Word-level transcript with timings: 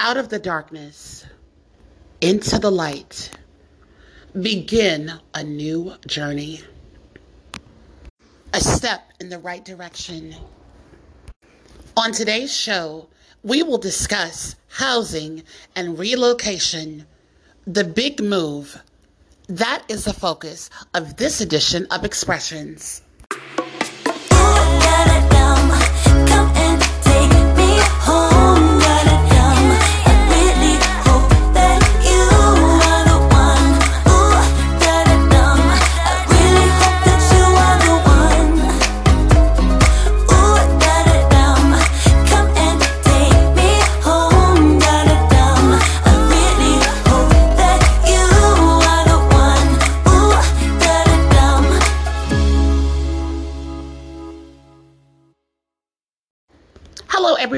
out 0.00 0.16
of 0.16 0.28
the 0.28 0.38
darkness 0.38 1.26
into 2.20 2.58
the 2.58 2.70
light. 2.70 3.30
Begin 4.40 5.12
a 5.34 5.42
new 5.42 5.94
journey. 6.06 6.60
A 8.52 8.60
step 8.60 9.12
in 9.20 9.28
the 9.28 9.38
right 9.38 9.64
direction. 9.64 10.34
On 11.96 12.12
today's 12.12 12.54
show, 12.54 13.08
we 13.42 13.62
will 13.62 13.78
discuss 13.78 14.56
housing 14.68 15.42
and 15.74 15.98
relocation, 15.98 17.06
the 17.66 17.84
big 17.84 18.22
move. 18.22 18.80
That 19.48 19.82
is 19.88 20.04
the 20.04 20.12
focus 20.12 20.70
of 20.94 21.16
this 21.16 21.40
edition 21.40 21.86
of 21.90 22.04
Expressions. 22.04 23.02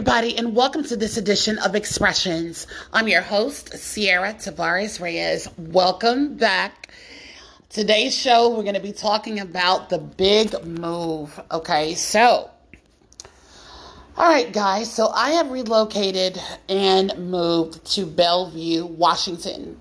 Everybody, 0.00 0.38
and 0.38 0.56
welcome 0.56 0.82
to 0.84 0.96
this 0.96 1.18
edition 1.18 1.58
of 1.58 1.74
Expressions. 1.74 2.66
I'm 2.90 3.06
your 3.06 3.20
host, 3.20 3.72
Ciara 3.72 4.32
Tavares 4.32 4.98
Reyes. 4.98 5.46
Welcome 5.58 6.38
back. 6.38 6.90
Today's 7.68 8.16
show, 8.16 8.48
we're 8.48 8.62
going 8.62 8.76
to 8.76 8.80
be 8.80 8.92
talking 8.92 9.40
about 9.40 9.90
the 9.90 9.98
big 9.98 10.64
move. 10.64 11.38
Okay, 11.52 11.94
so, 11.96 12.50
all 14.16 14.26
right, 14.26 14.50
guys, 14.50 14.90
so 14.90 15.08
I 15.08 15.32
have 15.32 15.50
relocated 15.50 16.40
and 16.70 17.30
moved 17.30 17.84
to 17.92 18.06
Bellevue, 18.06 18.86
Washington. 18.86 19.78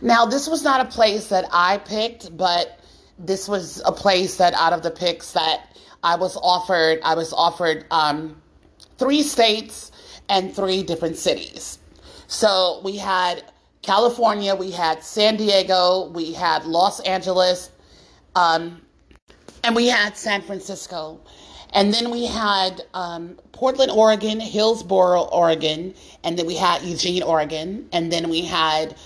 Now, 0.00 0.24
this 0.24 0.48
was 0.48 0.62
not 0.62 0.86
a 0.86 0.88
place 0.88 1.30
that 1.30 1.46
I 1.52 1.78
picked, 1.78 2.36
but 2.36 2.78
this 3.18 3.48
was 3.48 3.82
a 3.84 3.90
place 3.90 4.36
that 4.36 4.54
out 4.54 4.72
of 4.72 4.84
the 4.84 4.92
picks 4.92 5.32
that 5.32 5.76
I 6.04 6.14
was 6.14 6.36
offered, 6.36 7.00
I 7.02 7.16
was 7.16 7.32
offered, 7.32 7.86
um, 7.90 8.40
three 8.98 9.22
states 9.22 9.90
and 10.28 10.54
three 10.54 10.82
different 10.82 11.16
cities. 11.16 11.78
So 12.26 12.80
we 12.84 12.96
had 12.96 13.44
California, 13.82 14.54
we 14.54 14.70
had 14.70 15.02
San 15.02 15.36
Diego, 15.36 16.10
we 16.10 16.32
had 16.32 16.66
Los 16.66 17.00
Angeles, 17.00 17.70
um, 18.34 18.82
and 19.64 19.74
we 19.74 19.86
had 19.86 20.16
San 20.16 20.42
Francisco. 20.42 21.20
And 21.72 21.92
then 21.92 22.10
we 22.10 22.26
had 22.26 22.82
um, 22.94 23.38
Portland, 23.52 23.90
Oregon, 23.90 24.40
Hillsboro, 24.40 25.22
Oregon, 25.22 25.94
and 26.24 26.38
then 26.38 26.46
we 26.46 26.54
had 26.54 26.82
Eugene, 26.82 27.22
Oregon, 27.22 27.88
and 27.92 28.10
then 28.12 28.28
we 28.30 28.42
had 28.42 28.96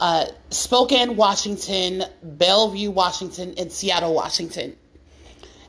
uh, 0.00 0.26
Spokane, 0.50 1.16
Washington, 1.16 2.04
Bellevue, 2.22 2.90
Washington, 2.90 3.54
and 3.58 3.70
Seattle, 3.70 4.14
Washington. 4.14 4.76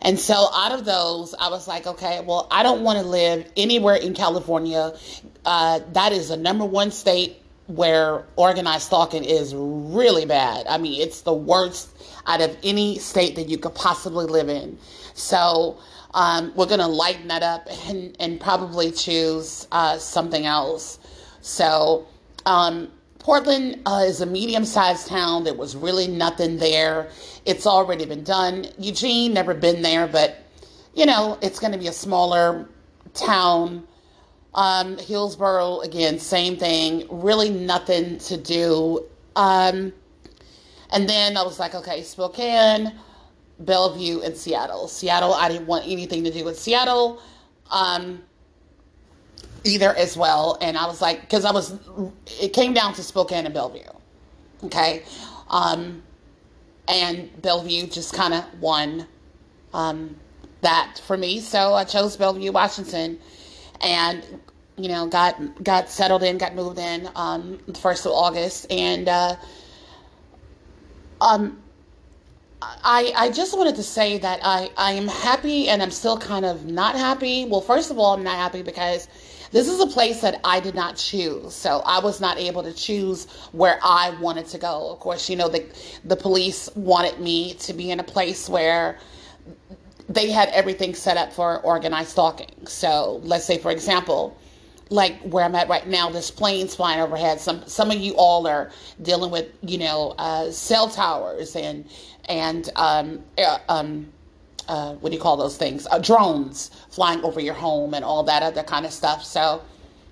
And 0.02 0.20
so 0.20 0.48
out 0.54 0.72
of 0.72 0.86
those, 0.86 1.36
I 1.36 1.50
was 1.50 1.68
like, 1.68 1.86
okay, 1.86 2.22
well, 2.26 2.48
I 2.50 2.64
don't 2.64 2.82
want 2.82 3.00
to 3.00 3.06
live 3.06 3.50
anywhere 3.56 3.96
in 3.96 4.14
California. 4.14 4.94
Uh, 5.46 5.80
that 5.94 6.12
is 6.12 6.30
the 6.30 6.38
number 6.38 6.66
one 6.66 6.92
state 6.92 7.38
where 7.68 8.26
organized 8.36 8.88
stalking 8.88 9.24
is 9.24 9.54
really 9.56 10.26
bad. 10.26 10.66
I 10.68 10.78
mean, 10.78 11.00
it's 11.02 11.22
the 11.22 11.34
worst 11.34 11.90
out 12.26 12.42
of 12.42 12.58
any 12.64 12.98
state 12.98 13.36
that 13.36 13.48
you 13.48 13.58
could 13.58 13.76
possibly 13.76 14.26
live 14.26 14.50
in. 14.50 14.78
So 15.14 15.78
um, 16.14 16.52
we're 16.56 16.66
going 16.66 16.80
to 16.80 16.88
lighten 16.88 17.28
that 17.28 17.44
up 17.44 17.68
and, 17.88 18.16
and 18.20 18.40
probably 18.40 18.92
choose 18.92 19.68
uh, 19.72 19.98
something 19.98 20.46
else. 20.46 21.00
So 21.42 22.08
um, 22.46 22.92
Portland 23.22 23.80
uh, 23.86 24.04
is 24.08 24.22
a 24.22 24.26
medium 24.26 24.66
sized 24.66 25.08
town. 25.08 25.44
There 25.44 25.54
was 25.54 25.76
really 25.76 26.08
nothing 26.08 26.58
there. 26.58 27.10
It's 27.46 27.68
already 27.68 28.06
been 28.06 28.24
done. 28.24 28.66
Eugene, 28.80 29.34
never 29.34 29.54
been 29.54 29.84
there, 29.84 30.08
but 30.08 30.38
you 30.96 31.06
know, 31.06 31.38
it's 31.42 31.60
going 31.60 31.72
to 31.72 31.78
be 31.78 31.88
a 31.88 31.94
smaller 31.94 32.68
town. 33.14 33.88
Um, 34.56 34.98
Hillsboro, 34.98 35.82
again, 35.82 36.18
same 36.18 36.58
thing. 36.58 37.06
Really 37.10 37.52
nothing 37.52 38.18
to 38.18 38.38
do. 38.38 39.06
Um, 39.36 39.94
and 40.92 41.08
then 41.08 41.38
I 41.38 41.44
was 41.44 41.60
like, 41.60 41.76
okay, 41.76 42.02
Spokane, 42.02 42.92
Bellevue, 43.60 44.22
and 44.22 44.36
Seattle. 44.36 44.88
Seattle, 44.88 45.34
I 45.34 45.48
didn't 45.48 45.68
want 45.68 45.86
anything 45.86 46.24
to 46.24 46.32
do 46.32 46.44
with 46.44 46.60
Seattle. 46.60 47.22
Um, 47.70 48.24
either 49.64 49.94
as 49.96 50.18
well. 50.18 50.58
And 50.62 50.78
I 50.78 50.86
was 50.88 51.02
like, 51.02 51.22
because 51.22 51.46
I 51.46 51.52
was, 51.52 51.78
it 52.40 52.54
came 52.54 52.74
down 52.74 52.94
to 52.96 53.04
Spokane 53.04 53.46
and 53.46 53.54
Bellevue. 53.54 53.82
Okay. 54.64 55.04
Um, 55.50 56.04
and 56.88 57.42
Bellevue 57.42 57.88
just 57.88 58.14
kind 58.14 58.34
of 58.34 58.44
won 58.60 59.08
um, 59.74 60.16
that 60.62 61.02
for 61.06 61.18
me. 61.18 61.40
So 61.40 61.74
I 61.74 61.84
chose 61.84 62.18
Bellevue, 62.18 62.52
Washington, 62.52 63.20
and 63.82 64.24
you 64.78 64.88
know 64.90 65.08
got 65.08 65.64
got 65.64 65.90
settled 65.90 66.24
in, 66.24 66.38
got 66.38 66.56
moved 66.56 66.80
in 66.80 67.10
um, 67.16 67.60
the 67.68 67.78
first 67.78 68.06
of 68.06 68.12
August, 68.12 68.72
and 68.72 69.08
uh, 69.08 69.36
um, 71.20 71.62
I 72.62 73.14
I 73.16 73.32
just 73.32 73.58
wanted 73.58 73.76
to 73.76 73.84
say 73.84 74.18
that 74.20 74.40
I 74.44 74.70
I 74.78 74.94
am 74.94 75.08
happy, 75.08 75.70
and 75.70 75.82
I'm 75.82 75.92
still 75.92 76.18
kind 76.18 76.46
of 76.46 76.66
not 76.66 76.96
happy. 76.96 77.46
Well, 77.46 77.62
first 77.62 77.92
of 77.92 78.00
all, 78.00 78.14
I'm 78.14 78.24
not 78.24 78.36
happy 78.36 78.62
because 78.62 79.08
this 79.52 79.68
is 79.68 79.80
a 79.80 79.88
place 79.88 80.22
that 80.22 80.40
I 80.44 80.60
did 80.60 80.76
not 80.76 80.96
choose. 80.96 81.54
So 81.54 81.82
I 81.86 82.00
was 82.00 82.22
not 82.22 82.38
able 82.38 82.64
to 82.64 82.74
choose 82.74 83.28
where 83.52 83.80
I 83.84 84.12
wanted 84.20 84.48
to 84.48 84.58
go. 84.58 84.92
Of 84.92 85.00
course, 85.00 85.30
you 85.30 85.36
know, 85.36 85.50
the, 85.50 85.66
the 86.06 86.16
police 86.16 86.70
wanted 86.76 87.20
me 87.20 87.54
to 87.56 87.74
be 87.74 87.92
in 87.92 88.00
a 88.00 88.04
place 88.04 88.50
where 88.50 88.98
they 90.10 90.32
had 90.32 90.50
everything 90.50 90.94
set 90.96 91.18
up 91.18 91.32
for 91.34 91.60
organized 91.62 92.10
stalking. 92.10 92.66
So 92.66 93.22
let's 93.24 93.46
say, 93.46 93.58
for 93.58 93.72
example, 93.72 94.38
like 94.90 95.20
where 95.22 95.46
I'm 95.46 95.56
at 95.56 95.70
right 95.70 95.88
now, 95.88 96.10
this 96.10 96.30
planes 96.32 96.76
flying 96.76 97.00
overhead. 97.00 97.40
Some 97.40 97.66
some 97.66 97.92
of 97.92 97.98
you 97.98 98.14
all 98.16 98.46
are 98.46 98.72
dealing 99.02 99.32
with, 99.32 99.48
you 99.62 99.78
know, 99.78 100.14
uh, 100.18 100.52
cell 100.52 100.90
towers 100.90 101.56
and 101.56 101.90
and 102.28 102.70
um, 102.76 103.24
uh, 103.38 103.58
um, 103.70 104.12
uh, 104.68 104.94
what 104.96 105.10
do 105.10 105.16
you 105.16 105.22
call 105.22 105.38
those 105.38 105.58
things? 105.58 105.88
Uh, 105.92 106.00
drones 106.00 106.72
flying 106.90 107.24
over 107.24 107.40
your 107.40 107.54
home 107.54 107.94
and 107.94 108.06
all 108.06 108.24
that 108.24 108.44
other 108.44 108.64
kind 108.64 108.86
of 108.86 108.92
stuff. 108.92 109.24
So 109.24 109.62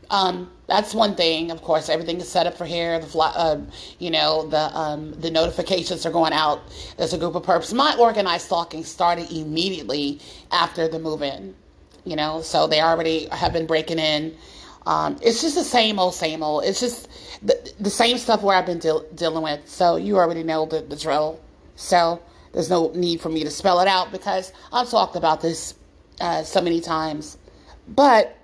um, 0.09 0.51
that's 0.67 0.93
one 0.93 1.15
thing. 1.15 1.51
Of 1.51 1.61
course, 1.61 1.89
everything 1.89 2.17
is 2.19 2.27
set 2.29 2.47
up 2.47 2.57
for 2.57 2.65
here. 2.65 2.99
The 2.99 3.07
fly, 3.07 3.31
uh, 3.35 3.61
you 3.99 4.11
know, 4.11 4.47
the 4.47 4.75
um, 4.77 5.11
the 5.19 5.29
notifications 5.29 6.05
are 6.05 6.11
going 6.11 6.33
out. 6.33 6.61
There's 6.97 7.13
a 7.13 7.17
group 7.17 7.35
of 7.35 7.43
perps. 7.43 7.73
My 7.73 7.95
organized 7.97 8.45
stalking 8.45 8.83
started 8.83 9.31
immediately 9.31 10.19
after 10.51 10.87
the 10.87 10.99
move 10.99 11.21
in. 11.21 11.55
You 12.05 12.15
know, 12.15 12.41
so 12.41 12.65
they 12.65 12.81
already 12.81 13.27
have 13.31 13.53
been 13.53 13.67
breaking 13.67 13.99
in. 13.99 14.35
Um, 14.85 15.17
it's 15.21 15.41
just 15.41 15.55
the 15.55 15.63
same 15.63 15.99
old, 15.99 16.15
same 16.15 16.41
old. 16.41 16.63
It's 16.63 16.79
just 16.79 17.07
the, 17.43 17.73
the 17.79 17.89
same 17.89 18.17
stuff 18.17 18.41
where 18.41 18.55
I've 18.57 18.65
been 18.65 18.79
deal- 18.79 19.05
dealing 19.13 19.43
with. 19.43 19.67
So 19.67 19.97
you 19.97 20.17
already 20.17 20.41
know 20.41 20.65
the, 20.65 20.81
the 20.81 20.95
drill. 20.95 21.39
So 21.75 22.19
there's 22.53 22.69
no 22.69 22.91
need 22.93 23.21
for 23.21 23.29
me 23.29 23.43
to 23.43 23.51
spell 23.51 23.79
it 23.79 23.87
out 23.87 24.11
because 24.11 24.51
I've 24.71 24.89
talked 24.89 25.15
about 25.15 25.41
this 25.41 25.75
uh, 26.19 26.43
so 26.43 26.61
many 26.61 26.81
times. 26.81 27.37
But 27.87 28.35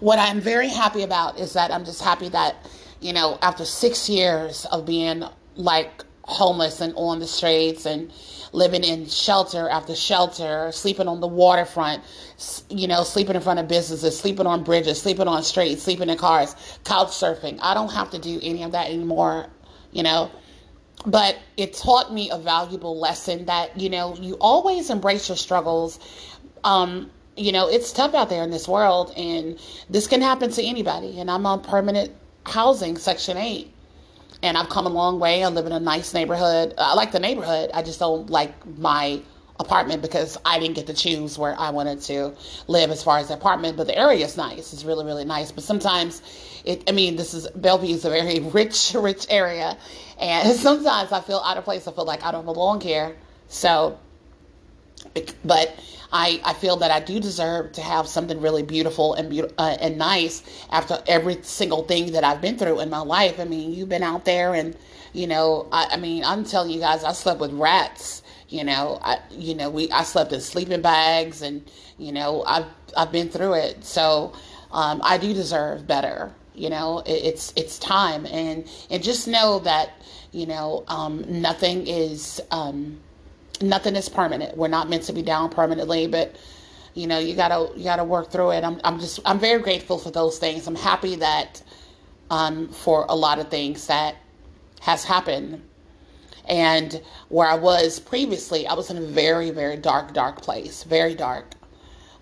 what 0.00 0.18
I'm 0.18 0.40
very 0.40 0.68
happy 0.68 1.02
about 1.02 1.38
is 1.38 1.52
that 1.54 1.70
I'm 1.70 1.84
just 1.84 2.02
happy 2.02 2.28
that, 2.30 2.56
you 3.00 3.12
know, 3.12 3.38
after 3.42 3.64
six 3.64 4.08
years 4.08 4.64
of 4.66 4.84
being 4.84 5.24
like 5.56 6.04
homeless 6.22 6.80
and 6.80 6.94
on 6.96 7.20
the 7.20 7.26
streets 7.26 7.86
and 7.86 8.12
living 8.52 8.82
in 8.82 9.06
shelter 9.08 9.68
after 9.68 9.94
shelter, 9.94 10.70
sleeping 10.72 11.06
on 11.06 11.20
the 11.20 11.26
waterfront, 11.26 12.02
you 12.68 12.88
know, 12.88 13.02
sleeping 13.02 13.36
in 13.36 13.42
front 13.42 13.58
of 13.58 13.68
businesses, 13.68 14.18
sleeping 14.18 14.46
on 14.46 14.64
bridges, 14.64 15.00
sleeping 15.00 15.28
on 15.28 15.42
streets, 15.42 15.82
sleeping 15.82 16.08
in 16.08 16.18
cars, 16.18 16.54
couch 16.84 17.08
surfing. 17.08 17.58
I 17.62 17.74
don't 17.74 17.92
have 17.92 18.10
to 18.10 18.18
do 18.18 18.40
any 18.42 18.62
of 18.62 18.72
that 18.72 18.88
anymore, 18.90 19.46
you 19.92 20.02
know 20.02 20.30
but 21.06 21.38
it 21.56 21.74
taught 21.74 22.12
me 22.12 22.30
a 22.30 22.38
valuable 22.38 22.98
lesson 22.98 23.44
that 23.46 23.78
you 23.78 23.90
know 23.90 24.16
you 24.16 24.34
always 24.40 24.90
embrace 24.90 25.28
your 25.28 25.36
struggles. 25.36 25.98
Um, 26.64 27.10
you 27.36 27.52
know 27.52 27.68
it's 27.68 27.92
tough 27.92 28.14
out 28.14 28.28
there 28.28 28.42
in 28.42 28.50
this 28.50 28.68
world 28.68 29.12
and 29.16 29.58
this 29.90 30.06
can 30.06 30.22
happen 30.22 30.50
to 30.50 30.62
anybody 30.62 31.18
and 31.18 31.30
i'm 31.30 31.46
on 31.46 31.60
permanent 31.60 32.12
housing 32.46 32.96
section 32.96 33.36
8 33.36 33.72
and 34.42 34.56
i've 34.56 34.68
come 34.68 34.86
a 34.86 34.90
long 34.90 35.18
way. 35.18 35.42
I 35.42 35.48
live 35.48 35.66
in 35.66 35.72
a 35.72 35.80
nice 35.80 36.14
neighborhood. 36.14 36.74
I 36.78 36.94
like 36.94 37.12
the 37.12 37.18
neighborhood 37.18 37.70
i 37.74 37.82
just 37.82 37.98
don't 37.98 38.30
like 38.30 38.54
my 38.78 39.20
apartment 39.60 40.02
because 40.02 40.36
I 40.44 40.58
didn't 40.58 40.74
get 40.74 40.86
to 40.88 40.94
choose 40.94 41.38
where 41.38 41.58
I 41.58 41.70
wanted 41.70 42.00
to 42.02 42.34
live 42.66 42.90
as 42.90 43.02
far 43.02 43.18
as 43.18 43.28
the 43.28 43.34
apartment, 43.34 43.76
but 43.76 43.86
the 43.86 43.96
area 43.96 44.24
is 44.24 44.36
nice. 44.36 44.72
It's 44.72 44.84
really, 44.84 45.04
really 45.04 45.24
nice. 45.24 45.52
But 45.52 45.64
sometimes 45.64 46.22
it, 46.64 46.84
I 46.88 46.92
mean, 46.92 47.16
this 47.16 47.34
is, 47.34 47.46
Bellevue 47.48 47.94
is 47.94 48.04
a 48.04 48.10
very 48.10 48.40
rich, 48.52 48.94
rich 48.94 49.26
area. 49.30 49.76
And 50.18 50.56
sometimes 50.58 51.12
I 51.12 51.20
feel 51.20 51.38
out 51.38 51.56
of 51.56 51.64
place. 51.64 51.86
I 51.86 51.92
feel 51.92 52.04
like 52.04 52.24
I 52.24 52.32
don't 52.32 52.44
belong 52.44 52.80
here. 52.80 53.16
So, 53.48 53.98
but 55.44 55.78
I, 56.12 56.40
I 56.44 56.54
feel 56.54 56.76
that 56.78 56.90
I 56.90 57.00
do 57.00 57.20
deserve 57.20 57.72
to 57.72 57.82
have 57.82 58.08
something 58.08 58.40
really 58.40 58.62
beautiful 58.62 59.14
and 59.14 59.28
beautiful 59.30 59.54
uh, 59.58 59.76
and 59.80 59.98
nice 59.98 60.42
after 60.70 61.00
every 61.06 61.42
single 61.42 61.84
thing 61.84 62.12
that 62.12 62.24
I've 62.24 62.40
been 62.40 62.58
through 62.58 62.80
in 62.80 62.90
my 62.90 63.00
life. 63.00 63.38
I 63.38 63.44
mean, 63.44 63.72
you've 63.74 63.88
been 63.88 64.02
out 64.02 64.24
there 64.24 64.54
and, 64.54 64.76
you 65.12 65.26
know, 65.28 65.68
I, 65.70 65.88
I 65.92 65.96
mean, 65.96 66.24
I'm 66.24 66.44
telling 66.44 66.70
you 66.70 66.80
guys, 66.80 67.04
I 67.04 67.12
slept 67.12 67.40
with 67.40 67.52
rats 67.52 68.22
you 68.54 68.62
know, 68.62 69.00
I 69.02 69.18
you 69.32 69.56
know 69.56 69.68
we 69.68 69.90
I 69.90 70.04
slept 70.04 70.32
in 70.32 70.40
sleeping 70.40 70.80
bags, 70.80 71.42
and 71.42 71.68
you 71.98 72.12
know 72.12 72.44
I've 72.46 72.66
I've 72.96 73.10
been 73.10 73.28
through 73.28 73.54
it. 73.54 73.84
So 73.84 74.32
um, 74.70 75.00
I 75.02 75.18
do 75.18 75.34
deserve 75.34 75.88
better. 75.88 76.32
You 76.54 76.70
know, 76.70 77.00
it, 77.00 77.24
it's 77.24 77.52
it's 77.56 77.80
time, 77.80 78.26
and 78.26 78.64
and 78.90 79.02
just 79.02 79.26
know 79.26 79.58
that 79.60 79.90
you 80.30 80.46
know 80.46 80.84
um, 80.86 81.24
nothing 81.26 81.88
is 81.88 82.40
um, 82.52 83.00
nothing 83.60 83.96
is 83.96 84.08
permanent. 84.08 84.56
We're 84.56 84.68
not 84.68 84.88
meant 84.88 85.02
to 85.04 85.12
be 85.12 85.22
down 85.22 85.50
permanently, 85.50 86.06
but 86.06 86.36
you 86.94 87.08
know 87.08 87.18
you 87.18 87.34
gotta 87.34 87.76
you 87.76 87.82
gotta 87.82 88.04
work 88.04 88.30
through 88.30 88.52
it. 88.52 88.62
I'm 88.62 88.80
I'm 88.84 89.00
just 89.00 89.18
I'm 89.24 89.40
very 89.40 89.60
grateful 89.62 89.98
for 89.98 90.12
those 90.12 90.38
things. 90.38 90.68
I'm 90.68 90.76
happy 90.76 91.16
that 91.16 91.60
um, 92.30 92.68
for 92.68 93.04
a 93.08 93.16
lot 93.16 93.40
of 93.40 93.48
things 93.48 93.88
that 93.88 94.14
has 94.80 95.02
happened 95.02 95.60
and 96.46 97.00
where 97.28 97.48
I 97.48 97.54
was 97.54 98.00
previously, 98.00 98.66
I 98.66 98.74
was 98.74 98.90
in 98.90 98.98
a 98.98 99.02
very, 99.02 99.50
very 99.50 99.76
dark, 99.76 100.12
dark 100.12 100.42
place, 100.42 100.84
very 100.84 101.14
dark. 101.14 101.54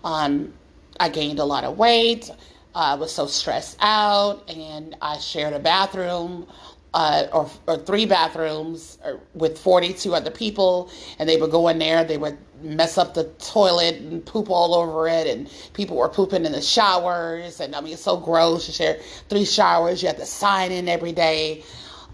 Um, 0.03 0.53
I 0.99 1.09
gained 1.09 1.39
a 1.39 1.45
lot 1.45 1.63
of 1.63 1.77
weight. 1.77 2.29
I 2.75 2.95
was 2.95 3.11
so 3.11 3.27
stressed 3.27 3.77
out, 3.81 4.49
and 4.49 4.95
I 5.01 5.17
shared 5.19 5.53
a 5.53 5.59
bathroom 5.59 6.47
uh, 6.93 7.27
or, 7.33 7.49
or, 7.67 7.77
three 7.77 8.05
bathrooms 8.05 8.99
uh, 9.03 9.13
with 9.33 9.57
42 9.57 10.13
other 10.13 10.29
people, 10.29 10.91
and 11.17 11.27
they 11.27 11.37
would 11.37 11.49
go 11.49 11.67
in 11.67 11.79
there, 11.79 12.03
they 12.03 12.17
would 12.17 12.37
mess 12.61 12.99
up 12.99 13.15
the 13.15 13.23
toilet 13.39 13.95
and 13.95 14.23
poop 14.25 14.49
all 14.49 14.75
over 14.75 15.07
it, 15.07 15.25
and 15.25 15.49
people 15.73 15.97
were 15.97 16.07
pooping 16.07 16.45
in 16.45 16.51
the 16.51 16.61
showers, 16.61 17.59
and 17.59 17.75
I 17.75 17.81
mean, 17.81 17.93
it's 17.93 18.03
so 18.03 18.17
gross. 18.17 18.67
You 18.67 18.73
share 18.73 18.99
three 19.27 19.45
showers, 19.45 20.03
you 20.03 20.07
have 20.07 20.17
to 20.17 20.25
sign 20.25 20.71
in 20.71 20.87
every 20.87 21.13
day. 21.13 21.63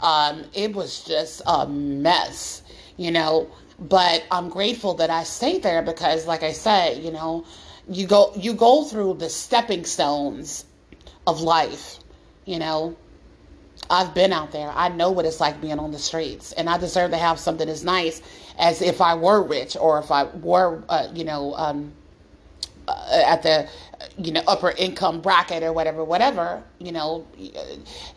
Um, 0.02 0.46
it 0.54 0.74
was 0.74 1.04
just 1.04 1.42
a 1.46 1.68
mess, 1.68 2.62
you 2.98 3.12
know. 3.12 3.50
But 3.80 4.26
I'm 4.32 4.50
grateful 4.50 4.96
that 4.96 5.10
I 5.10 5.24
stayed 5.24 5.64
there 5.64 5.82
because, 5.82 6.28
like 6.28 6.44
I 6.44 6.52
said, 6.52 7.04
you 7.04 7.12
know, 7.12 7.46
you 7.88 8.08
go 8.08 8.34
you 8.36 8.54
go 8.54 8.84
through 8.84 9.16
the 9.16 9.30
stepping 9.30 9.86
stones 9.86 10.66
of 11.26 11.42
life, 11.42 12.00
you 12.46 12.60
know. 12.60 12.96
I've 13.92 14.14
been 14.14 14.34
out 14.34 14.52
there. 14.52 14.70
I 14.70 14.90
know 14.90 15.10
what 15.10 15.26
it's 15.26 15.40
like 15.40 15.62
being 15.62 15.80
on 15.80 15.92
the 15.92 15.98
streets, 16.00 16.52
and 16.52 16.70
I 16.70 16.78
deserve 16.78 17.12
to 17.12 17.18
have 17.18 17.40
something 17.40 17.68
as 17.68 17.84
nice 17.84 18.22
as 18.60 18.82
if 18.82 19.02
I 19.02 19.16
were 19.16 19.42
rich 19.42 19.76
or 19.76 20.00
if 20.00 20.12
I 20.12 20.26
were, 20.26 20.84
uh, 20.90 21.08
you 21.14 21.24
know, 21.24 21.56
um, 21.56 21.94
uh, 22.90 23.24
at 23.26 23.44
the 23.44 23.70
you 24.18 24.32
know 24.32 24.44
upper 24.48 24.72
income 24.72 25.22
bracket 25.22 25.64
or 25.64 25.74
whatever 25.74 26.04
whatever 26.04 26.64
you 26.80 26.92
know 26.92 27.28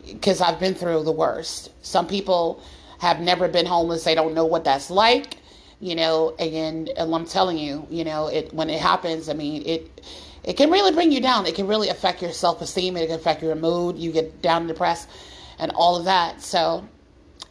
because 0.05 0.39
i've 0.41 0.59
been 0.59 0.73
through 0.73 1.03
the 1.03 1.11
worst. 1.11 1.69
Some 1.81 2.07
people 2.07 2.63
have 2.99 3.19
never 3.19 3.47
been 3.47 3.65
homeless. 3.65 4.03
They 4.03 4.15
don't 4.15 4.33
know 4.33 4.45
what 4.45 4.63
that's 4.63 4.89
like 4.89 5.37
you 5.79 5.95
know 5.95 6.33
and, 6.39 6.87
and 6.89 7.13
i'm 7.13 7.25
telling 7.25 7.57
you 7.57 7.85
you 7.89 8.05
know 8.05 8.27
it 8.27 8.53
when 8.53 8.69
it 8.69 8.79
happens 8.79 9.27
i 9.27 9.33
mean 9.33 9.63
it 9.65 10.01
it 10.43 10.57
can 10.57 10.71
really 10.71 10.91
bring 10.91 11.11
you 11.11 11.21
down. 11.21 11.45
It 11.45 11.55
can 11.55 11.67
really 11.67 11.89
affect 11.89 12.21
your 12.21 12.31
self-esteem. 12.31 12.97
It 12.97 13.07
can 13.07 13.15
affect 13.15 13.41
your 13.41 13.55
mood. 13.55 13.97
You 13.97 14.11
get 14.11 14.41
down 14.41 14.63
and 14.63 14.67
depressed 14.67 15.09
and 15.57 15.71
all 15.71 15.95
of 15.95 16.05
that. 16.05 16.41
So 16.41 16.87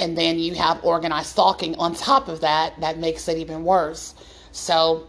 and 0.00 0.16
then 0.18 0.38
you 0.38 0.54
have 0.54 0.84
organized 0.84 1.28
stalking 1.28 1.76
on 1.76 1.94
top 1.94 2.28
of 2.28 2.40
that 2.40 2.78
that 2.80 2.98
makes 2.98 3.28
it 3.28 3.38
even 3.38 3.64
worse. 3.64 4.14
So 4.52 5.06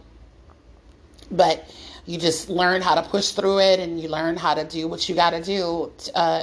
but 1.30 1.68
you 2.06 2.18
just 2.18 2.48
learn 2.48 2.82
how 2.82 2.94
to 2.94 3.02
push 3.02 3.30
through 3.30 3.60
it 3.60 3.80
and 3.80 4.00
you 4.00 4.08
learn 4.08 4.36
how 4.36 4.54
to 4.54 4.64
do 4.64 4.86
what 4.88 5.08
you 5.08 5.14
got 5.14 5.30
to 5.30 5.42
do 5.42 5.90
uh, 6.14 6.42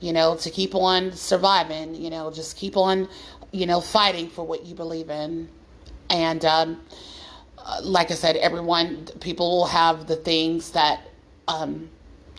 you 0.00 0.12
know 0.12 0.36
to 0.36 0.50
keep 0.50 0.74
on 0.74 1.12
surviving 1.12 1.94
you 1.94 2.10
know 2.10 2.30
just 2.30 2.56
keep 2.56 2.76
on 2.76 3.08
you 3.52 3.66
know 3.66 3.80
fighting 3.80 4.28
for 4.28 4.44
what 4.46 4.64
you 4.64 4.74
believe 4.74 5.10
in. 5.10 5.48
And 6.08 6.44
um, 6.44 6.80
uh, 7.58 7.80
like 7.82 8.10
i 8.10 8.14
said 8.14 8.36
everyone 8.36 9.06
people 9.20 9.50
will 9.50 9.66
have 9.66 10.06
the 10.06 10.16
things 10.16 10.72
that 10.72 11.00
um, 11.48 11.88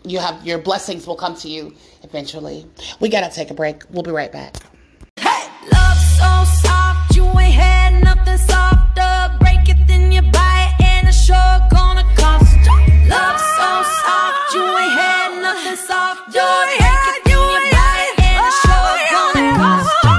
you 0.03 0.19
have 0.19 0.45
your 0.45 0.57
blessings 0.57 1.06
will 1.06 1.15
come 1.15 1.35
to 1.38 1.50
you 1.50 1.73
eventually. 2.03 2.65
We 3.00 3.09
gotta 3.09 3.33
take 3.33 3.51
a 3.51 3.53
break. 3.53 3.83
We'll 3.89 4.03
be 4.03 4.12
right 4.12 4.31
back. 4.31 4.56
Hey! 5.18 5.47
love 5.71 5.97
so 5.97 6.51
soft 6.68 7.15
you 7.15 7.23
ain't 7.39 7.53
had 7.53 8.03
nothing 8.03 8.38
softer. 8.38 9.38
Break 9.39 9.69
it 9.69 9.88
then 9.88 10.12
you 10.12 10.21
buy 10.21 10.73
it 10.79 10.85
and 10.85 11.13
sure 11.13 11.59
gonna 11.71 12.00
Love 13.11 13.39
so 13.57 13.69
soft, 14.03 14.53
you 14.55 14.63
ain't 14.63 14.93
had 14.95 15.29
nothing 15.41 15.75
soft. 15.75 16.33
You 16.33 16.41
ain't 16.41 16.81
had, 16.81 17.19
you 17.27 17.39
ain't 17.39 17.73
had, 17.75 18.07
and 18.23 18.39
it's 18.47 18.55
sure 18.63 18.71
oh, 18.71 19.11
gonna 19.11 19.43
cost 19.59 19.91
you. 20.03 20.15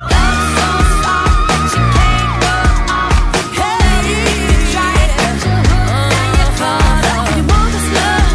Love 0.00 0.40
so 0.56 0.66
soft 1.04 1.44
that 1.50 1.68
you 1.76 1.84
can't 1.96 2.32
go 2.40 2.56
off. 2.88 3.12
Hey, 3.60 4.00
you 4.48 4.56
try 4.72 4.96
it, 5.04 5.12
but 5.20 5.36
you 5.44 5.52
hooked 5.68 6.16
and 6.16 6.32
you 6.40 6.48
caught 6.56 7.04
up. 7.12 7.28
You 7.36 7.44
want 7.52 7.68
this 7.76 7.88
love, 7.96 8.32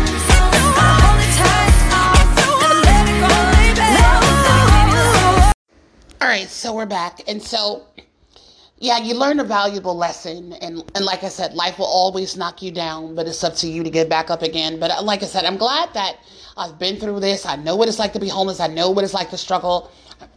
hold 1.02 1.20
it 1.26 1.34
tight, 1.42 1.74
never 2.38 2.74
let 2.86 3.04
it 3.10 3.18
go, 3.26 3.34
baby. 3.58 3.82
All 6.22 6.28
right, 6.28 6.50
so 6.50 6.68
we're 6.76 6.86
back, 6.86 7.28
and 7.28 7.42
so 7.42 7.88
yeah, 8.80 8.98
you 8.98 9.14
learn 9.14 9.40
a 9.40 9.44
valuable 9.44 9.96
lesson. 9.96 10.54
And, 10.54 10.90
and 10.96 11.04
like 11.06 11.24
I 11.24 11.30
said, 11.30 11.54
life 11.54 11.80
will 11.80 11.86
always 11.86 12.38
knock 12.38 12.62
you 12.62 12.72
down, 12.72 13.14
but 13.14 13.28
it's 13.28 13.44
up 13.44 13.56
to 13.58 13.68
you 13.68 13.84
to 13.84 13.90
get 13.90 14.08
back 14.10 14.30
up 14.30 14.42
again. 14.42 14.80
But 14.80 14.92
uh, 14.92 15.04
like 15.04 15.22
I 15.22 15.26
said, 15.26 15.44
I'm 15.46 15.58
glad 15.58 15.94
that 15.94 16.18
I've 16.56 16.80
been 16.80 16.98
through 16.98 17.20
this. 17.20 17.46
I 17.46 17.58
know 17.58 17.76
what 17.76 17.90
it's 17.90 18.00
like 18.00 18.14
to 18.14 18.20
be 18.20 18.30
homeless. 18.30 18.60
I 18.60 18.68
know 18.68 18.90
what 18.90 19.04
it's 19.04 19.14
like 19.14 19.30
to 19.32 19.38
struggle. 19.38 19.92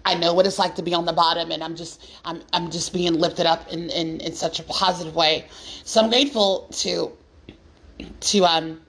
I 0.04 0.14
know 0.14 0.34
what 0.34 0.46
it's 0.46 0.58
like 0.58 0.74
to 0.76 0.82
be 0.82 0.94
on 0.94 1.06
the 1.06 1.12
bottom 1.12 1.50
and 1.50 1.62
I'm 1.62 1.74
just 1.74 2.04
I'm 2.24 2.42
I'm 2.52 2.70
just 2.70 2.92
being 2.92 3.14
lifted 3.14 3.46
up 3.46 3.72
in, 3.72 3.90
in, 3.90 4.20
in 4.20 4.32
such 4.32 4.60
a 4.60 4.62
positive 4.64 5.14
way. 5.14 5.46
So 5.84 6.00
I'm 6.00 6.10
grateful 6.10 6.68
to 6.72 7.12
to 8.20 8.44
um 8.44 8.80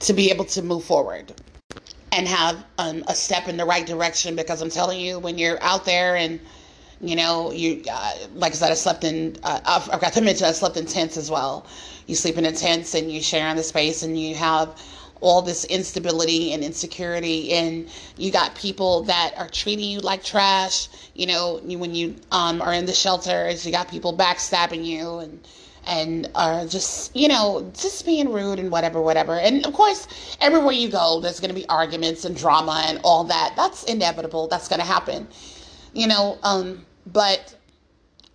to 0.00 0.12
be 0.12 0.30
able 0.30 0.44
to 0.46 0.62
move 0.62 0.84
forward 0.84 1.32
and 2.12 2.26
have 2.26 2.64
um, 2.78 3.04
a 3.06 3.14
step 3.14 3.48
in 3.48 3.56
the 3.56 3.64
right 3.64 3.86
direction 3.86 4.34
because 4.34 4.62
I'm 4.62 4.70
telling 4.70 4.98
you 4.98 5.18
when 5.18 5.38
you're 5.38 5.62
out 5.62 5.84
there 5.84 6.16
and 6.16 6.40
you 7.00 7.16
know, 7.16 7.50
you 7.50 7.82
uh, 7.90 8.12
like 8.34 8.52
I 8.52 8.56
said, 8.56 8.70
I 8.70 8.74
slept 8.74 9.04
in. 9.04 9.36
Uh, 9.42 9.60
I 9.64 9.80
forgot 9.80 10.12
to 10.14 10.20
mention 10.20 10.46
I 10.46 10.52
slept 10.52 10.76
in 10.76 10.86
tents 10.86 11.16
as 11.16 11.30
well. 11.30 11.66
You 12.06 12.14
sleep 12.14 12.36
in 12.36 12.44
a 12.44 12.52
tent 12.52 12.92
and 12.94 13.10
you 13.10 13.22
share 13.22 13.48
in 13.48 13.56
the 13.56 13.62
space, 13.62 14.02
and 14.02 14.18
you 14.20 14.34
have 14.34 14.78
all 15.22 15.42
this 15.42 15.64
instability 15.64 16.52
and 16.52 16.62
insecurity, 16.62 17.52
and 17.52 17.88
you 18.16 18.30
got 18.30 18.54
people 18.54 19.02
that 19.04 19.32
are 19.38 19.48
treating 19.48 19.88
you 19.90 20.00
like 20.00 20.22
trash. 20.22 20.88
You 21.14 21.26
know, 21.26 21.60
when 21.64 21.94
you 21.94 22.16
um, 22.32 22.60
are 22.60 22.74
in 22.74 22.84
the 22.84 22.92
shelters, 22.92 23.64
you 23.64 23.72
got 23.72 23.88
people 23.88 24.16
backstabbing 24.16 24.84
you 24.84 25.18
and 25.20 25.40
and 25.86 26.30
are 26.34 26.66
just 26.66 27.16
you 27.16 27.26
know 27.26 27.70
just 27.74 28.04
being 28.04 28.30
rude 28.30 28.58
and 28.58 28.70
whatever 28.70 29.00
whatever 29.00 29.38
and 29.38 29.64
of 29.64 29.72
course 29.72 30.06
everywhere 30.38 30.72
you 30.72 30.90
go 30.90 31.20
there's 31.20 31.40
going 31.40 31.48
to 31.48 31.54
be 31.54 31.66
arguments 31.70 32.26
and 32.26 32.36
drama 32.36 32.84
and 32.86 33.00
all 33.02 33.24
that 33.24 33.54
that's 33.56 33.84
inevitable 33.84 34.46
that's 34.46 34.68
going 34.68 34.78
to 34.78 34.84
happen 34.84 35.26
you 35.94 36.06
know 36.06 36.38
um 36.42 36.84
but 37.12 37.56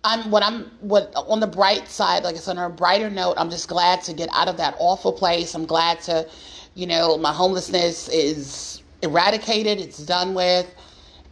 I'm 0.04 0.30
what 0.30 0.42
I'm 0.42 0.70
what 0.80 1.12
on 1.16 1.40
the 1.40 1.46
bright 1.46 1.88
side, 1.88 2.22
like 2.22 2.36
I 2.36 2.38
said, 2.38 2.56
on 2.58 2.70
a 2.70 2.74
brighter 2.74 3.10
note, 3.10 3.34
I'm 3.36 3.50
just 3.50 3.68
glad 3.68 4.02
to 4.02 4.12
get 4.12 4.28
out 4.32 4.48
of 4.48 4.56
that 4.58 4.76
awful 4.78 5.12
place. 5.12 5.54
I'm 5.54 5.66
glad 5.66 6.00
to, 6.02 6.28
you 6.74 6.86
know, 6.86 7.18
my 7.18 7.32
homelessness 7.32 8.08
is 8.08 8.82
eradicated. 9.02 9.80
It's 9.80 9.98
done 9.98 10.34
with, 10.34 10.72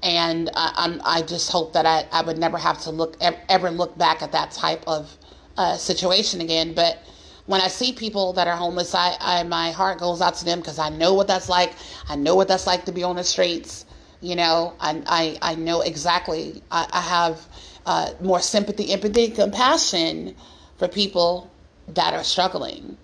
and 0.02 0.50
I, 0.54 0.98
I 1.04 1.22
just 1.22 1.52
hope 1.52 1.72
that 1.74 1.86
I, 1.86 2.06
I 2.10 2.22
would 2.22 2.36
never 2.38 2.58
have 2.58 2.80
to 2.82 2.90
look 2.90 3.16
ever 3.20 3.70
look 3.70 3.96
back 3.96 4.22
at 4.22 4.32
that 4.32 4.50
type 4.50 4.82
of 4.88 5.16
uh, 5.56 5.76
situation 5.76 6.40
again. 6.40 6.74
But 6.74 6.98
when 7.46 7.60
I 7.60 7.68
see 7.68 7.92
people 7.92 8.32
that 8.32 8.48
are 8.48 8.56
homeless, 8.56 8.92
I, 8.92 9.16
I 9.20 9.42
my 9.44 9.70
heart 9.70 9.98
goes 10.00 10.20
out 10.20 10.34
to 10.36 10.44
them 10.44 10.58
because 10.58 10.80
I 10.80 10.88
know 10.88 11.14
what 11.14 11.28
that's 11.28 11.48
like. 11.48 11.74
I 12.08 12.16
know 12.16 12.34
what 12.34 12.48
that's 12.48 12.66
like 12.66 12.86
to 12.86 12.92
be 12.92 13.04
on 13.04 13.14
the 13.14 13.24
streets. 13.24 13.86
You 14.24 14.36
know, 14.36 14.72
I, 14.80 15.02
I, 15.06 15.52
I 15.52 15.54
know 15.54 15.82
exactly. 15.82 16.62
I, 16.70 16.88
I 16.90 17.00
have 17.02 17.46
uh, 17.84 18.12
more 18.22 18.40
sympathy, 18.40 18.90
empathy, 18.90 19.28
compassion 19.28 20.34
for 20.78 20.88
people 20.88 21.50
that 21.88 22.14
are 22.14 22.24
struggling. 22.24 22.96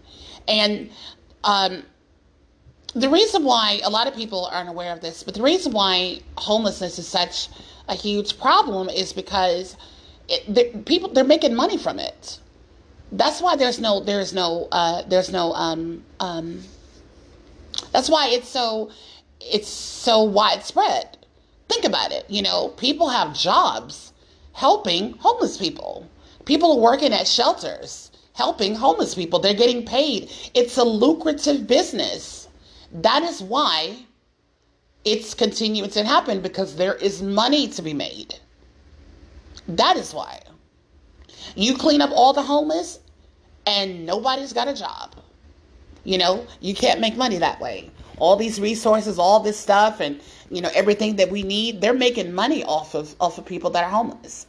And 0.48 0.88
um, 1.44 1.82
the 2.94 3.10
reason 3.10 3.44
why 3.44 3.82
a 3.84 3.90
lot 3.90 4.06
of 4.06 4.14
people 4.14 4.46
aren't 4.46 4.70
aware 4.70 4.94
of 4.94 5.02
this, 5.02 5.22
but 5.22 5.34
the 5.34 5.42
reason 5.42 5.72
why 5.72 6.20
homelessness 6.38 6.98
is 6.98 7.06
such 7.06 7.50
a 7.86 7.94
huge 7.94 8.40
problem 8.40 8.88
is 8.88 9.12
because 9.12 9.76
it, 10.26 10.42
they, 10.48 10.70
people 10.86 11.12
they're 11.12 11.22
making 11.22 11.54
money 11.54 11.76
from 11.76 11.98
it. 11.98 12.38
That's 13.12 13.42
why 13.42 13.56
there's 13.56 13.78
no 13.78 14.00
there's 14.00 14.32
no 14.32 14.68
uh, 14.72 15.02
there's 15.02 15.30
no 15.30 15.52
um, 15.52 16.02
um, 16.18 16.62
that's 17.92 18.08
why 18.08 18.28
it's 18.28 18.48
so 18.48 18.90
it's 19.40 19.68
so 19.68 20.22
widespread. 20.22 21.16
Think 21.68 21.84
about 21.84 22.12
it. 22.12 22.24
You 22.28 22.42
know, 22.42 22.68
people 22.76 23.08
have 23.08 23.34
jobs 23.34 24.12
helping 24.52 25.14
homeless 25.18 25.56
people. 25.56 26.08
People 26.44 26.72
are 26.72 26.82
working 26.82 27.12
at 27.12 27.26
shelters 27.26 28.10
helping 28.34 28.74
homeless 28.74 29.14
people. 29.14 29.38
They're 29.38 29.54
getting 29.54 29.84
paid. 29.84 30.30
It's 30.54 30.78
a 30.78 30.84
lucrative 30.84 31.66
business. 31.66 32.48
That 32.92 33.22
is 33.22 33.42
why 33.42 33.96
it's 35.04 35.34
continuing 35.34 35.90
to 35.90 36.04
happen 36.04 36.40
because 36.40 36.76
there 36.76 36.94
is 36.94 37.22
money 37.22 37.68
to 37.68 37.82
be 37.82 37.94
made. 37.94 38.34
That 39.68 39.96
is 39.96 40.14
why. 40.14 40.40
You 41.54 41.76
clean 41.76 42.00
up 42.00 42.10
all 42.12 42.32
the 42.32 42.42
homeless 42.42 43.00
and 43.66 44.06
nobody's 44.06 44.52
got 44.52 44.68
a 44.68 44.74
job. 44.74 45.14
You 46.04 46.18
know, 46.18 46.46
you 46.60 46.74
can't 46.74 47.00
make 47.00 47.16
money 47.16 47.38
that 47.38 47.60
way. 47.60 47.90
All 48.20 48.36
these 48.36 48.60
resources, 48.60 49.18
all 49.18 49.40
this 49.40 49.58
stuff 49.58 50.00
and 50.00 50.20
you 50.50 50.60
know 50.60 50.70
everything 50.74 51.16
that 51.16 51.30
we 51.30 51.42
need, 51.42 51.80
they're 51.80 51.94
making 51.94 52.32
money 52.32 52.62
off 52.64 52.94
of 52.94 53.14
off 53.20 53.38
of 53.38 53.46
people 53.46 53.70
that 53.70 53.84
are 53.84 53.90
homeless. 53.90 54.46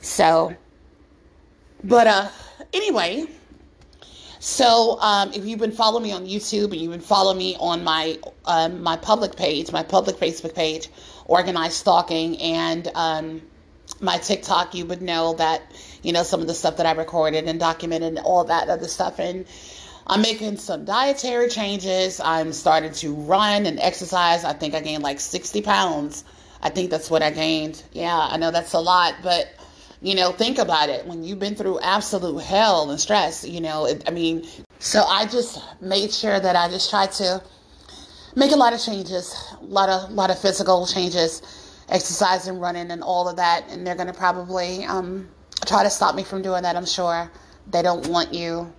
So 0.00 0.54
but 1.82 2.06
uh 2.06 2.28
anyway, 2.72 3.26
so 4.44 5.00
um, 5.00 5.32
if 5.32 5.46
you've 5.46 5.58
been 5.58 5.72
following 5.72 6.02
me 6.02 6.12
on 6.12 6.26
YouTube 6.26 6.64
and 6.72 6.76
you've 6.76 6.92
been 6.92 7.00
following 7.00 7.38
me 7.38 7.56
on 7.58 7.82
my 7.82 8.18
um, 8.44 8.82
my 8.82 8.96
public 8.98 9.36
page, 9.36 9.72
my 9.72 9.82
public 9.82 10.16
Facebook 10.16 10.54
page, 10.54 10.90
organized 11.24 11.74
stalking, 11.74 12.38
and 12.42 12.86
um, 12.94 13.40
my 14.00 14.18
TikTok, 14.18 14.74
you 14.74 14.84
would 14.84 15.00
know 15.00 15.32
that 15.34 15.62
you 16.02 16.12
know 16.12 16.22
some 16.22 16.42
of 16.42 16.46
the 16.46 16.52
stuff 16.52 16.76
that 16.76 16.84
I 16.84 16.92
recorded 16.92 17.48
and 17.48 17.58
documented 17.58 18.18
and 18.18 18.18
all 18.18 18.44
that 18.44 18.68
other 18.68 18.86
stuff. 18.86 19.18
And 19.18 19.46
I'm 20.06 20.20
making 20.20 20.58
some 20.58 20.84
dietary 20.84 21.48
changes. 21.48 22.20
I'm 22.20 22.52
starting 22.52 22.92
to 22.92 23.14
run 23.14 23.66
and 23.66 23.80
exercise. 23.80 24.44
I 24.44 24.52
think 24.52 24.74
I 24.74 24.80
gained 24.80 25.02
like 25.02 25.18
60 25.18 25.62
pounds. 25.62 26.24
I 26.62 26.70
think 26.70 26.90
that's 26.90 27.10
what 27.10 27.22
I 27.22 27.30
gained. 27.30 27.82
Yeah, 27.92 28.16
I 28.16 28.36
know 28.36 28.50
that's 28.50 28.72
a 28.74 28.80
lot, 28.80 29.16
but 29.22 29.48
you 30.02 30.14
know, 30.14 30.32
think 30.32 30.58
about 30.58 30.90
it. 30.90 31.06
When 31.06 31.24
you've 31.24 31.38
been 31.38 31.54
through 31.54 31.80
absolute 31.80 32.42
hell 32.42 32.90
and 32.90 33.00
stress, 33.00 33.44
you 33.46 33.60
know, 33.60 33.86
it, 33.86 34.04
I 34.06 34.10
mean, 34.10 34.46
so 34.78 35.02
I 35.02 35.26
just 35.26 35.58
made 35.80 36.12
sure 36.12 36.38
that 36.38 36.56
I 36.56 36.68
just 36.68 36.90
tried 36.90 37.12
to 37.12 37.42
make 38.36 38.52
a 38.52 38.56
lot 38.56 38.74
of 38.74 38.80
changes, 38.80 39.34
a 39.60 39.64
lot 39.64 39.88
of 39.88 40.10
lot 40.10 40.30
of 40.30 40.38
physical 40.38 40.86
changes, 40.86 41.40
exercising, 41.88 42.58
running, 42.58 42.90
and 42.90 43.02
all 43.02 43.28
of 43.28 43.36
that. 43.36 43.64
And 43.70 43.86
they're 43.86 43.94
going 43.94 44.08
to 44.08 44.12
probably 44.12 44.84
um, 44.84 45.28
try 45.66 45.82
to 45.82 45.90
stop 45.90 46.14
me 46.14 46.22
from 46.22 46.42
doing 46.42 46.62
that. 46.64 46.76
I'm 46.76 46.86
sure 46.86 47.30
they 47.70 47.80
don't 47.80 48.06
want 48.08 48.34
you, 48.34 48.70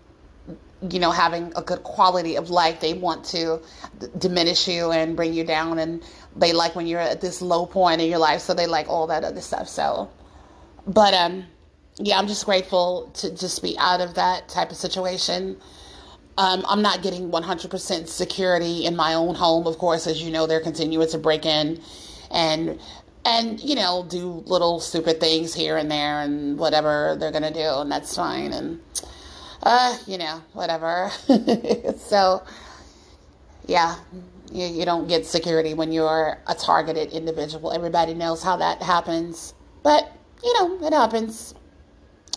you 0.91 0.99
know, 0.99 1.11
having 1.11 1.51
a 1.55 1.61
good 1.61 1.83
quality 1.83 2.35
of 2.35 2.49
life. 2.49 2.79
They 2.79 2.93
want 2.93 3.25
to 3.25 3.61
d- 3.99 4.07
diminish 4.17 4.67
you 4.67 4.91
and 4.91 5.15
bring 5.15 5.33
you 5.33 5.43
down, 5.43 5.79
and 5.79 6.03
they 6.35 6.53
like 6.53 6.75
when 6.75 6.87
you're 6.87 6.99
at 6.99 7.21
this 7.21 7.41
low 7.41 7.65
point 7.65 8.01
in 8.01 8.09
your 8.09 8.19
life. 8.19 8.41
So 8.41 8.53
they 8.53 8.67
like 8.67 8.89
all 8.89 9.07
that 9.07 9.23
other 9.23 9.41
stuff. 9.41 9.67
So 9.67 10.09
but 10.87 11.13
um, 11.13 11.45
yeah, 11.97 12.17
I'm 12.17 12.27
just 12.27 12.45
grateful 12.45 13.11
to 13.15 13.33
just 13.33 13.61
be 13.61 13.77
out 13.79 14.01
of 14.01 14.15
that 14.15 14.49
type 14.49 14.71
of 14.71 14.77
situation. 14.77 15.57
Um, 16.37 16.65
I'm 16.67 16.81
not 16.81 17.01
getting 17.01 17.31
100% 17.31 18.07
security 18.07 18.85
in 18.85 18.95
my 18.95 19.13
own 19.13 19.35
home, 19.35 19.67
of 19.67 19.77
course, 19.77 20.05
as 20.05 20.21
you 20.21 20.31
know, 20.31 20.47
they're 20.47 20.59
continuing 20.59 21.07
to 21.09 21.17
break 21.17 21.45
in 21.45 21.81
and 22.31 22.79
and 23.27 23.59
you 23.63 23.73
know 23.75 24.05
do 24.07 24.43
little 24.45 24.79
stupid 24.79 25.19
things 25.19 25.53
here 25.55 25.77
and 25.77 25.89
there 25.89 26.21
and 26.21 26.59
whatever 26.59 27.15
they're 27.19 27.31
gonna 27.31 27.51
do, 27.51 27.79
and 27.79 27.91
that's 27.91 28.15
fine. 28.15 28.53
And 28.53 28.79
uh, 29.65 29.97
you 30.07 30.17
know, 30.17 30.41
whatever. 30.53 31.09
so 31.97 32.43
yeah, 33.67 33.95
you, 34.51 34.67
you 34.67 34.85
don't 34.85 35.07
get 35.07 35.25
security 35.25 35.73
when 35.73 35.91
you're 35.91 36.37
a 36.47 36.55
targeted 36.55 37.11
individual. 37.11 37.71
Everybody 37.71 38.13
knows 38.13 38.43
how 38.43 38.57
that 38.57 38.81
happens, 38.81 39.53
but 39.83 40.11
you 40.43 40.53
know, 40.53 40.85
it 40.85 40.93
happens. 40.93 41.55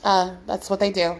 Uh, 0.02 0.36
that's 0.46 0.70
what 0.70 0.80
they 0.80 0.90
do. 0.90 1.16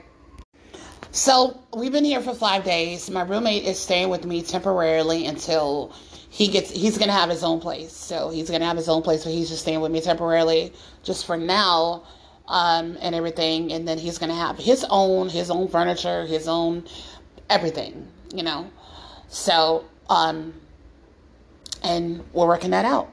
So 1.11 1.59
we've 1.77 1.93
been 1.93 2.05
here 2.05 2.21
for 2.21 2.35
five 2.35 2.65
days. 2.65 3.11
My 3.11 3.23
roommate 3.23 3.65
is 3.65 3.79
staying 3.79 4.09
with 4.09 4.25
me 4.25 4.43
temporarily 4.43 5.27
until 5.27 5.93
he 6.31 6.49
gets. 6.49 6.71
He's 6.71 6.97
gonna 6.97 7.13
have 7.13 7.31
his 7.31 7.45
own 7.45 7.61
place. 7.61 7.93
So 7.93 8.31
he's 8.31 8.51
gonna 8.51 8.67
have 8.67 8.77
his 8.77 8.89
own 8.89 9.03
place. 9.03 9.23
So 9.23 9.31
he's 9.31 9.49
just 9.49 9.63
staying 9.63 9.81
with 9.81 9.91
me 9.93 10.01
temporarily, 10.01 10.73
just 11.03 11.27
for 11.27 11.37
now, 11.37 12.05
um, 12.49 12.99
and 13.01 13.15
everything. 13.15 13.73
And 13.73 13.87
then 13.87 13.99
he's 13.99 14.19
gonna 14.19 14.35
have 14.35 14.59
his 14.59 14.85
own, 14.89 15.29
his 15.29 15.51
own 15.51 15.69
furniture, 15.69 16.27
his 16.27 16.49
own 16.49 16.85
everything. 17.49 18.09
You 18.35 18.43
know. 18.43 18.71
So 19.29 19.85
um, 20.11 20.55
and 21.83 22.25
we're 22.33 22.47
working 22.47 22.71
that 22.71 22.85
out. 22.85 23.13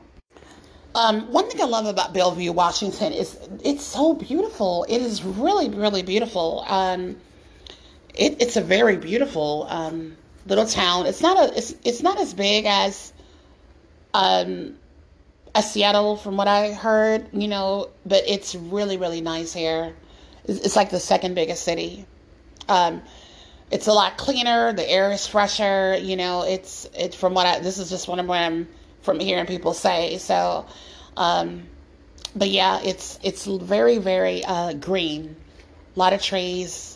Um, 0.93 1.31
one 1.31 1.49
thing 1.49 1.61
I 1.61 1.65
love 1.65 1.87
about 1.87 2.13
Bellevue, 2.13 2.53
Washington 2.53 3.11
is 3.11 3.37
it's 3.63 3.83
so 3.83 4.13
beautiful. 4.13 4.85
It 4.87 5.01
is 5.01 5.23
really, 5.23 5.69
really 5.69 6.03
beautiful. 6.03 6.63
Um, 6.67 7.17
it, 8.13 8.41
it's 8.41 8.55
a 8.55 8.61
very 8.61 8.95
beautiful 8.95 9.67
um, 9.69 10.15
little 10.47 10.65
town. 10.65 11.05
It's 11.05 11.21
not 11.21 11.37
a 11.37 11.57
it's 11.57 11.75
it's 11.83 12.01
not 12.01 12.17
as 12.19 12.33
big 12.33 12.65
as 12.65 13.11
um, 14.13 14.77
as 15.55 15.71
Seattle, 15.71 16.17
from 16.17 16.37
what 16.37 16.47
I 16.47 16.73
heard. 16.73 17.27
You 17.33 17.47
know, 17.47 17.89
but 18.05 18.23
it's 18.27 18.53
really, 18.53 18.97
really 18.97 19.21
nice 19.21 19.53
here. 19.53 19.95
It's, 20.43 20.59
it's 20.59 20.75
like 20.75 20.91
the 20.91 20.99
second 20.99 21.33
biggest 21.33 21.63
city. 21.63 22.05
Um, 22.69 23.01
it's 23.71 23.87
a 23.87 23.93
lot 23.93 24.17
cleaner. 24.17 24.73
The 24.73 24.87
air 24.87 25.11
is 25.11 25.25
fresher. 25.25 25.97
You 25.97 26.17
know, 26.17 26.43
it's 26.43 26.87
it's 26.93 27.15
from 27.15 27.33
what 27.33 27.47
I 27.47 27.59
this 27.59 27.79
is 27.79 27.89
just 27.89 28.07
one 28.07 28.19
of 28.19 28.27
what 28.27 28.39
I'm 28.39 28.67
from 29.01 29.19
hearing 29.19 29.45
people 29.45 29.73
say. 29.73 30.17
So, 30.17 30.65
um, 31.17 31.63
but 32.35 32.49
yeah, 32.49 32.81
it's 32.83 33.19
it's 33.23 33.45
very 33.45 33.97
very 33.97 34.43
uh, 34.43 34.73
green, 34.73 35.35
a 35.95 35.99
lot 35.99 36.13
of 36.13 36.21
trees. 36.21 36.91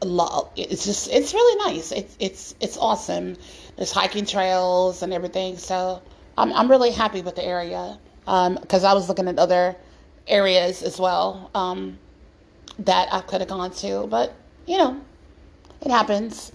A 0.00 0.06
lot, 0.06 0.52
it's 0.54 0.84
just 0.84 1.10
it's 1.10 1.34
really 1.34 1.72
nice. 1.72 1.90
It's 1.90 2.16
it's 2.20 2.54
it's 2.60 2.76
awesome. 2.76 3.36
There's 3.76 3.90
hiking 3.90 4.26
trails 4.26 5.02
and 5.02 5.12
everything. 5.12 5.58
So 5.58 6.00
I'm 6.38 6.52
I'm 6.52 6.70
really 6.70 6.92
happy 6.92 7.20
with 7.20 7.34
the 7.34 7.44
area 7.44 7.98
because 8.24 8.84
um, 8.84 8.90
I 8.90 8.94
was 8.94 9.08
looking 9.08 9.26
at 9.26 9.38
other 9.38 9.76
areas 10.28 10.82
as 10.82 10.98
well 10.98 11.50
um, 11.54 11.98
that 12.78 13.12
I 13.12 13.20
could 13.22 13.40
have 13.40 13.48
gone 13.48 13.72
to, 13.72 14.06
but 14.06 14.34
you 14.66 14.78
know, 14.78 15.00
it 15.80 15.90
happens. 15.90 16.52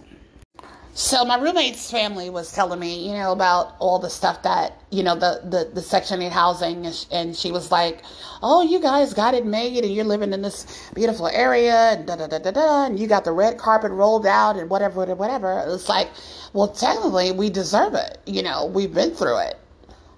So 0.95 1.25
my 1.25 1.37
roommate's 1.37 1.89
family 1.89 2.29
was 2.29 2.51
telling 2.51 2.79
me, 2.79 3.07
you 3.07 3.13
know, 3.15 3.31
about 3.31 3.75
all 3.79 3.97
the 3.97 4.11
stuff 4.11 4.43
that, 4.43 4.77
you 4.91 5.01
know, 5.01 5.15
the, 5.15 5.41
the, 5.43 5.71
the 5.73 5.81
Section 5.81 6.21
8 6.21 6.31
housing. 6.31 6.85
And 7.11 7.35
she 7.35 7.51
was 7.51 7.71
like, 7.71 8.03
oh, 8.43 8.61
you 8.61 8.79
guys 8.79 9.11
got 9.11 9.33
it 9.33 9.43
made 9.43 9.83
and 9.83 9.91
you're 9.91 10.05
living 10.05 10.33
in 10.33 10.43
this 10.43 10.91
beautiful 10.93 11.27
area 11.29 11.93
and 11.93 12.05
da 12.05 12.15
da 12.15 12.27
da 12.27 12.37
da 12.37 12.51
da. 12.51 12.85
And 12.85 12.99
you 12.99 13.07
got 13.07 13.25
the 13.25 13.31
red 13.31 13.57
carpet 13.57 13.91
rolled 13.91 14.27
out 14.27 14.55
and 14.55 14.69
whatever, 14.69 15.03
whatever. 15.15 15.65
It's 15.67 15.89
like, 15.89 16.11
well, 16.53 16.67
technically 16.67 17.31
we 17.31 17.49
deserve 17.49 17.95
it. 17.95 18.19
You 18.27 18.43
know, 18.43 18.67
we've 18.67 18.93
been 18.93 19.15
through 19.15 19.39
it. 19.39 19.59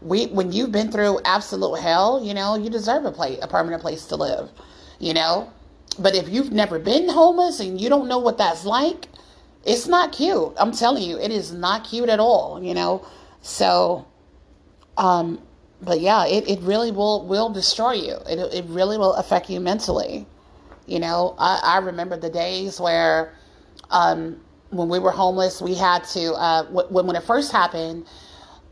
We, 0.01 0.27
when 0.27 0.51
you've 0.51 0.71
been 0.71 0.91
through 0.91 1.19
absolute 1.25 1.79
hell, 1.79 2.23
you 2.23 2.33
know, 2.33 2.55
you 2.55 2.69
deserve 2.69 3.05
a 3.05 3.11
place, 3.11 3.39
a 3.41 3.47
permanent 3.47 3.81
place 3.81 4.05
to 4.07 4.15
live, 4.15 4.51
you 4.99 5.13
know. 5.13 5.51
But 5.97 6.15
if 6.15 6.29
you've 6.29 6.51
never 6.51 6.77
been 6.79 7.09
homeless 7.09 7.59
and 7.59 7.79
you 7.79 7.89
don't 7.89 8.07
know 8.07 8.19
what 8.19 8.37
that's 8.37 8.65
like, 8.65 9.07
it's 9.65 9.87
not 9.87 10.11
cute. 10.11 10.53
I'm 10.57 10.71
telling 10.71 11.03
you, 11.03 11.17
it 11.17 11.31
is 11.31 11.51
not 11.51 11.85
cute 11.85 12.09
at 12.09 12.19
all, 12.19 12.61
you 12.61 12.73
know. 12.73 13.05
So, 13.41 14.05
um, 14.97 15.41
but 15.81 16.01
yeah, 16.01 16.25
it, 16.25 16.47
it 16.49 16.59
really 16.61 16.91
will 16.91 17.25
will 17.25 17.49
destroy 17.49 17.93
you. 17.93 18.17
It, 18.29 18.39
it 18.53 18.65
really 18.67 18.97
will 18.97 19.13
affect 19.13 19.49
you 19.49 19.59
mentally. 19.59 20.27
You 20.85 20.99
know, 20.99 21.35
I, 21.39 21.59
I 21.63 21.77
remember 21.79 22.17
the 22.17 22.29
days 22.29 22.79
where 22.79 23.33
um, 23.89 24.39
when 24.69 24.89
we 24.89 24.99
were 24.99 25.11
homeless, 25.11 25.61
we 25.61 25.73
had 25.73 26.03
to, 26.05 26.33
uh, 26.33 26.65
when, 26.65 27.07
when 27.07 27.15
it 27.15 27.23
first 27.23 27.51
happened, 27.51 28.05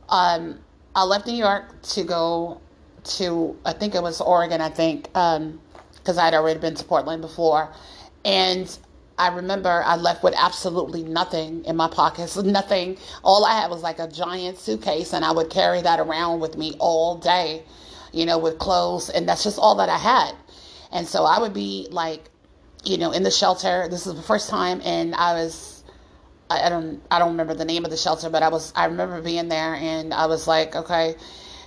um, 0.10 0.60
I 0.96 1.04
left 1.04 1.28
New 1.28 1.34
York 1.34 1.82
to 1.82 2.04
go 2.04 2.62
to, 3.04 3.58
I 3.66 3.74
think 3.74 3.96
it 3.96 4.04
was 4.04 4.22
Oregon, 4.22 4.62
I 4.62 4.70
think, 4.70 5.04
because 5.04 5.38
um, 5.38 6.20
I'd 6.20 6.34
already 6.34 6.60
been 6.60 6.76
to 6.76 6.84
Portland 6.84 7.22
before. 7.22 7.74
And 8.24 8.78
I 9.18 9.30
remember 9.30 9.84
I 9.86 9.96
left 9.96 10.24
with 10.24 10.34
absolutely 10.38 11.04
nothing 11.04 11.66
in 11.66 11.76
my 11.76 11.88
pockets, 11.88 12.38
nothing. 12.44 12.98
All 13.24 13.46
I 13.46 13.62
had 13.62 13.70
was 13.70 13.82
like 13.82 14.00
a 14.00 14.08
giant 14.08 14.58
suitcase, 14.58 15.14
and 15.14 15.24
I 15.26 15.32
would 15.32 15.50
carry 15.50 15.82
that 15.82 16.00
around 16.00 16.40
with 16.40 16.58
me 16.58 16.76
all 16.80 17.18
day, 17.18 17.64
you 18.12 18.26
know, 18.26 18.38
with 18.38 18.60
clothes, 18.60 19.10
and 19.10 19.28
that's 19.28 19.44
just 19.44 19.60
all 19.60 19.76
that 19.76 19.90
I 19.90 19.98
had. 19.98 20.34
And 20.92 21.08
so 21.08 21.26
I 21.26 21.40
would 21.40 21.54
be 21.54 21.88
like, 21.90 22.30
you 22.84 22.98
know, 22.98 23.12
in 23.12 23.24
the 23.24 23.32
shelter. 23.32 23.88
This 23.90 24.06
is 24.06 24.16
the 24.16 24.22
first 24.22 24.50
time, 24.50 24.82
and 24.84 25.16
I 25.16 25.34
was, 25.34 25.73
I 26.62 26.70
don't, 26.70 27.02
I 27.12 27.20
don't 27.20 27.32
remember 27.32 27.54
the 27.54 27.66
name 27.66 27.86
of 27.86 27.92
the 27.92 27.98
shelter, 27.98 28.30
but 28.30 28.44
I 28.44 28.50
was, 28.50 28.72
I 28.76 28.86
remember 28.86 29.22
being 29.22 29.50
there, 29.50 29.76
and 29.76 30.14
I 30.14 30.26
was 30.28 30.48
like, 30.48 30.76
okay, 30.76 31.16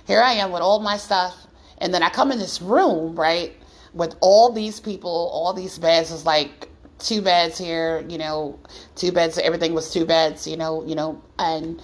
here 0.07 0.21
I 0.21 0.33
am 0.33 0.51
with 0.51 0.61
all 0.61 0.79
my 0.79 0.97
stuff, 0.97 1.35
And 1.79 1.93
then 1.93 2.01
I 2.01 2.09
come 2.09 2.31
in 2.31 2.39
this 2.39 2.61
room, 2.61 3.15
right, 3.15 3.53
with 3.93 4.15
all 4.21 4.51
these 4.51 4.79
people, 4.79 5.29
all 5.31 5.53
these 5.53 5.77
beds. 5.77 6.11
It's 6.11 6.25
like 6.25 6.69
two 6.99 7.21
beds 7.21 7.57
here, 7.57 8.03
you 8.07 8.17
know, 8.17 8.59
two 8.95 9.11
beds. 9.11 9.37
Everything 9.37 9.73
was 9.73 9.91
two 9.91 10.05
beds, 10.05 10.47
you 10.47 10.57
know, 10.57 10.83
you 10.85 10.95
know, 10.95 11.21
and 11.37 11.81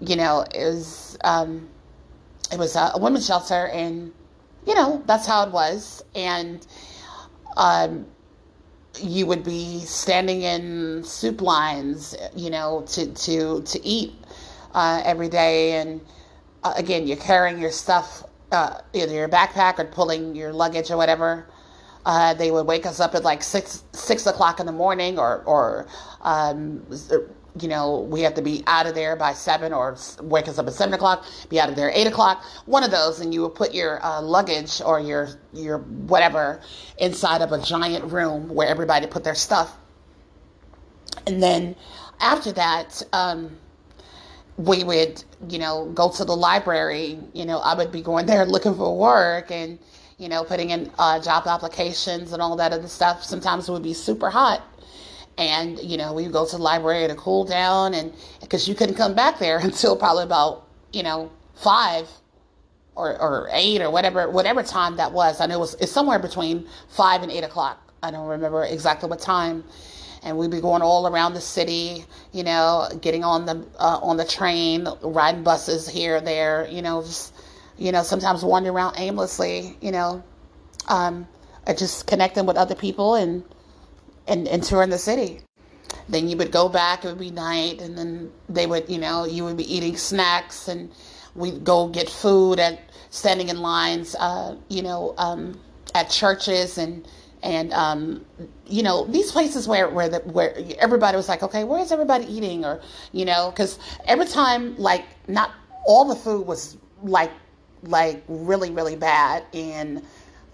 you 0.00 0.16
know, 0.16 0.44
it 0.54 0.64
was 0.64 1.16
um, 1.22 1.68
it 2.52 2.58
was 2.58 2.76
a, 2.76 2.92
a 2.94 2.98
women's 2.98 3.26
shelter, 3.26 3.68
and 3.68 4.12
you 4.66 4.74
know, 4.74 5.02
that's 5.06 5.26
how 5.26 5.46
it 5.46 5.52
was, 5.52 6.02
and 6.14 6.66
um, 7.56 8.06
you 9.02 9.26
would 9.26 9.44
be 9.44 9.80
standing 9.80 10.42
in 10.42 11.04
soup 11.04 11.40
lines, 11.40 12.14
you 12.34 12.50
know, 12.50 12.84
to 12.88 13.06
to 13.12 13.62
to 13.62 13.86
eat 13.86 14.14
uh, 14.74 15.02
every 15.04 15.28
day, 15.28 15.72
and 15.72 16.00
uh, 16.62 16.74
again, 16.76 17.06
you're 17.06 17.16
carrying 17.16 17.60
your 17.60 17.70
stuff, 17.70 18.24
uh, 18.52 18.80
either 18.92 19.14
your 19.14 19.28
backpack 19.28 19.78
or 19.78 19.84
pulling 19.84 20.34
your 20.34 20.52
luggage 20.52 20.90
or 20.90 20.96
whatever. 20.96 21.46
Uh, 22.06 22.34
they 22.34 22.50
would 22.50 22.66
wake 22.66 22.84
us 22.86 23.00
up 23.00 23.14
at 23.14 23.24
like 23.24 23.42
six 23.42 23.82
six 23.92 24.26
o'clock 24.26 24.60
in 24.60 24.66
the 24.66 24.72
morning, 24.72 25.18
or 25.18 25.42
or 25.46 25.86
um, 26.22 26.84
you 27.60 27.68
know 27.68 28.00
we 28.00 28.22
have 28.22 28.34
to 28.34 28.42
be 28.42 28.62
out 28.66 28.86
of 28.86 28.94
there 28.94 29.16
by 29.16 29.32
seven, 29.32 29.72
or 29.72 29.96
wake 30.22 30.48
us 30.48 30.58
up 30.58 30.66
at 30.66 30.72
seven 30.72 30.94
o'clock, 30.94 31.24
be 31.48 31.60
out 31.60 31.68
of 31.68 31.76
there 31.76 31.90
eight 31.94 32.06
o'clock. 32.06 32.42
One 32.66 32.84
of 32.84 32.90
those, 32.90 33.20
and 33.20 33.32
you 33.32 33.42
would 33.42 33.54
put 33.54 33.74
your 33.74 34.04
uh, 34.04 34.20
luggage 34.22 34.80
or 34.80 35.00
your 35.00 35.28
your 35.52 35.78
whatever 35.78 36.60
inside 36.98 37.42
of 37.42 37.52
a 37.52 37.60
giant 37.60 38.12
room 38.12 38.48
where 38.48 38.68
everybody 38.68 39.06
put 39.06 39.24
their 39.24 39.34
stuff, 39.34 39.76
and 41.26 41.42
then 41.42 41.76
after 42.20 42.52
that. 42.52 43.02
Um, 43.12 43.58
we 44.56 44.84
would, 44.84 45.22
you 45.48 45.58
know, 45.58 45.90
go 45.94 46.10
to 46.10 46.24
the 46.24 46.36
library. 46.36 47.18
You 47.32 47.44
know, 47.44 47.58
I 47.58 47.74
would 47.74 47.90
be 47.90 48.02
going 48.02 48.26
there 48.26 48.44
looking 48.46 48.74
for 48.74 48.96
work 48.96 49.50
and, 49.50 49.78
you 50.18 50.28
know, 50.28 50.44
putting 50.44 50.70
in 50.70 50.90
uh, 50.98 51.20
job 51.20 51.46
applications 51.46 52.32
and 52.32 52.40
all 52.40 52.56
that 52.56 52.72
other 52.72 52.88
stuff. 52.88 53.24
Sometimes 53.24 53.68
it 53.68 53.72
would 53.72 53.82
be 53.82 53.94
super 53.94 54.30
hot. 54.30 54.62
And, 55.36 55.80
you 55.80 55.96
know, 55.96 56.12
we 56.12 56.24
would 56.24 56.32
go 56.32 56.46
to 56.46 56.56
the 56.56 56.62
library 56.62 57.08
to 57.08 57.14
cool 57.16 57.44
down 57.44 57.94
and 57.94 58.12
because 58.40 58.68
you 58.68 58.74
couldn't 58.74 58.94
come 58.94 59.14
back 59.14 59.38
there 59.38 59.58
until 59.62 59.96
probably 59.96 60.24
about, 60.24 60.66
you 60.92 61.02
know, 61.02 61.30
five 61.54 62.08
or, 62.94 63.20
or 63.20 63.48
eight 63.52 63.80
or 63.80 63.90
whatever, 63.90 64.30
whatever 64.30 64.62
time 64.62 64.96
that 64.96 65.12
was. 65.12 65.40
I 65.40 65.46
know 65.46 65.56
it 65.56 65.60
was, 65.60 65.74
it's 65.74 65.90
somewhere 65.90 66.18
between 66.18 66.68
five 66.88 67.22
and 67.22 67.32
eight 67.32 67.44
o'clock. 67.44 67.92
I 68.02 68.10
don't 68.10 68.28
remember 68.28 68.64
exactly 68.64 69.08
what 69.08 69.20
time 69.20 69.64
and 70.24 70.38
we'd 70.38 70.50
be 70.50 70.60
going 70.60 70.82
all 70.82 71.06
around 71.06 71.34
the 71.34 71.40
city, 71.40 72.04
you 72.32 72.42
know, 72.42 72.88
getting 73.00 73.22
on 73.22 73.44
the 73.44 73.64
uh, 73.78 74.00
on 74.02 74.16
the 74.16 74.24
train, 74.24 74.88
riding 75.02 75.44
buses 75.44 75.86
here 75.86 76.20
there, 76.20 76.66
you 76.68 76.82
know, 76.82 77.02
just 77.02 77.34
you 77.76 77.92
know, 77.92 78.02
sometimes 78.02 78.42
wandering 78.42 78.74
around 78.74 78.94
aimlessly, 78.98 79.76
you 79.80 79.92
know, 79.92 80.22
um, 80.88 81.28
just 81.76 82.06
connecting 82.06 82.46
with 82.46 82.56
other 82.56 82.74
people 82.74 83.14
and 83.14 83.44
and 84.26 84.48
and 84.48 84.62
touring 84.62 84.90
the 84.90 84.98
city. 84.98 85.40
Then 86.08 86.28
you 86.28 86.36
would 86.36 86.50
go 86.50 86.68
back; 86.68 87.04
it 87.04 87.08
would 87.08 87.18
be 87.18 87.30
night, 87.30 87.80
and 87.80 87.96
then 87.96 88.32
they 88.48 88.66
would, 88.66 88.88
you 88.88 88.98
know, 88.98 89.24
you 89.24 89.44
would 89.44 89.56
be 89.56 89.74
eating 89.74 89.96
snacks, 89.96 90.68
and 90.68 90.90
we'd 91.34 91.64
go 91.64 91.88
get 91.88 92.08
food 92.08 92.58
and 92.58 92.78
standing 93.10 93.48
in 93.48 93.60
lines, 93.60 94.14
uh, 94.18 94.56
you 94.68 94.82
know, 94.82 95.14
um, 95.18 95.58
at 95.94 96.10
churches 96.10 96.78
and 96.78 97.06
and 97.42 97.72
um, 97.74 98.24
you 98.66 98.82
know 98.82 99.06
these 99.06 99.30
places 99.30 99.68
where 99.68 99.88
where 99.88 100.08
the, 100.08 100.18
where 100.20 100.56
everybody 100.78 101.16
was 101.16 101.28
like, 101.28 101.42
okay, 101.42 101.62
where's 101.62 101.92
everybody 101.92 102.24
eating, 102.26 102.64
or 102.64 102.80
you 103.12 103.24
know, 103.24 103.50
because 103.50 103.78
every 104.06 104.26
time 104.26 104.76
like 104.76 105.04
not 105.28 105.52
all 105.86 106.06
the 106.06 106.16
food 106.16 106.46
was 106.46 106.76
like 107.02 107.30
like 107.82 108.24
really 108.28 108.70
really 108.70 108.96
bad 108.96 109.44
in 109.52 110.02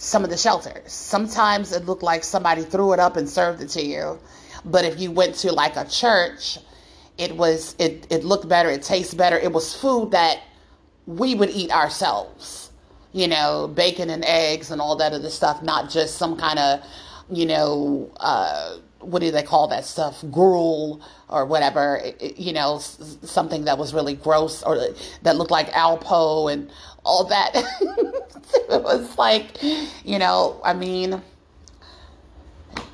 some 0.01 0.25
of 0.25 0.31
the 0.31 0.37
shelters. 0.37 0.93
Sometimes 0.93 1.73
it 1.73 1.87
looked 1.87 2.03
like 2.03 2.25
somebody 2.25 2.63
threw 2.63 2.93
it 2.93 2.99
up 3.01 3.17
and 3.17 3.29
served 3.29 3.63
it 3.63 3.69
to 3.71 3.83
you, 3.85 4.19
but 4.65 4.85
if 4.85 4.99
you 5.01 5.11
went 5.11 5.37
to 5.37 5.53
like 5.53 5.77
a 5.77 5.87
church, 5.87 6.59
it 7.19 7.37
was 7.37 7.77
it 7.79 8.07
it 8.11 8.25
looked 8.25 8.49
better, 8.49 8.71
it 8.71 8.83
tastes 8.83 9.15
better. 9.15 9.39
It 9.39 9.53
was 9.53 9.75
food 9.75 10.13
that 10.13 10.41
we 11.07 11.35
would 11.35 11.51
eat 11.51 11.71
ourselves 11.71 12.71
you 13.13 13.27
know, 13.27 13.69
bacon 13.69 14.11
and 14.11 14.25
eggs 14.25 14.71
and 14.71 14.81
all 14.81 14.97
that 14.97 15.13
other 15.13 15.31
stuff, 15.31 15.63
not 15.63 15.91
just 15.91 16.17
some 16.17 16.37
kind 16.37 16.59
of, 16.59 16.81
you 17.31 17.47
know, 17.47 18.11
uh, 18.19 18.77
what 19.01 19.21
do 19.21 19.31
they 19.31 19.43
call 19.43 19.69
that 19.69 19.85
stuff? 19.85 20.23
Gruel 20.31 21.01
or 21.29 21.47
whatever, 21.47 22.01
it, 22.05 22.39
you 22.39 22.53
know, 22.53 22.79
something 22.79 23.65
that 23.65 23.79
was 23.79 23.95
really 23.95 24.15
gross 24.15 24.63
or 24.63 24.79
that 25.23 25.37
looked 25.37 25.51
like 25.51 25.69
Alpo 25.71 26.53
and 26.53 26.71
all 27.05 27.25
that. 27.25 27.51
it 27.85 28.83
was 28.83 29.17
like, 29.19 29.63
you 30.05 30.19
know, 30.19 30.61
I 30.65 30.75
mean, 30.75 31.23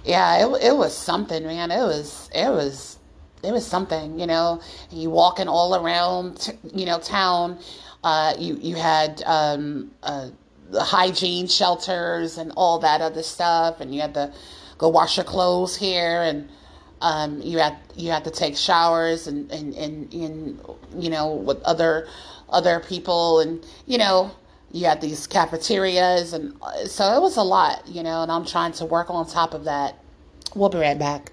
yeah, 0.04 0.46
it, 0.46 0.62
it 0.62 0.76
was 0.76 0.96
something, 0.96 1.42
man. 1.42 1.70
It 1.70 1.82
was, 1.82 2.30
it 2.34 2.48
was, 2.48 2.98
it 3.42 3.52
was 3.52 3.66
something, 3.66 4.18
you 4.18 4.26
know, 4.26 4.60
you 4.90 5.10
walking 5.10 5.48
all 5.48 5.74
around, 5.74 6.56
you 6.74 6.86
know, 6.86 6.98
town 6.98 7.58
uh, 8.06 8.34
you 8.38 8.56
you 8.62 8.76
had 8.76 9.20
um, 9.26 9.90
uh, 10.04 10.28
the 10.70 10.80
hygiene 10.80 11.48
shelters 11.48 12.38
and 12.38 12.52
all 12.56 12.78
that 12.78 13.00
other 13.00 13.24
stuff, 13.24 13.80
and 13.80 13.92
you 13.92 14.00
had 14.00 14.14
to 14.14 14.32
go 14.78 14.88
wash 14.88 15.16
your 15.16 15.24
clothes 15.24 15.76
here, 15.76 16.22
and 16.22 16.48
um, 17.00 17.42
you 17.42 17.58
had 17.58 17.76
you 17.96 18.12
had 18.12 18.22
to 18.22 18.30
take 18.30 18.56
showers 18.56 19.26
and 19.26 19.50
and, 19.50 19.74
and, 19.74 20.14
and 20.14 20.60
you 20.96 21.10
know 21.10 21.34
with 21.34 21.60
other 21.64 22.06
other 22.48 22.80
people, 22.80 23.40
and 23.40 23.64
you 23.86 23.98
know 23.98 24.30
you 24.72 24.86
had 24.86 25.00
these 25.00 25.26
cafeterias, 25.26 26.32
and 26.32 26.56
uh, 26.62 26.86
so 26.86 27.16
it 27.16 27.20
was 27.22 27.36
a 27.36 27.42
lot, 27.42 27.86
you 27.86 28.02
know. 28.02 28.22
And 28.22 28.32
I'm 28.32 28.44
trying 28.44 28.72
to 28.72 28.84
work 28.84 29.10
on 29.10 29.26
top 29.26 29.54
of 29.54 29.64
that. 29.64 29.98
We'll 30.54 30.68
be 30.68 30.78
right 30.78 30.98
back. 30.98 31.32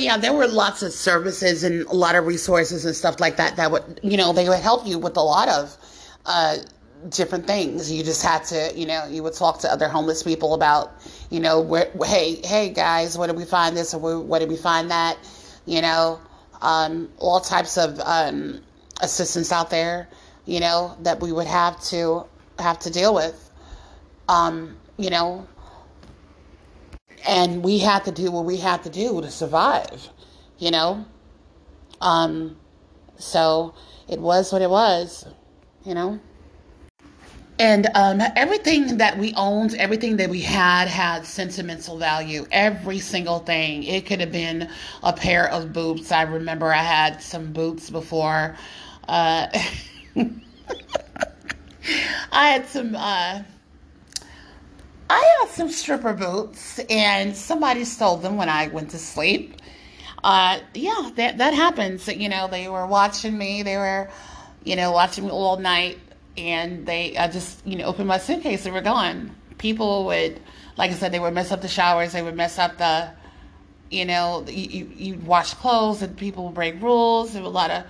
Yeah, 0.00 0.16
there 0.18 0.32
were 0.32 0.46
lots 0.46 0.82
of 0.82 0.92
services 0.92 1.64
and 1.64 1.86
a 1.86 1.94
lot 1.94 2.14
of 2.14 2.26
resources 2.26 2.84
and 2.84 2.94
stuff 2.94 3.20
like 3.20 3.36
that 3.36 3.56
that 3.56 3.70
would, 3.70 4.00
you 4.02 4.16
know, 4.16 4.32
they 4.32 4.48
would 4.48 4.60
help 4.60 4.86
you 4.86 4.98
with 4.98 5.16
a 5.16 5.22
lot 5.22 5.48
of 5.48 5.76
uh, 6.24 6.56
different 7.08 7.46
things. 7.46 7.90
You 7.90 8.02
just 8.02 8.22
had 8.22 8.44
to, 8.46 8.72
you 8.74 8.86
know, 8.86 9.06
you 9.06 9.22
would 9.22 9.34
talk 9.34 9.60
to 9.60 9.72
other 9.72 9.88
homeless 9.88 10.22
people 10.22 10.54
about, 10.54 10.92
you 11.30 11.40
know, 11.40 11.60
where, 11.60 11.90
hey, 12.04 12.40
hey 12.44 12.70
guys, 12.70 13.16
where 13.18 13.26
did 13.26 13.36
we 13.36 13.44
find 13.44 13.76
this 13.76 13.94
or 13.94 14.22
where, 14.22 14.40
did 14.40 14.48
we 14.48 14.56
find 14.56 14.90
that? 14.90 15.18
You 15.66 15.82
know, 15.82 16.20
um, 16.62 17.10
all 17.18 17.40
types 17.40 17.76
of 17.76 18.00
um, 18.00 18.60
assistance 19.00 19.52
out 19.52 19.70
there, 19.70 20.08
you 20.44 20.60
know, 20.60 20.96
that 21.02 21.20
we 21.20 21.32
would 21.32 21.46
have 21.46 21.82
to 21.86 22.26
have 22.58 22.78
to 22.80 22.90
deal 22.90 23.14
with. 23.14 23.50
Um, 24.28 24.76
you 24.96 25.10
know, 25.10 25.46
and 27.26 27.62
we 27.62 27.78
had 27.78 28.04
to 28.04 28.12
do 28.12 28.30
what 28.30 28.44
we 28.44 28.56
had 28.56 28.82
to 28.84 28.90
do 28.90 29.20
to 29.20 29.30
survive, 29.30 30.08
you 30.58 30.70
know? 30.70 31.04
Um, 32.00 32.56
so 33.18 33.74
it 34.08 34.20
was 34.20 34.52
what 34.52 34.62
it 34.62 34.70
was, 34.70 35.26
you 35.84 35.94
know? 35.94 36.20
And 37.58 37.88
um, 37.94 38.20
everything 38.36 38.98
that 38.98 39.16
we 39.16 39.32
owned, 39.34 39.74
everything 39.76 40.18
that 40.18 40.28
we 40.28 40.42
had, 40.42 40.88
had 40.88 41.24
sentimental 41.24 41.96
value. 41.96 42.46
Every 42.52 42.98
single 42.98 43.38
thing. 43.38 43.82
It 43.84 44.04
could 44.04 44.20
have 44.20 44.30
been 44.30 44.68
a 45.02 45.12
pair 45.12 45.48
of 45.50 45.72
boots. 45.72 46.12
I 46.12 46.22
remember 46.22 46.72
I 46.72 46.82
had 46.82 47.22
some 47.22 47.52
boots 47.54 47.88
before. 47.88 48.56
Uh, 49.08 49.46
I 52.30 52.48
had 52.50 52.66
some. 52.66 52.94
Uh, 52.94 53.42
I 55.08 55.38
had 55.40 55.50
some 55.50 55.68
stripper 55.70 56.12
boots, 56.14 56.80
and 56.90 57.36
somebody 57.36 57.84
stole 57.84 58.16
them 58.16 58.36
when 58.36 58.48
I 58.48 58.68
went 58.68 58.90
to 58.90 58.98
sleep. 58.98 59.56
Uh, 60.24 60.60
yeah, 60.74 61.10
that 61.16 61.38
that 61.38 61.54
happens. 61.54 62.08
You 62.08 62.28
know, 62.28 62.48
they 62.48 62.68
were 62.68 62.86
watching 62.86 63.36
me. 63.38 63.62
They 63.62 63.76
were, 63.76 64.08
you 64.64 64.76
know, 64.76 64.92
watching 64.92 65.24
me 65.24 65.30
all 65.30 65.58
night, 65.58 65.98
and 66.36 66.86
they 66.86 67.16
I 67.16 67.28
just 67.28 67.64
you 67.66 67.76
know 67.76 67.84
opened 67.84 68.08
my 68.08 68.18
suitcase. 68.18 68.64
And 68.66 68.74
were 68.74 68.80
gone. 68.80 69.34
People 69.58 70.06
would, 70.06 70.40
like 70.76 70.90
I 70.90 70.94
said, 70.94 71.12
they 71.12 71.20
would 71.20 71.34
mess 71.34 71.52
up 71.52 71.62
the 71.62 71.68
showers. 71.68 72.12
They 72.12 72.22
would 72.22 72.36
mess 72.36 72.58
up 72.58 72.78
the 72.78 73.10
You 73.90 74.04
know, 74.04 74.44
you, 74.48 74.68
you, 74.68 74.90
you 74.96 75.14
wash 75.20 75.54
clothes 75.54 76.02
and 76.02 76.16
people 76.16 76.46
would 76.46 76.54
break 76.54 76.82
rules. 76.82 77.32
There 77.32 77.42
were 77.42 77.48
a 77.48 77.50
lot 77.50 77.70
of 77.70 77.84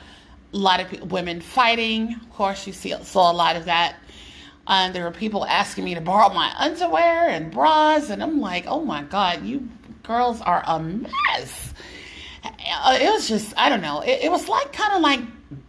a 0.52 0.56
lot 0.58 0.80
of 0.80 1.10
women 1.10 1.40
fighting. 1.40 2.14
Of 2.14 2.30
course, 2.32 2.66
you 2.66 2.72
see 2.74 2.94
saw 3.02 3.32
a 3.32 3.34
lot 3.34 3.56
of 3.56 3.64
that. 3.66 3.96
And 4.68 4.94
there 4.94 5.04
were 5.04 5.12
people 5.12 5.44
asking 5.46 5.84
me 5.84 5.94
to 5.94 6.00
borrow 6.00 6.32
my 6.32 6.52
underwear 6.58 7.28
and 7.28 7.52
bras, 7.52 8.10
and 8.10 8.22
I'm 8.22 8.40
like, 8.40 8.64
oh 8.66 8.84
my 8.84 9.02
god, 9.02 9.44
you 9.44 9.68
girls 10.02 10.40
are 10.40 10.62
a 10.66 10.80
mess. 10.80 11.74
Uh, 12.44 12.98
it 13.00 13.10
was 13.10 13.28
just, 13.28 13.54
I 13.56 13.68
don't 13.68 13.80
know. 13.80 14.00
It, 14.00 14.24
it 14.24 14.30
was 14.30 14.48
like 14.48 14.72
kind 14.72 14.94
of 14.94 15.00
like 15.00 15.20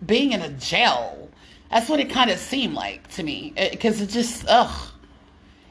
being 0.05 0.31
in 0.31 0.41
a 0.41 0.49
jail. 0.49 1.29
That's 1.69 1.89
what 1.89 1.99
it 1.99 2.09
kind 2.09 2.31
of 2.31 2.39
seemed 2.39 2.73
like 2.73 3.07
to 3.15 3.23
me, 3.23 3.53
because 3.71 4.01
it, 4.01 4.09
it 4.09 4.13
just, 4.13 4.45
ugh, 4.47 4.89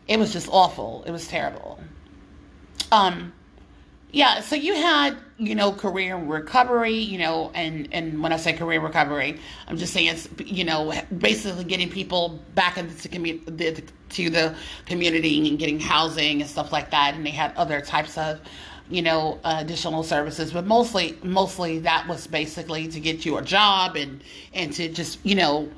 it 0.06 0.18
was 0.18 0.32
just 0.32 0.48
awful. 0.50 1.02
It 1.06 1.10
was 1.10 1.26
terrible. 1.26 1.80
Um, 2.92 3.32
yeah, 4.12 4.40
so 4.40 4.54
you 4.54 4.74
had, 4.74 5.16
you 5.38 5.55
know, 5.55 5.72
career 5.72 6.16
recovery, 6.16 6.94
you 6.94 7.18
know, 7.18 7.51
and 7.55 7.88
and 7.92 8.22
when 8.22 8.33
I 8.33 8.37
say 8.37 8.55
career 8.55 8.81
recovery, 8.81 9.38
I'm 9.68 9.77
just 9.77 9.92
saying 9.92 10.09
it's, 10.09 10.29
you 10.38 10.64
know, 10.64 10.94
basically 11.18 11.64
getting 11.64 11.90
people 11.90 12.40
back 12.55 12.79
into 12.79 12.94
the 12.94 13.09
community 13.09 13.85
to 14.09 14.31
the 14.31 14.55
community 14.87 15.49
and 15.49 15.59
getting 15.59 15.79
housing 15.79 16.40
and 16.40 16.49
stuff 16.49 16.72
like 16.72 16.90
that. 16.90 17.14
And 17.14 17.27
they 17.27 17.31
had 17.31 17.55
other 17.57 17.83
types 17.83 18.16
of, 18.16 18.40
you 18.88 19.03
know, 19.03 19.38
uh, 19.44 19.59
additional 19.61 20.03
services, 20.03 20.53
but 20.53 20.64
mostly 20.66 21.18
mostly 21.22 21.81
that 21.81 22.09
was 22.09 22.27
basically 22.27 22.88
to 22.88 23.01
get 23.01 23.27
you 23.27 23.37
a 23.37 23.42
job 23.42 23.96
and 23.96 24.22
and 24.55 24.72
to 24.75 24.88
just, 24.88 25.18
you 25.22 25.35
know, 25.35 25.68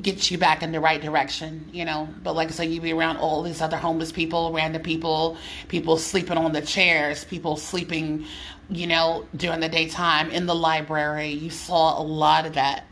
get 0.00 0.30
you 0.30 0.38
back 0.38 0.62
in 0.62 0.72
the 0.72 0.80
right 0.80 1.00
direction, 1.02 1.68
you 1.72 1.84
know. 1.84 2.08
But 2.22 2.34
like 2.34 2.48
I 2.48 2.50
said, 2.52 2.70
you'd 2.70 2.82
be 2.82 2.92
around 2.92 3.18
all 3.18 3.42
these 3.42 3.60
other 3.60 3.76
homeless 3.76 4.10
people, 4.10 4.52
random 4.52 4.82
people, 4.82 5.36
people 5.68 5.98
sleeping 5.98 6.38
on 6.38 6.52
the 6.52 6.62
chairs, 6.62 7.24
people 7.24 7.56
sleeping, 7.56 8.24
you 8.70 8.86
know, 8.86 9.26
during 9.36 9.60
the 9.60 9.68
daytime 9.68 10.30
in 10.30 10.46
the 10.46 10.54
library. 10.54 11.30
You 11.30 11.50
saw 11.50 12.00
a 12.00 12.04
lot 12.04 12.46
of 12.46 12.54
that, 12.54 12.84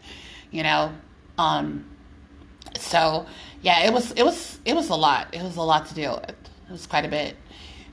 you 0.50 0.62
know. 0.62 0.92
Um, 1.38 1.84
so 2.78 3.26
yeah, 3.62 3.86
it 3.86 3.92
was 3.92 4.12
it 4.12 4.22
was 4.22 4.58
it 4.64 4.74
was 4.74 4.88
a 4.90 4.94
lot. 4.94 5.28
It 5.32 5.42
was 5.42 5.56
a 5.56 5.62
lot 5.62 5.86
to 5.86 5.94
deal 5.94 6.20
with. 6.20 6.30
It 6.30 6.72
was 6.72 6.86
quite 6.86 7.04
a 7.04 7.08
bit, 7.08 7.36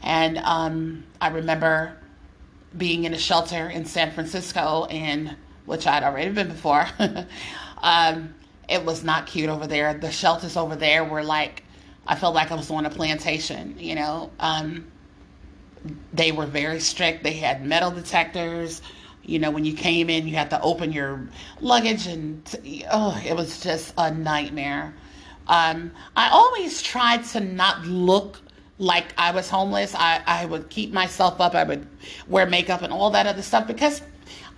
and 0.02 0.38
um, 0.40 1.04
I 1.20 1.30
remember 1.30 1.98
being 2.76 3.06
in 3.06 3.14
a 3.14 3.18
shelter 3.18 3.70
in 3.70 3.86
San 3.86 4.12
Francisco, 4.12 4.86
and 4.86 5.36
which 5.66 5.88
I'd 5.88 6.04
already 6.04 6.32
been 6.32 6.50
before. 6.50 6.88
um, 7.82 8.34
it 8.68 8.84
was 8.84 9.04
not 9.04 9.28
cute 9.28 9.50
over 9.50 9.68
there. 9.68 9.94
The 9.94 10.12
shelters 10.12 10.58
over 10.58 10.76
there 10.76 11.04
were 11.04 11.24
like, 11.24 11.64
I 12.06 12.16
felt 12.16 12.36
like 12.36 12.52
I 12.52 12.56
was 12.56 12.70
on 12.70 12.86
a 12.86 12.90
plantation, 12.90 13.76
you 13.80 13.96
know. 13.96 14.32
Um, 14.40 14.88
they 16.14 16.32
were 16.32 16.46
very 16.46 16.80
strict. 16.80 17.24
They 17.24 17.34
had 17.34 17.66
metal 17.66 17.92
detectors. 17.92 18.82
You 19.24 19.40
know, 19.40 19.52
when 19.52 19.66
you 19.66 19.74
came 19.74 20.10
in, 20.10 20.28
you 20.28 20.36
had 20.36 20.50
to 20.52 20.62
open 20.62 20.92
your 20.92 21.28
luggage, 21.60 22.08
and 22.08 22.84
oh, 22.92 23.22
it 23.26 23.36
was 23.36 23.62
just 23.62 23.94
a 23.98 24.14
nightmare. 24.14 24.94
Um, 25.48 25.92
I 26.16 26.30
always 26.30 26.82
tried 26.82 27.24
to 27.26 27.40
not 27.40 27.86
look 27.86 28.40
like 28.80 29.14
I 29.18 29.32
was 29.32 29.50
homeless. 29.50 29.96
I, 29.96 30.22
I 30.26 30.46
would 30.46 30.70
keep 30.70 30.94
myself 30.94 31.42
up. 31.42 31.56
I 31.56 31.64
would 31.64 31.88
wear 32.28 32.46
makeup 32.46 32.82
and 32.82 32.94
all 32.94 33.10
that 33.12 33.26
other 33.26 33.42
stuff 33.42 33.68
because 33.68 34.02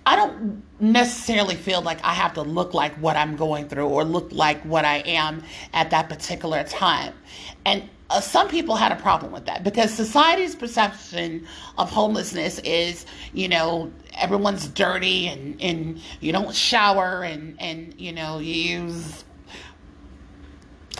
I 0.06 0.16
don't 0.16 0.62
necessarily 0.80 1.54
feel 1.54 1.82
like 1.82 2.02
I 2.04 2.14
have 2.14 2.34
to 2.34 2.42
look 2.42 2.74
like 2.74 2.94
what 2.96 3.16
I'm 3.16 3.36
going 3.36 3.68
through 3.68 3.86
or 3.86 4.04
look 4.04 4.32
like 4.32 4.62
what 4.62 4.84
I 4.84 4.98
am 4.98 5.42
at 5.72 5.90
that 5.90 6.08
particular 6.08 6.64
time. 6.64 7.14
And 7.64 7.88
uh, 8.10 8.20
some 8.20 8.48
people 8.48 8.74
had 8.74 8.90
a 8.90 8.96
problem 8.96 9.30
with 9.30 9.46
that 9.46 9.62
because 9.62 9.94
society's 9.94 10.56
perception 10.56 11.46
of 11.78 11.88
homelessness 11.88 12.58
is, 12.60 13.06
you 13.32 13.48
know, 13.48 13.90
everyone's 14.14 14.66
dirty 14.66 15.28
and, 15.28 15.60
and 15.62 16.00
you 16.20 16.32
don't 16.32 16.54
shower 16.54 17.22
and, 17.22 17.56
and, 17.60 17.94
you 17.98 18.12
know, 18.12 18.40
you 18.40 18.52
use, 18.52 19.24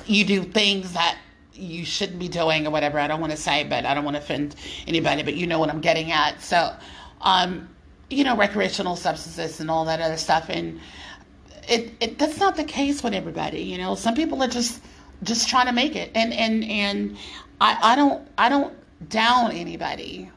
you 0.06 0.24
do 0.24 0.44
things 0.44 0.92
that 0.92 1.18
you 1.52 1.84
shouldn't 1.84 2.20
be 2.20 2.28
doing 2.28 2.64
or 2.64 2.70
whatever. 2.70 3.00
I 3.00 3.08
don't 3.08 3.20
want 3.20 3.32
to 3.32 3.36
say, 3.36 3.64
but 3.64 3.84
I 3.84 3.92
don't 3.92 4.04
want 4.04 4.16
to 4.16 4.22
offend 4.22 4.54
anybody, 4.86 5.24
but 5.24 5.34
you 5.34 5.48
know 5.48 5.58
what 5.58 5.68
I'm 5.68 5.80
getting 5.80 6.12
at. 6.12 6.40
So, 6.40 6.74
um, 7.22 7.68
you 8.08 8.22
know, 8.22 8.36
recreational 8.36 8.94
substances 8.94 9.58
and 9.58 9.68
all 9.68 9.84
that 9.86 10.00
other 10.00 10.16
stuff. 10.16 10.46
And 10.48 10.80
it, 11.68 11.92
it 12.00 12.18
that's 12.18 12.38
not 12.38 12.56
the 12.56 12.64
case 12.64 13.02
with 13.02 13.14
everybody. 13.14 13.62
You 13.62 13.78
know, 13.78 13.96
some 13.96 14.14
people 14.14 14.40
are 14.44 14.48
just 14.48 14.80
just 15.22 15.48
trying 15.48 15.66
to 15.66 15.72
make 15.72 15.96
it. 15.96 16.10
And 16.14 16.32
and 16.32 16.64
and 16.64 17.16
I, 17.60 17.78
I 17.82 17.96
don't 17.96 18.26
I 18.38 18.48
don't 18.48 18.74
down 19.08 19.52
anybody, 19.52 20.30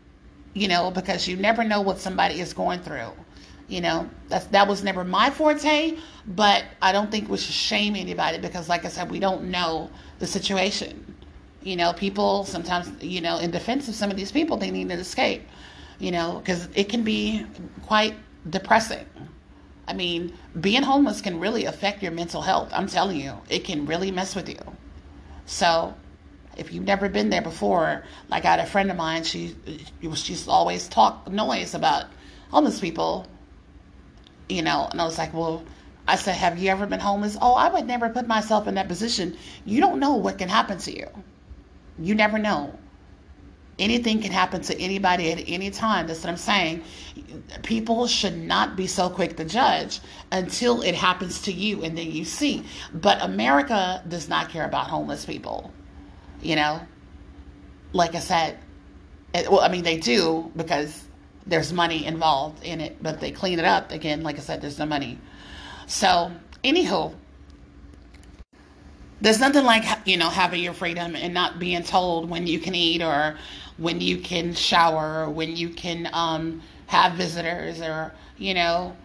you 0.53 0.67
know, 0.67 0.91
because 0.91 1.27
you 1.27 1.37
never 1.37 1.63
know 1.63 1.81
what 1.81 1.99
somebody 1.99 2.39
is 2.39 2.53
going 2.53 2.79
through. 2.79 3.11
You 3.67 3.81
know, 3.81 4.09
that 4.29 4.51
that 4.51 4.67
was 4.67 4.83
never 4.83 5.03
my 5.03 5.29
forte, 5.29 5.97
but 6.27 6.65
I 6.81 6.91
don't 6.91 7.09
think 7.09 7.29
we 7.29 7.37
should 7.37 7.53
shame 7.55 7.95
anybody 7.95 8.37
because 8.39 8.69
like 8.69 8.85
I 8.85 8.89
said, 8.89 9.09
we 9.09 9.19
don't 9.19 9.45
know 9.45 9.89
the 10.19 10.27
situation. 10.27 11.15
You 11.63 11.77
know, 11.77 11.93
people 11.93 12.43
sometimes, 12.43 13.01
you 13.01 13.21
know, 13.21 13.37
in 13.39 13.51
defense 13.51 13.87
of 13.87 13.95
some 13.95 14.11
of 14.11 14.17
these 14.17 14.33
people, 14.33 14.57
they 14.57 14.69
need 14.69 14.91
an 14.91 14.99
escape 14.99 15.43
you 15.99 16.11
know, 16.11 16.39
because 16.39 16.67
it 16.75 16.89
can 16.89 17.03
be 17.03 17.45
quite 17.85 18.13
depressing. 18.49 19.05
I 19.87 19.93
mean, 19.93 20.33
being 20.59 20.83
homeless 20.83 21.21
can 21.21 21.39
really 21.39 21.65
affect 21.65 22.01
your 22.01 22.11
mental 22.11 22.41
health. 22.41 22.69
I'm 22.73 22.87
telling 22.87 23.19
you, 23.19 23.37
it 23.49 23.65
can 23.65 23.85
really 23.85 24.11
mess 24.11 24.35
with 24.35 24.47
you. 24.47 24.59
So, 25.45 25.93
if 26.55 26.71
you've 26.71 26.85
never 26.85 27.09
been 27.09 27.29
there 27.29 27.41
before, 27.41 28.03
like 28.29 28.45
I 28.45 28.51
had 28.51 28.59
a 28.59 28.65
friend 28.65 28.89
of 28.91 28.97
mine, 28.97 29.23
she 29.23 29.55
she's 30.15 30.47
always 30.47 30.87
talk 30.87 31.29
noise 31.29 31.73
about 31.73 32.05
homeless 32.51 32.79
people, 32.79 33.27
you 34.47 34.61
know, 34.61 34.87
and 34.89 35.01
I 35.01 35.05
was 35.05 35.17
like, 35.17 35.33
well, 35.33 35.63
I 36.07 36.15
said, 36.15 36.35
have 36.35 36.57
you 36.59 36.69
ever 36.69 36.85
been 36.85 36.99
homeless? 36.99 37.37
Oh, 37.41 37.53
I 37.53 37.69
would 37.69 37.87
never 37.87 38.09
put 38.09 38.27
myself 38.27 38.67
in 38.67 38.75
that 38.75 38.87
position. 38.87 39.37
You 39.65 39.81
don't 39.81 39.99
know 39.99 40.15
what 40.15 40.37
can 40.37 40.49
happen 40.49 40.77
to 40.79 40.95
you. 40.95 41.07
You 41.97 42.15
never 42.15 42.37
know 42.37 42.77
anything 43.83 44.21
can 44.21 44.31
happen 44.31 44.61
to 44.61 44.79
anybody 44.79 45.31
at 45.31 45.43
any 45.47 45.69
time. 45.69 46.07
That's 46.07 46.23
what 46.23 46.29
I'm 46.29 46.37
saying. 46.37 46.83
People 47.63 48.07
should 48.07 48.37
not 48.37 48.75
be 48.75 48.87
so 48.87 49.09
quick 49.09 49.35
to 49.37 49.45
judge 49.45 49.99
until 50.31 50.81
it 50.81 50.95
happens 50.95 51.41
to 51.43 51.51
you 51.51 51.83
and 51.83 51.97
then 51.97 52.11
you 52.11 52.25
see. 52.25 52.63
But 52.93 53.21
America 53.21 54.03
does 54.07 54.29
not 54.29 54.49
care 54.49 54.65
about 54.65 54.87
homeless 54.87 55.25
people. 55.25 55.73
You 56.41 56.55
know, 56.55 56.81
like 57.91 58.15
I 58.15 58.19
said, 58.19 58.59
it, 59.33 59.51
well, 59.51 59.61
I 59.61 59.67
mean, 59.67 59.83
they 59.83 59.97
do 59.97 60.51
because 60.55 61.03
there's 61.45 61.73
money 61.73 62.05
involved 62.05 62.63
in 62.63 62.79
it, 62.79 63.01
but 63.01 63.19
they 63.19 63.31
clean 63.31 63.59
it 63.59 63.65
up 63.65 63.91
again. 63.91 64.23
Like 64.23 64.37
I 64.37 64.41
said, 64.41 64.61
there's 64.61 64.79
no 64.79 64.85
money. 64.85 65.19
So, 65.87 66.31
anywho, 66.63 67.13
there's 69.23 69.39
nothing 69.39 69.63
like 69.63 69.85
you 70.05 70.17
know 70.17 70.29
having 70.29 70.61
your 70.61 70.73
freedom 70.73 71.15
and 71.15 71.33
not 71.33 71.57
being 71.57 71.83
told 71.83 72.29
when 72.29 72.45
you 72.45 72.59
can 72.59 72.75
eat 72.75 73.01
or 73.01 73.37
when 73.77 74.01
you 74.01 74.17
can 74.17 74.53
shower, 74.53 75.23
or 75.23 75.29
when 75.29 75.55
you 75.55 75.69
can 75.69 76.09
um, 76.13 76.61
have 76.87 77.13
visitors, 77.13 77.81
or 77.81 78.13
you 78.37 78.53
know, 78.53 78.95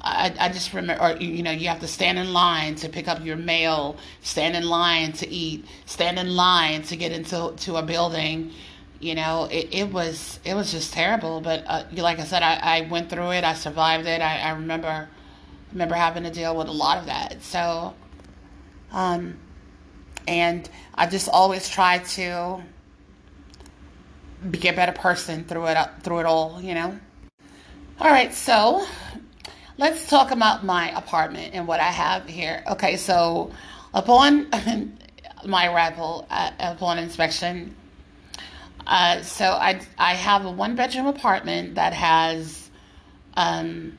I, 0.00 0.34
I 0.38 0.48
just 0.50 0.72
remember, 0.74 1.02
or 1.02 1.16
you 1.16 1.42
know, 1.42 1.50
you 1.50 1.68
have 1.68 1.80
to 1.80 1.88
stand 1.88 2.18
in 2.18 2.32
line 2.32 2.74
to 2.76 2.88
pick 2.88 3.08
up 3.08 3.24
your 3.24 3.36
mail, 3.36 3.96
stand 4.20 4.54
in 4.54 4.64
line 4.64 5.12
to 5.12 5.28
eat, 5.28 5.64
stand 5.86 6.18
in 6.18 6.36
line 6.36 6.82
to 6.82 6.96
get 6.96 7.10
into 7.10 7.54
to 7.56 7.76
a 7.76 7.82
building. 7.82 8.52
You 9.00 9.14
know, 9.14 9.48
it, 9.50 9.68
it 9.72 9.92
was 9.92 10.40
it 10.44 10.54
was 10.54 10.70
just 10.70 10.92
terrible. 10.92 11.40
But 11.40 11.64
uh, 11.66 11.84
like 11.92 12.18
I 12.18 12.24
said, 12.24 12.42
I, 12.42 12.56
I 12.56 12.80
went 12.82 13.08
through 13.08 13.32
it. 13.32 13.44
I 13.44 13.54
survived 13.54 14.06
it. 14.06 14.20
I, 14.20 14.40
I 14.40 14.50
remember 14.50 15.08
remember 15.72 15.94
having 15.94 16.22
to 16.24 16.30
deal 16.30 16.54
with 16.54 16.68
a 16.68 16.72
lot 16.72 16.98
of 16.98 17.06
that. 17.06 17.42
So, 17.42 17.94
um, 18.92 19.38
and 20.28 20.68
I 20.94 21.06
just 21.06 21.28
always 21.28 21.68
try 21.68 21.98
to 21.98 22.62
be 24.50 24.68
a 24.68 24.72
better 24.72 24.92
person 24.92 25.44
through 25.44 25.66
it 25.66 25.78
through 26.02 26.20
it 26.20 26.26
all, 26.26 26.60
you 26.60 26.74
know. 26.74 26.98
All 28.00 28.10
right, 28.10 28.32
so 28.34 28.86
let's 29.78 30.08
talk 30.08 30.30
about 30.30 30.64
my 30.64 30.96
apartment 30.96 31.54
and 31.54 31.66
what 31.66 31.80
I 31.80 31.90
have 31.90 32.28
here. 32.28 32.64
Okay, 32.68 32.96
so 32.96 33.52
upon 33.92 34.48
my 35.46 35.68
arrival, 35.72 36.26
at, 36.30 36.54
upon 36.58 36.98
inspection, 36.98 37.74
uh, 38.86 39.22
so 39.22 39.44
I 39.44 39.80
I 39.98 40.14
have 40.14 40.44
a 40.44 40.50
one 40.50 40.76
bedroom 40.76 41.06
apartment 41.06 41.76
that 41.76 41.92
has 41.92 42.68
um, 43.34 43.96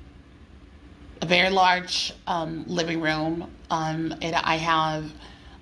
a 1.21 1.25
very 1.25 1.49
large 1.49 2.13
um, 2.27 2.65
living 2.67 3.01
room. 3.01 3.51
Um, 3.69 4.13
and 4.21 4.35
I 4.35 4.57
have 4.57 5.11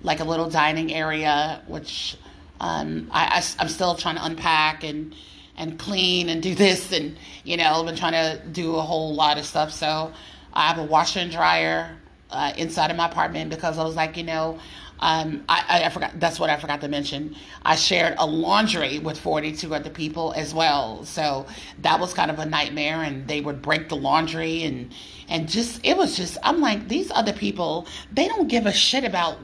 like 0.02 0.20
a 0.20 0.24
little 0.24 0.50
dining 0.50 0.92
area, 0.92 1.62
which 1.66 2.16
um, 2.64 3.08
I, 3.10 3.42
I, 3.58 3.62
am 3.62 3.68
still 3.68 3.94
trying 3.94 4.16
to 4.16 4.24
unpack 4.24 4.84
and 4.84 5.14
and 5.56 5.78
clean 5.78 6.30
and 6.30 6.42
do 6.42 6.54
this 6.64 6.92
and 6.92 7.16
you 7.44 7.56
know 7.58 7.64
I've 7.64 7.86
been 7.86 7.96
trying 7.96 8.12
to 8.12 8.42
do 8.48 8.76
a 8.76 8.82
whole 8.82 9.14
lot 9.14 9.38
of 9.38 9.44
stuff. 9.44 9.70
So 9.70 10.12
I 10.52 10.68
have 10.68 10.78
a 10.78 10.84
washer 10.84 11.20
and 11.20 11.30
dryer 11.30 11.96
uh, 12.30 12.52
inside 12.56 12.90
of 12.90 12.96
my 12.96 13.06
apartment 13.06 13.50
because 13.50 13.78
I 13.78 13.84
was 13.84 13.96
like, 13.96 14.16
you 14.16 14.24
know, 14.24 14.58
Um, 15.00 15.44
I, 15.48 15.82
I, 15.86 15.88
forgot. 15.90 16.18
That's 16.20 16.38
what 16.40 16.50
I 16.50 16.56
forgot 16.56 16.80
to 16.82 16.88
mention. 16.88 17.34
I 17.64 17.74
shared 17.76 18.14
a 18.16 18.26
laundry 18.26 19.00
with 19.00 19.18
42 19.18 19.74
other 19.74 19.90
people 19.90 20.32
as 20.36 20.54
well. 20.54 21.04
So 21.04 21.46
that 21.82 21.98
was 22.00 22.14
kind 22.14 22.30
of 22.30 22.38
a 22.38 22.46
nightmare. 22.46 23.02
And 23.02 23.26
they 23.28 23.40
would 23.40 23.60
break 23.60 23.88
the 23.88 23.96
laundry 23.96 24.62
and 24.62 24.94
and 25.28 25.48
just 25.48 25.80
it 25.84 25.96
was 25.96 26.16
just. 26.16 26.38
I'm 26.42 26.60
like 26.60 26.88
these 26.88 27.10
other 27.10 27.34
people. 27.34 27.86
They 28.12 28.28
don't 28.28 28.48
give 28.48 28.66
a 28.66 28.72
shit 28.72 29.04
about 29.04 29.36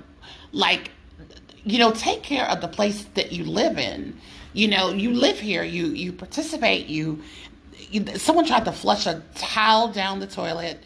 like 0.53 0.93
you 1.65 1.79
know 1.79 1.93
take 1.93 2.23
care 2.23 2.47
of 2.47 2.61
the 2.61 2.69
place 2.69 3.05
that 3.15 3.33
you 3.33 3.45
live 3.45 3.79
in. 3.79 4.19
You 4.53 4.69
know 4.69 4.91
you 4.91 5.13
live 5.13 5.39
here. 5.39 5.63
You 5.63 5.87
you 5.87 6.13
participate. 6.13 6.87
You, 6.87 7.23
you 7.91 8.05
someone 8.19 8.47
tried 8.47 8.65
to 8.65 8.73
flush 8.73 9.07
a 9.07 9.23
towel 9.35 9.89
down 9.89 10.21
the 10.21 10.27
toilet. 10.27 10.83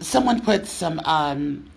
Someone 0.00 0.40
put 0.40 0.66
some 0.66 1.00
um 1.04 1.70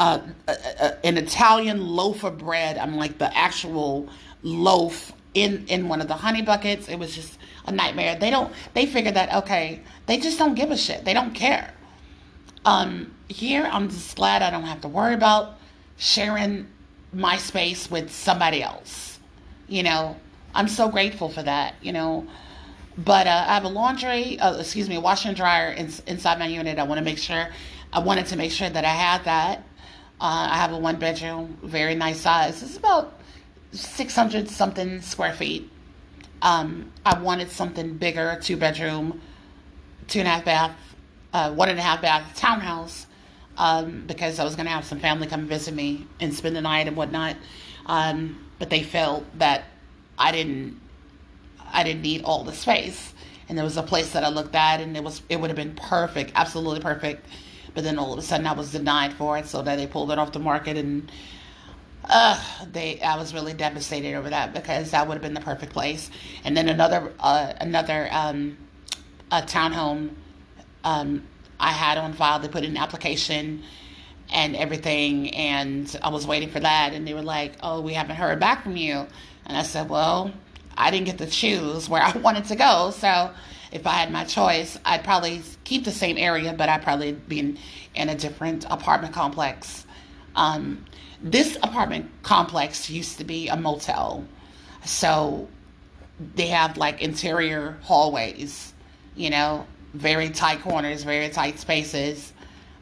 uh, 0.00 0.20
uh, 0.46 0.54
uh, 0.80 0.90
an 1.02 1.18
Italian 1.18 1.84
loaf 1.84 2.22
of 2.22 2.38
bread. 2.38 2.78
I'm 2.78 2.96
like 2.96 3.18
the 3.18 3.36
actual 3.36 4.08
loaf 4.42 5.12
in 5.34 5.66
in 5.68 5.88
one 5.88 6.00
of 6.00 6.08
the 6.08 6.14
honey 6.14 6.42
buckets. 6.42 6.88
It 6.88 6.96
was 6.98 7.14
just 7.14 7.38
a 7.66 7.72
nightmare. 7.72 8.16
They 8.16 8.30
don't. 8.30 8.52
They 8.74 8.86
figured 8.86 9.14
that 9.14 9.32
okay. 9.42 9.80
They 10.06 10.18
just 10.18 10.38
don't 10.38 10.54
give 10.54 10.70
a 10.70 10.76
shit. 10.76 11.04
They 11.04 11.14
don't 11.14 11.34
care. 11.34 11.72
Um, 12.64 13.14
here 13.28 13.68
I'm 13.70 13.88
just 13.88 14.16
glad 14.16 14.42
I 14.42 14.50
don't 14.50 14.64
have 14.64 14.80
to 14.82 14.88
worry 14.88 15.14
about 15.14 15.58
sharing 15.96 16.66
my 17.12 17.36
space 17.36 17.90
with 17.90 18.10
somebody 18.10 18.62
else. 18.62 19.18
You 19.68 19.82
know, 19.82 20.16
I'm 20.54 20.68
so 20.68 20.88
grateful 20.88 21.28
for 21.28 21.42
that. 21.42 21.74
You 21.82 21.92
know. 21.92 22.26
But 22.98 23.28
uh, 23.28 23.44
I 23.46 23.54
have 23.54 23.64
a 23.64 23.68
laundry, 23.68 24.40
uh, 24.40 24.58
excuse 24.58 24.88
me, 24.88 24.96
a 24.96 25.00
washer 25.00 25.28
and 25.28 25.36
dryer 25.36 25.70
in, 25.70 25.88
inside 26.08 26.38
my 26.40 26.46
unit. 26.46 26.78
I 26.80 26.82
want 26.82 26.98
to 26.98 27.04
make 27.04 27.18
sure, 27.18 27.48
I 27.92 28.00
wanted 28.00 28.26
to 28.26 28.36
make 28.36 28.50
sure 28.50 28.68
that 28.68 28.84
I 28.84 28.88
had 28.88 29.24
that. 29.24 29.58
Uh, 30.20 30.48
I 30.50 30.56
have 30.56 30.72
a 30.72 30.78
one 30.78 30.96
bedroom, 30.96 31.58
very 31.62 31.94
nice 31.94 32.20
size. 32.20 32.60
It's 32.60 32.76
about 32.76 33.20
600 33.70 34.48
something 34.48 35.00
square 35.00 35.32
feet. 35.32 35.70
Um, 36.42 36.92
I 37.06 37.20
wanted 37.20 37.50
something 37.50 37.94
bigger, 37.94 38.36
two 38.42 38.56
bedroom, 38.56 39.20
two 40.08 40.18
and 40.18 40.26
a 40.26 40.32
half 40.32 40.44
bath, 40.44 40.76
uh, 41.32 41.52
one 41.52 41.68
and 41.68 41.78
a 41.78 41.82
half 41.82 42.02
bath 42.02 42.36
townhouse 42.36 43.06
um, 43.58 44.04
because 44.06 44.38
I 44.38 44.44
was 44.44 44.56
going 44.56 44.66
to 44.66 44.72
have 44.72 44.84
some 44.84 44.98
family 44.98 45.26
come 45.26 45.46
visit 45.46 45.74
me 45.74 46.06
and 46.20 46.32
spend 46.32 46.56
the 46.56 46.62
night 46.62 46.86
and 46.86 46.96
whatnot. 46.96 47.36
Um, 47.84 48.46
but 48.58 48.70
they 48.70 48.82
felt 48.82 49.24
that 49.38 49.64
I 50.18 50.32
didn't, 50.32 50.80
I 51.70 51.84
didn't 51.84 52.02
need 52.02 52.24
all 52.24 52.44
the 52.44 52.52
space. 52.52 53.12
And 53.48 53.56
there 53.56 53.64
was 53.64 53.76
a 53.76 53.82
place 53.82 54.12
that 54.12 54.24
I 54.24 54.28
looked 54.28 54.54
at, 54.54 54.80
and 54.80 54.96
it 54.96 55.02
was, 55.02 55.22
it 55.28 55.40
would 55.40 55.50
have 55.50 55.56
been 55.56 55.74
perfect, 55.74 56.32
absolutely 56.34 56.80
perfect 56.80 57.26
but 57.78 57.84
then 57.84 57.96
all 57.96 58.12
of 58.12 58.18
a 58.18 58.22
sudden 58.22 58.44
I 58.44 58.54
was 58.54 58.72
denied 58.72 59.12
for 59.12 59.38
it, 59.38 59.46
so 59.46 59.62
that 59.62 59.76
they 59.76 59.86
pulled 59.86 60.10
it 60.10 60.18
off 60.18 60.32
the 60.32 60.40
market, 60.40 60.76
and 60.76 61.12
uh, 62.04 62.42
they 62.72 63.00
I 63.00 63.16
was 63.16 63.32
really 63.32 63.52
devastated 63.52 64.14
over 64.14 64.30
that 64.30 64.52
because 64.52 64.90
that 64.90 65.06
would 65.06 65.14
have 65.14 65.22
been 65.22 65.34
the 65.34 65.40
perfect 65.40 65.72
place. 65.72 66.10
And 66.42 66.56
then 66.56 66.68
another 66.68 67.12
uh, 67.20 67.52
another 67.60 68.08
um, 68.10 68.56
a 69.30 69.42
townhome 69.42 70.10
um, 70.82 71.24
I 71.60 71.72
had 71.72 71.98
on 71.98 72.12
file. 72.12 72.38
They 72.38 72.48
put 72.48 72.64
in 72.64 72.72
an 72.72 72.76
application 72.76 73.62
and 74.30 74.54
everything, 74.56 75.34
and 75.34 75.98
I 76.02 76.10
was 76.10 76.26
waiting 76.26 76.50
for 76.50 76.60
that, 76.60 76.92
and 76.92 77.06
they 77.06 77.14
were 77.14 77.22
like, 77.22 77.52
"Oh, 77.62 77.80
we 77.80 77.94
haven't 77.94 78.16
heard 78.16 78.38
back 78.40 78.62
from 78.62 78.76
you," 78.76 79.06
and 79.46 79.56
I 79.56 79.62
said, 79.62 79.88
"Well." 79.88 80.32
I 80.78 80.92
didn't 80.92 81.06
get 81.06 81.18
to 81.18 81.26
choose 81.26 81.88
where 81.88 82.02
I 82.02 82.16
wanted 82.18 82.44
to 82.46 82.56
go, 82.56 82.92
so 82.92 83.30
if 83.72 83.86
I 83.86 83.90
had 83.90 84.10
my 84.10 84.24
choice, 84.24 84.78
I'd 84.84 85.04
probably 85.04 85.42
keep 85.64 85.84
the 85.84 85.90
same 85.90 86.16
area, 86.16 86.54
but 86.56 86.68
I'd 86.68 86.82
probably 86.82 87.12
be 87.12 87.40
in, 87.40 87.58
in 87.94 88.08
a 88.08 88.14
different 88.14 88.64
apartment 88.70 89.12
complex. 89.12 89.84
Um, 90.36 90.84
this 91.20 91.56
apartment 91.56 92.10
complex 92.22 92.88
used 92.88 93.18
to 93.18 93.24
be 93.24 93.48
a 93.48 93.56
motel, 93.56 94.24
so 94.84 95.48
they 96.36 96.46
have 96.46 96.76
like 96.76 97.02
interior 97.02 97.76
hallways, 97.82 98.72
you 99.16 99.30
know, 99.30 99.66
very 99.94 100.30
tight 100.30 100.62
corners, 100.62 101.02
very 101.02 101.28
tight 101.28 101.58
spaces, 101.58 102.32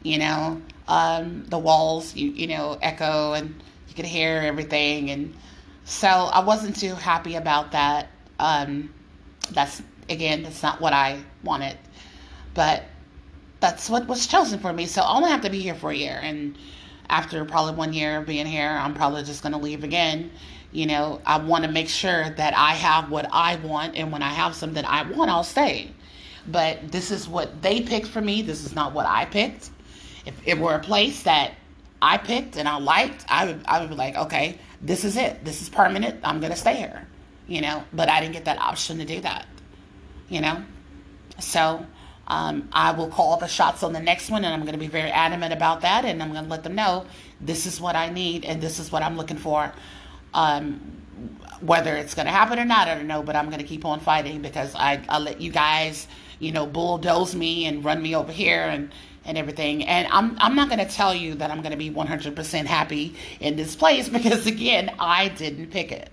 you 0.03 0.19
know. 0.19 0.61
Um, 0.87 1.45
the 1.47 1.59
walls, 1.59 2.15
you 2.15 2.31
you 2.31 2.47
know, 2.47 2.77
echo 2.81 3.33
and 3.33 3.61
you 3.87 3.95
could 3.95 4.05
hear 4.05 4.37
everything, 4.37 5.09
and 5.11 5.35
so 5.83 6.07
I 6.07 6.39
wasn't 6.43 6.75
too 6.75 6.95
happy 6.95 7.35
about 7.35 7.71
that. 7.73 8.09
Um, 8.39 8.93
that's 9.51 9.81
again, 10.09 10.43
that's 10.43 10.63
not 10.63 10.79
what 10.79 10.93
I 10.93 11.19
wanted, 11.43 11.77
but 12.53 12.83
that's 13.59 13.89
what 13.89 14.07
was 14.07 14.27
chosen 14.27 14.59
for 14.59 14.71
me. 14.71 14.85
So 14.85 15.01
I 15.01 15.15
only 15.15 15.29
have 15.29 15.41
to 15.41 15.49
be 15.49 15.59
here 15.59 15.75
for 15.75 15.91
a 15.91 15.95
year, 15.95 16.19
and 16.21 16.57
after 17.09 17.43
probably 17.45 17.73
one 17.73 17.93
year 17.93 18.17
of 18.19 18.25
being 18.25 18.45
here, 18.45 18.69
I'm 18.69 18.93
probably 18.93 19.23
just 19.23 19.41
going 19.41 19.53
to 19.53 19.59
leave 19.59 19.83
again. 19.83 20.31
You 20.71 20.85
know, 20.85 21.21
I 21.25 21.37
want 21.37 21.63
to 21.63 21.71
make 21.71 21.89
sure 21.89 22.29
that 22.29 22.53
I 22.55 22.73
have 22.73 23.09
what 23.09 23.27
I 23.31 23.55
want, 23.57 23.95
and 23.95 24.11
when 24.11 24.21
I 24.21 24.29
have 24.29 24.55
something 24.55 24.83
I 24.85 25.09
want, 25.09 25.31
I'll 25.31 25.43
stay. 25.43 25.91
But 26.47 26.91
this 26.91 27.11
is 27.11 27.27
what 27.27 27.61
they 27.61 27.81
picked 27.81 28.07
for 28.07 28.21
me. 28.21 28.41
This 28.41 28.65
is 28.65 28.73
not 28.73 28.93
what 28.93 29.05
I 29.05 29.25
picked. 29.25 29.69
If 30.25 30.35
it 30.45 30.57
were 30.57 30.75
a 30.75 30.79
place 30.79 31.23
that 31.23 31.53
I 32.01 32.17
picked 32.17 32.57
and 32.57 32.67
I 32.67 32.77
liked, 32.77 33.25
I 33.29 33.45
would 33.45 33.61
I 33.65 33.79
would 33.79 33.89
be 33.89 33.95
like, 33.95 34.15
okay, 34.15 34.59
this 34.81 35.03
is 35.03 35.17
it. 35.17 35.43
This 35.43 35.61
is 35.61 35.69
permanent. 35.69 36.19
I'm 36.23 36.39
gonna 36.39 36.55
stay 36.55 36.75
here. 36.75 37.07
You 37.47 37.61
know, 37.61 37.83
but 37.93 38.09
I 38.09 38.19
didn't 38.19 38.33
get 38.33 38.45
that 38.45 38.59
option 38.59 38.97
to 38.97 39.05
do 39.05 39.21
that 39.21 39.45
you 40.29 40.41
know? 40.41 40.63
So 41.39 41.85
um, 42.27 42.69
I 42.71 42.91
will 42.91 43.09
call 43.09 43.37
the 43.37 43.47
shots 43.47 43.83
on 43.83 43.93
the 43.93 43.99
next 43.99 44.29
one, 44.29 44.43
and 44.43 44.53
I'm 44.53 44.61
to 44.73 44.79
be 44.79 44.87
very 44.87 45.11
adamant 45.11 45.53
about 45.53 45.81
that, 45.81 46.05
and 46.05 46.21
I'm 46.21 46.33
to 46.33 46.41
let 46.49 46.63
them 46.63 46.75
know 46.75 47.05
this 47.39 47.65
is 47.65 47.79
what 47.79 47.95
I 47.95 48.09
need 48.09 48.45
and 48.45 48.61
this 48.61 48.79
is 48.79 48.91
what 48.91 49.03
I'm 49.03 49.17
looking 49.17 49.37
for. 49.37 49.71
Um, 50.33 50.79
whether 51.61 51.95
it's 51.95 52.13
to 52.27 52.31
happen 52.31 52.59
or 52.59 52.65
not, 52.65 52.87
I 52.87 52.95
don't 52.95 53.07
know, 53.07 53.23
but 53.23 53.35
I'm 53.35 53.49
to 53.59 53.67
keep 53.67 53.85
on 53.85 53.99
fighting 53.99 54.41
because 54.41 54.75
I, 54.75 55.01
I 55.09 55.17
let 55.17 55.41
you 55.41 55.51
guys, 55.51 56.07
you 56.39 56.51
know, 56.51 56.65
bulldoze 56.65 57.35
me 57.35 57.65
and 57.65 57.83
run 57.83 58.01
me 58.01 58.15
over 58.15 58.31
here 58.31 58.61
and, 58.61 58.91
and 59.25 59.37
everything. 59.37 59.85
And 59.85 60.07
I'm, 60.11 60.37
I'm 60.39 60.55
not 60.55 60.69
going 60.69 60.85
to 60.85 60.91
tell 60.91 61.13
you 61.13 61.35
that 61.35 61.51
I'm 61.51 61.61
going 61.61 61.71
to 61.71 61.77
be 61.77 61.89
100% 61.89 62.65
happy 62.65 63.15
in 63.39 63.55
this 63.55 63.75
place 63.75 64.09
because, 64.17 64.47
again, 64.47 64.91
I 64.99 65.29
didn't 65.29 65.67
pick 65.71 65.91
it. 65.91 66.11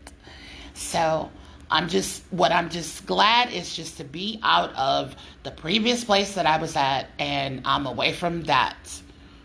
So, 0.74 1.30
I'm 1.70 1.88
just 1.88 2.22
what 2.30 2.52
I'm 2.52 2.68
just 2.68 3.06
glad 3.06 3.52
is 3.52 3.74
just 3.74 3.96
to 3.96 4.04
be 4.04 4.38
out 4.42 4.72
of 4.74 5.16
the 5.44 5.50
previous 5.50 6.04
place 6.04 6.34
that 6.34 6.46
I 6.46 6.58
was 6.58 6.76
at 6.76 7.08
and 7.18 7.62
I'm 7.64 7.86
away 7.86 8.12
from 8.12 8.42
that. 8.44 8.76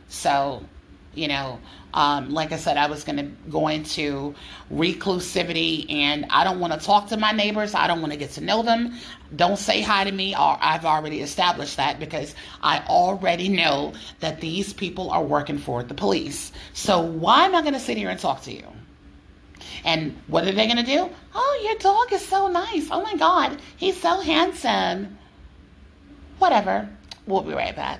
So, 0.09 0.63
you 1.13 1.27
know, 1.27 1.59
um, 1.93 2.31
like 2.31 2.51
I 2.51 2.57
said, 2.57 2.77
I 2.77 2.87
was 2.87 3.03
gonna 3.03 3.31
go 3.49 3.67
into 3.67 4.35
reclusivity 4.71 5.91
and 5.91 6.25
I 6.29 6.43
don't 6.43 6.59
want 6.59 6.73
to 6.73 6.79
talk 6.79 7.07
to 7.09 7.17
my 7.17 7.31
neighbors. 7.31 7.73
I 7.73 7.87
don't 7.87 8.01
want 8.01 8.13
to 8.13 8.19
get 8.19 8.31
to 8.31 8.41
know 8.41 8.61
them. 8.61 8.95
Don't 9.35 9.57
say 9.57 9.81
hi 9.81 10.03
to 10.03 10.11
me. 10.11 10.35
Or 10.35 10.57
I've 10.61 10.85
already 10.85 11.21
established 11.21 11.77
that 11.77 11.99
because 11.99 12.35
I 12.61 12.79
already 12.87 13.49
know 13.49 13.93
that 14.19 14.39
these 14.39 14.73
people 14.73 15.09
are 15.09 15.23
working 15.23 15.57
for 15.57 15.83
the 15.83 15.93
police. 15.93 16.51
So 16.73 17.01
why 17.01 17.45
am 17.45 17.55
I 17.55 17.61
gonna 17.63 17.79
sit 17.79 17.97
here 17.97 18.09
and 18.09 18.19
talk 18.19 18.43
to 18.43 18.53
you? 18.53 18.63
And 19.83 20.17
what 20.27 20.47
are 20.47 20.51
they 20.51 20.65
going 20.65 20.77
to 20.77 20.83
do? 20.83 21.09
Oh, 21.33 21.61
your 21.63 21.75
dog 21.79 22.11
is 22.13 22.25
so 22.25 22.47
nice. 22.47 22.87
Oh 22.91 23.01
my 23.01 23.15
God, 23.15 23.59
he's 23.77 23.99
so 23.99 24.19
handsome. 24.19 25.17
Whatever. 26.39 26.89
We'll 27.25 27.41
be 27.41 27.53
right 27.53 27.75
back. 27.75 27.99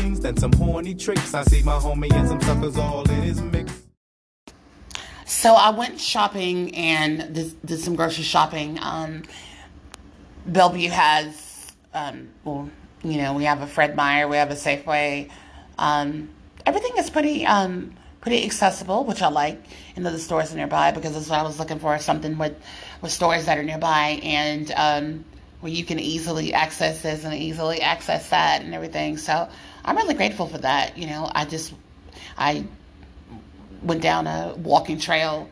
than 0.09 0.35
some 0.37 0.51
horny 0.53 0.95
tricks. 0.95 1.33
I 1.33 1.43
see 1.43 1.61
my 1.63 1.73
homie 1.73 2.11
and 2.11 2.27
some 2.27 2.41
suckers 2.41 2.77
all 2.77 3.03
in 3.09 3.21
his 3.21 3.41
mix. 3.41 3.83
So 5.25 5.53
I 5.53 5.69
went 5.69 5.99
shopping 5.99 6.75
and 6.75 7.33
did, 7.33 7.65
did 7.65 7.79
some 7.79 7.95
grocery 7.95 8.23
shopping. 8.23 8.79
Um, 8.81 9.23
Bellevue 10.45 10.89
has, 10.89 11.71
um, 11.93 12.29
well, 12.43 12.69
you 13.03 13.17
know, 13.17 13.33
we 13.33 13.43
have 13.45 13.61
a 13.61 13.67
Fred 13.67 13.95
Meyer, 13.95 14.27
we 14.27 14.37
have 14.37 14.51
a 14.51 14.55
Safeway. 14.55 15.29
Um, 15.77 16.29
everything 16.65 16.97
is 16.97 17.09
pretty, 17.09 17.45
um, 17.45 17.93
pretty 18.21 18.43
accessible, 18.43 19.03
which 19.05 19.21
I 19.21 19.29
like. 19.29 19.63
In 19.95 20.03
the 20.03 20.17
stores 20.19 20.53
nearby 20.55 20.91
because 20.91 21.13
that's 21.13 21.29
what 21.29 21.39
I 21.39 21.43
was 21.43 21.59
looking 21.59 21.79
for, 21.79 21.97
something 21.99 22.37
with, 22.37 22.55
with 23.01 23.11
stores 23.11 23.45
that 23.45 23.57
are 23.57 23.63
nearby. 23.63 24.19
And 24.23 24.71
um, 24.71 25.25
where 25.61 25.71
you 25.71 25.85
can 25.85 25.99
easily 25.99 26.53
access 26.53 27.01
this 27.03 27.23
and 27.23 27.33
easily 27.33 27.81
access 27.81 28.29
that 28.29 28.61
and 28.61 28.73
everything. 28.73 29.17
So 29.17 29.47
I'm 29.83 29.95
really 29.95 30.13
grateful 30.13 30.47
for 30.47 30.57
that. 30.59 30.97
You 30.97 31.07
know, 31.07 31.29
I 31.33 31.45
just 31.45 31.73
I 32.37 32.65
went 33.81 34.01
down 34.01 34.27
a 34.27 34.53
walking 34.57 34.99
trail, 34.99 35.49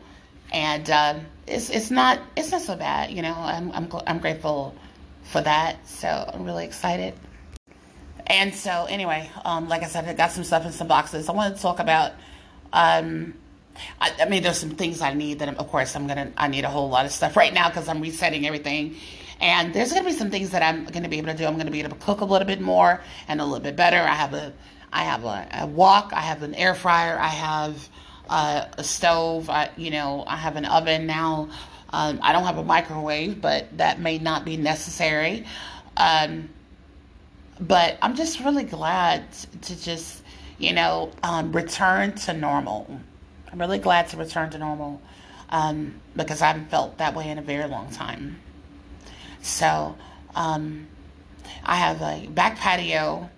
and 0.52 0.88
uh, 0.88 1.14
it's 1.46 1.70
it's 1.70 1.90
not 1.90 2.20
it's 2.36 2.50
not 2.50 2.62
so 2.62 2.76
bad. 2.76 3.10
You 3.10 3.22
know, 3.22 3.34
I'm 3.36 3.72
I'm 3.72 3.88
I'm 4.06 4.18
grateful 4.18 4.74
for 5.24 5.40
that. 5.40 5.86
So 5.86 6.08
I'm 6.08 6.44
really 6.44 6.64
excited. 6.64 7.14
And 8.26 8.54
so 8.54 8.86
anyway, 8.88 9.28
um, 9.44 9.68
like 9.68 9.82
I 9.82 9.86
said, 9.86 10.04
I 10.04 10.14
got 10.14 10.30
some 10.30 10.44
stuff 10.44 10.64
in 10.64 10.72
some 10.72 10.86
boxes. 10.86 11.28
I 11.28 11.32
want 11.32 11.56
to 11.56 11.60
talk 11.60 11.80
about. 11.80 12.12
Um, 12.72 13.34
I, 14.00 14.12
I, 14.20 14.28
mean, 14.28 14.42
there's 14.42 14.58
some 14.58 14.70
things 14.70 15.00
I 15.00 15.14
need 15.14 15.38
that, 15.38 15.48
of 15.48 15.68
course, 15.68 15.96
I'm 15.96 16.06
gonna. 16.06 16.32
I 16.36 16.48
need 16.48 16.64
a 16.64 16.68
whole 16.68 16.88
lot 16.88 17.06
of 17.06 17.12
stuff 17.12 17.36
right 17.36 17.52
now 17.52 17.68
because 17.68 17.88
I'm 17.88 18.00
resetting 18.00 18.46
everything. 18.46 18.96
And 19.40 19.72
there's 19.72 19.92
gonna 19.92 20.04
be 20.04 20.12
some 20.12 20.30
things 20.30 20.50
that 20.50 20.62
I'm 20.62 20.84
gonna 20.84 21.08
be 21.08 21.18
able 21.18 21.32
to 21.32 21.36
do. 21.36 21.46
I'm 21.46 21.56
gonna 21.56 21.70
be 21.70 21.80
able 21.80 21.90
to 21.90 22.04
cook 22.04 22.20
a 22.20 22.24
little 22.24 22.46
bit 22.46 22.60
more 22.60 23.00
and 23.28 23.40
a 23.40 23.44
little 23.44 23.60
bit 23.60 23.76
better. 23.76 23.96
I 23.96 24.14
have 24.14 24.34
a, 24.34 24.52
I 24.92 25.04
have 25.04 25.24
a, 25.24 25.48
a 25.52 25.66
wok. 25.66 26.12
I 26.12 26.20
have 26.20 26.42
an 26.42 26.54
air 26.54 26.74
fryer. 26.74 27.18
I 27.18 27.28
have 27.28 27.88
uh, 28.28 28.66
a 28.76 28.84
stove. 28.84 29.48
I, 29.48 29.70
you 29.76 29.90
know, 29.90 30.24
I 30.26 30.36
have 30.36 30.56
an 30.56 30.64
oven 30.66 31.06
now. 31.06 31.48
Um, 31.92 32.20
I 32.22 32.32
don't 32.32 32.44
have 32.44 32.58
a 32.58 32.64
microwave, 32.64 33.40
but 33.40 33.76
that 33.78 33.98
may 33.98 34.18
not 34.18 34.44
be 34.44 34.56
necessary. 34.56 35.46
Um, 35.96 36.48
but 37.60 37.98
I'm 38.00 38.14
just 38.14 38.40
really 38.40 38.64
glad 38.64 39.24
to 39.32 39.82
just, 39.82 40.22
you 40.58 40.72
know, 40.72 41.12
um, 41.22 41.52
return 41.52 42.14
to 42.14 42.32
normal. 42.32 43.00
I'm 43.52 43.58
really 43.58 43.78
glad 43.78 44.08
to 44.08 44.16
return 44.16 44.50
to 44.50 44.58
normal 44.58 45.00
um, 45.50 46.00
because 46.14 46.40
I 46.42 46.48
haven't 46.48 46.70
felt 46.70 46.98
that 46.98 47.14
way 47.14 47.28
in 47.28 47.38
a 47.38 47.42
very 47.42 47.68
long 47.68 47.90
time. 47.90 48.40
So 49.42 49.96
um, 50.34 50.88
I 51.64 51.76
have 51.76 52.00
a 52.02 52.26
back 52.28 52.58
patio, 52.58 53.28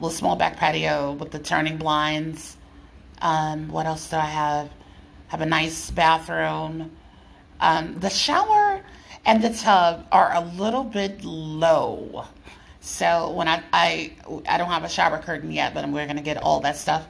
little 0.00 0.16
small 0.16 0.36
back 0.36 0.56
patio 0.56 1.12
with 1.12 1.30
the 1.30 1.38
turning 1.38 1.76
blinds 1.76 2.56
um, 3.20 3.68
what 3.68 3.86
else 3.86 4.08
do 4.10 4.16
I 4.16 4.26
have? 4.26 4.70
Have 5.28 5.40
a 5.40 5.46
nice 5.46 5.90
bathroom. 5.90 6.92
Um, 7.60 7.98
the 7.98 8.10
shower 8.10 8.80
and 9.26 9.42
the 9.42 9.50
tub 9.50 10.06
are 10.12 10.32
a 10.34 10.40
little 10.40 10.84
bit 10.84 11.24
low. 11.24 12.24
So 12.80 13.30
when 13.32 13.48
I 13.48 13.62
I 13.72 14.12
I 14.48 14.56
don't 14.56 14.68
have 14.70 14.84
a 14.84 14.88
shower 14.88 15.18
curtain 15.18 15.50
yet, 15.50 15.74
but 15.74 15.88
we're 15.88 16.06
gonna 16.06 16.22
get 16.22 16.36
all 16.38 16.60
that 16.60 16.76
stuff. 16.76 17.06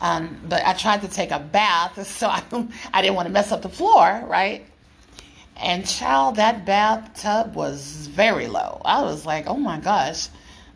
Um, 0.00 0.38
but 0.48 0.64
I 0.64 0.74
tried 0.74 1.00
to 1.02 1.08
take 1.08 1.30
a 1.32 1.40
bath, 1.40 2.06
so 2.18 2.28
I 2.28 2.42
I 2.92 3.02
didn't 3.02 3.16
want 3.16 3.26
to 3.26 3.32
mess 3.32 3.50
up 3.50 3.62
the 3.62 3.68
floor, 3.68 4.22
right? 4.26 4.66
And 5.60 5.86
child, 5.86 6.36
that 6.36 6.64
bathtub 6.64 7.54
was 7.54 8.06
very 8.06 8.46
low. 8.46 8.80
I 8.84 9.02
was 9.02 9.26
like, 9.26 9.46
oh 9.48 9.56
my 9.56 9.80
gosh. 9.80 10.28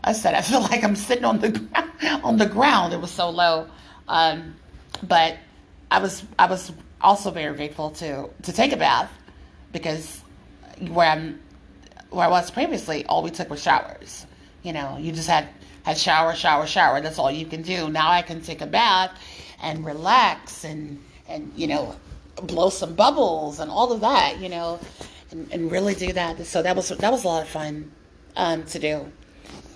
I 0.03 0.12
said, 0.12 0.35
I 0.40 0.40
feel 0.42 0.61
like 0.61 0.83
I'm 0.83 0.97
sitting 0.97 1.25
on 1.25 1.38
the 1.38 2.21
on 2.25 2.38
the 2.38 2.47
ground. 2.47 2.92
It 2.92 3.01
was 3.01 3.11
so 3.11 3.31
low. 3.31 3.68
Um, 4.09 4.57
but 5.03 5.38
I 5.90 6.01
was 6.01 6.25
I 6.38 6.47
was 6.47 6.73
also 7.01 7.31
very 7.31 7.55
grateful 7.57 7.90
to 7.90 8.29
to 8.42 8.53
take 8.53 8.73
a 8.73 8.77
bath 8.77 9.11
because 9.73 10.21
where 10.88 11.09
I'm 11.09 11.40
where 12.11 12.27
I 12.27 12.31
was 12.31 12.51
previously, 12.51 13.07
all 13.07 13.23
we 13.23 13.31
took 13.31 13.51
was 13.51 13.62
showers. 13.62 14.27
You 14.62 14.73
know, 14.73 14.99
you 14.99 15.12
just 15.12 15.29
had 15.29 15.49
had 15.83 15.99
shower, 15.99 16.35
shower, 16.35 16.66
shower. 16.66 17.01
That's 17.01 17.18
all 17.18 17.31
you 17.31 17.47
can 17.47 17.62
do. 17.62 17.88
Now 17.88 18.11
I 18.11 18.23
can 18.23 18.40
take 18.40 18.61
a 18.61 18.66
bath 18.66 19.18
and 19.61 19.85
relax 19.85 20.64
and 20.64 21.03
and 21.29 21.53
you 21.57 21.66
know 21.66 21.97
blow 22.37 22.71
some 22.71 22.95
bubbles 22.95 23.61
and 23.61 23.71
all 23.71 23.92
of 23.92 24.01
that. 24.01 24.38
You 24.38 24.49
know, 24.49 24.81
and, 25.31 25.53
and 25.53 25.71
really 25.73 25.95
do 25.95 26.12
that. 26.12 26.45
So 26.47 26.62
that 26.62 26.77
was 26.77 26.88
that 26.88 27.11
was 27.11 27.25
a 27.25 27.29
lot 27.29 27.42
of 27.42 27.49
fun 27.49 27.90
um, 28.37 28.64
to 28.66 28.79
do. 28.79 29.12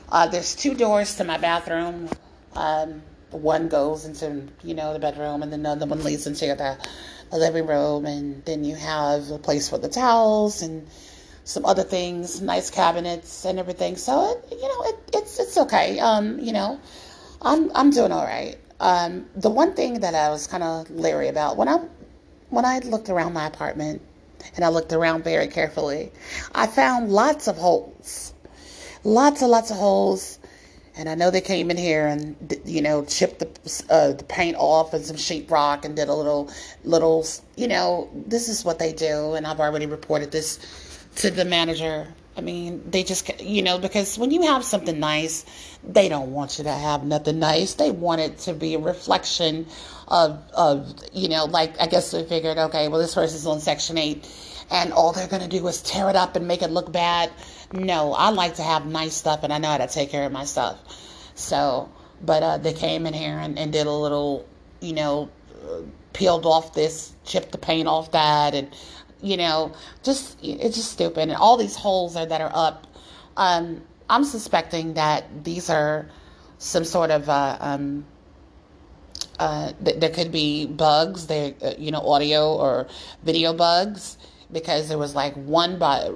Uh, 0.09 0.27
there's 0.29 0.55
two 0.55 0.75
doors 0.75 1.17
to 1.17 1.25
my 1.25 1.39
bathroom. 1.39 2.09
Um, 2.55 3.03
one 3.31 3.69
goes 3.69 4.05
into 4.05 4.47
you 4.63 4.75
know 4.75 4.93
the 4.93 4.99
bedroom 4.99 5.43
and 5.43 5.53
then 5.53 5.79
the 5.79 5.87
one 5.87 6.03
leads 6.03 6.27
into 6.27 6.47
the, 6.47 6.79
the 7.31 7.37
living 7.37 7.67
room 7.67 8.07
and 8.07 8.45
then 8.45 8.65
you 8.65 8.75
have 8.75 9.31
a 9.31 9.39
place 9.39 9.69
for 9.69 9.79
the 9.79 9.89
towels 9.89 10.63
and 10.63 10.89
some 11.45 11.65
other 11.65 11.83
things 11.83 12.41
nice 12.41 12.71
cabinets 12.71 13.45
and 13.45 13.59
everything 13.59 13.97
so 13.97 14.31
it, 14.31 14.53
you 14.53 14.63
know 14.63 14.83
it, 14.85 14.97
it's 15.15 15.39
it's 15.39 15.59
okay 15.59 15.99
um 15.99 16.39
you 16.39 16.53
know 16.53 16.81
i'm 17.43 17.71
i'm 17.75 17.91
doing 17.91 18.13
all 18.13 18.25
right 18.25 18.59
um 18.81 19.27
the 19.35 19.51
one 19.51 19.75
thing 19.75 20.01
that 20.01 20.15
i 20.15 20.31
was 20.31 20.47
kind 20.47 20.63
of 20.63 20.89
leery 20.91 21.29
about 21.29 21.57
when 21.57 21.69
i 21.69 21.79
when 22.51 22.65
i 22.65 22.79
looked 22.81 23.09
around 23.09 23.33
my 23.33 23.47
apartment 23.47 24.01
and 24.55 24.65
i 24.65 24.69
looked 24.69 24.93
around 24.93 25.25
very 25.25 25.47
carefully 25.47 26.11
i 26.55 26.67
found 26.67 27.11
lots 27.11 27.49
of 27.49 27.57
holes. 27.57 28.35
Lots 29.07 29.41
and 29.41 29.53
lots 29.53 29.71
of 29.71 29.77
holes. 29.77 30.41
And 30.97 31.09
I 31.09 31.15
know 31.15 31.31
they 31.31 31.41
came 31.41 31.71
in 31.71 31.77
here 31.77 32.07
and 32.09 32.35
you 32.65 32.83
know 32.83 33.05
chipped 33.05 33.39
the 33.39 33.85
uh, 33.91 34.13
the 34.15 34.25
paint 34.25 34.57
off 34.59 34.95
and 34.95 35.05
some 35.05 35.17
sheetrock 35.17 35.85
and 35.85 35.95
did 35.95 36.09
a 36.09 36.15
little 36.15 36.51
little 36.85 37.25
you 37.57 37.69
know 37.69 38.09
this 38.15 38.49
is 38.49 38.65
what 38.65 38.79
they 38.81 38.93
do. 38.93 39.35
And 39.35 39.47
I've 39.47 39.61
already 39.61 39.87
reported 39.87 40.33
this 40.33 40.59
to 41.17 41.31
the 41.31 41.45
manager. 41.45 42.09
I 42.37 42.43
mean, 42.43 42.91
they 42.91 43.03
just 43.03 43.41
you 43.41 43.63
know 43.63 43.79
because 43.79 44.19
when 44.19 44.31
you 44.31 44.43
have 44.43 44.65
something 44.65 45.01
nice, 45.01 45.45
they 45.83 46.09
don't 46.09 46.33
want 46.33 46.59
you 46.59 46.65
to 46.65 46.73
have 46.73 47.05
nothing 47.05 47.39
nice. 47.39 47.75
They 47.75 47.91
want 47.91 48.21
it 48.21 48.39
to 48.41 48.53
be 48.53 48.75
a 48.75 48.79
reflection 48.79 49.67
of 50.09 50.43
of 50.53 50.95
you 51.13 51.29
know 51.29 51.47
like 51.47 51.81
I 51.81 51.87
guess 51.87 52.11
they 52.11 52.25
figured 52.25 52.59
okay, 52.59 52.89
well 52.89 53.01
this 53.01 53.15
person's 53.15 53.47
on 53.47 53.61
section 53.61 53.97
8 53.97 54.29
and 54.71 54.93
all 54.93 55.13
they're 55.13 55.29
going 55.29 55.43
to 55.43 55.49
do 55.49 55.67
is 55.69 55.81
tear 55.83 56.11
it 56.11 56.17
up 56.17 56.37
and 56.37 56.47
make 56.49 56.63
it 56.63 56.71
look 56.71 56.91
bad. 56.91 57.31
No, 57.73 58.13
I 58.13 58.31
like 58.31 58.57
to 58.57 58.63
have 58.63 58.87
nice 58.87 59.15
stuff 59.15 59.41
and 59.43 59.53
I 59.53 59.59
know 59.59 59.69
how 59.69 59.79
to 59.79 59.87
take 59.87 60.11
care 60.11 60.27
of 60.27 60.33
my 60.33 60.45
stuff. 60.45 60.79
So, 61.35 61.91
but 62.23 62.43
uh, 62.43 62.59
they 62.59 62.73
came 62.73 63.07
in 63.07 63.15
here 63.15 63.39
and, 63.39 63.59
and 63.59 63.73
did 63.73 63.87
a 63.87 63.93
little, 63.93 64.49
you 64.81 64.95
know, 64.95 65.31
uh, 65.65 65.83
peeled 66.13 66.47
off 66.47 66.75
this, 66.75 67.13
chipped 67.25 67.53
the 67.53 67.59
paint 67.59 67.87
off 67.87 68.13
that, 68.13 68.55
and, 68.55 68.75
you 69.23 69.37
know, 69.37 69.73
just, 70.03 70.39
it's 70.43 70.77
just 70.77 70.93
stupid. 70.93 71.29
And 71.29 71.33
all 71.33 71.57
these 71.57 71.77
holes 71.77 72.17
are, 72.17 72.27
that 72.27 72.41
are 72.41 72.53
up. 72.55 72.87
Um, 73.37 73.83
I'm 74.09 74.25
suspecting 74.25 74.95
that 74.95 75.45
these 75.45 75.69
are 75.71 76.09
some 76.59 76.85
sort 76.85 77.11
of, 77.11 77.29
uh, 77.29 77.57
um, 77.61 78.05
uh, 79.39 79.73
th- 79.85 80.01
there 80.01 80.11
could 80.11 80.33
be 80.33 80.67
bugs, 80.67 81.27
there, 81.27 81.55
uh, 81.63 81.73
you 81.79 81.91
know, 81.91 82.01
audio 82.01 82.55
or 82.55 82.87
video 83.23 83.53
bugs 83.53 84.17
because 84.53 84.89
there 84.89 84.99
was 84.99 85.15
like 85.15 85.35
one 85.35 85.79
by, 85.79 86.11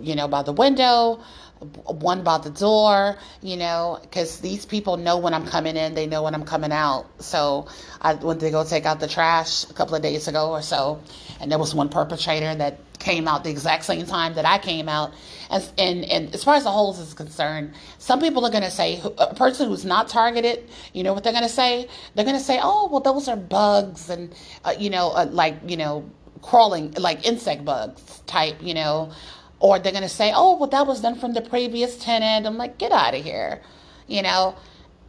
you 0.00 0.14
know, 0.14 0.26
by 0.26 0.42
the 0.42 0.52
window, 0.52 1.20
one 1.60 2.22
by 2.22 2.38
the 2.38 2.50
door, 2.50 3.16
you 3.42 3.56
know, 3.56 3.98
because 4.02 4.40
these 4.40 4.66
people 4.66 4.96
know 4.96 5.18
when 5.18 5.32
I'm 5.32 5.46
coming 5.46 5.76
in, 5.76 5.94
they 5.94 6.06
know 6.06 6.22
when 6.22 6.34
I'm 6.34 6.44
coming 6.44 6.72
out. 6.72 7.06
So 7.22 7.68
I 8.00 8.14
went 8.14 8.40
to 8.40 8.50
go 8.50 8.64
take 8.64 8.84
out 8.84 9.00
the 9.00 9.08
trash 9.08 9.68
a 9.70 9.72
couple 9.72 9.94
of 9.94 10.02
days 10.02 10.28
ago 10.28 10.50
or 10.50 10.62
so, 10.62 11.00
and 11.40 11.50
there 11.50 11.58
was 11.58 11.74
one 11.74 11.88
perpetrator 11.88 12.54
that 12.54 12.78
came 12.98 13.28
out 13.28 13.44
the 13.44 13.50
exact 13.50 13.84
same 13.84 14.04
time 14.06 14.34
that 14.34 14.44
I 14.44 14.58
came 14.58 14.88
out. 14.88 15.12
And, 15.50 15.72
and, 15.78 16.04
and 16.04 16.34
as 16.34 16.42
far 16.42 16.56
as 16.56 16.64
the 16.64 16.70
holes 16.70 16.98
is 16.98 17.14
concerned, 17.14 17.74
some 17.98 18.20
people 18.20 18.44
are 18.44 18.50
going 18.50 18.64
to 18.64 18.70
say, 18.70 19.00
a 19.18 19.34
person 19.34 19.68
who's 19.68 19.84
not 19.84 20.08
targeted, 20.08 20.68
you 20.92 21.04
know 21.04 21.12
what 21.14 21.22
they're 21.22 21.32
going 21.32 21.44
to 21.44 21.48
say? 21.48 21.88
They're 22.14 22.24
going 22.24 22.36
to 22.36 22.42
say, 22.42 22.58
oh, 22.60 22.88
well, 22.90 23.00
those 23.00 23.28
are 23.28 23.36
bugs 23.36 24.10
and, 24.10 24.34
uh, 24.64 24.74
you 24.78 24.90
know, 24.90 25.10
uh, 25.10 25.26
like, 25.30 25.56
you 25.66 25.76
know, 25.76 26.10
crawling, 26.42 26.92
like 26.92 27.26
insect 27.26 27.64
bugs 27.64 28.22
type, 28.26 28.56
you 28.60 28.74
know, 28.74 29.12
or 29.58 29.78
they're 29.78 29.92
going 29.92 30.02
to 30.02 30.08
say, 30.08 30.32
oh, 30.34 30.56
well, 30.56 30.68
that 30.68 30.86
was 30.86 31.00
done 31.00 31.14
from 31.18 31.32
the 31.32 31.40
previous 31.40 31.96
tenant. 31.96 32.46
I'm 32.46 32.58
like, 32.58 32.78
get 32.78 32.92
out 32.92 33.14
of 33.14 33.24
here. 33.24 33.62
You 34.06 34.22
know, 34.22 34.54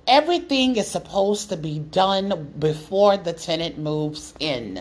everything 0.08 0.78
is 0.78 0.90
supposed 0.90 1.50
to 1.50 1.58
be 1.58 1.80
done 1.80 2.54
before 2.58 3.18
the 3.18 3.34
tenant 3.34 3.78
moves 3.78 4.34
in. 4.40 4.80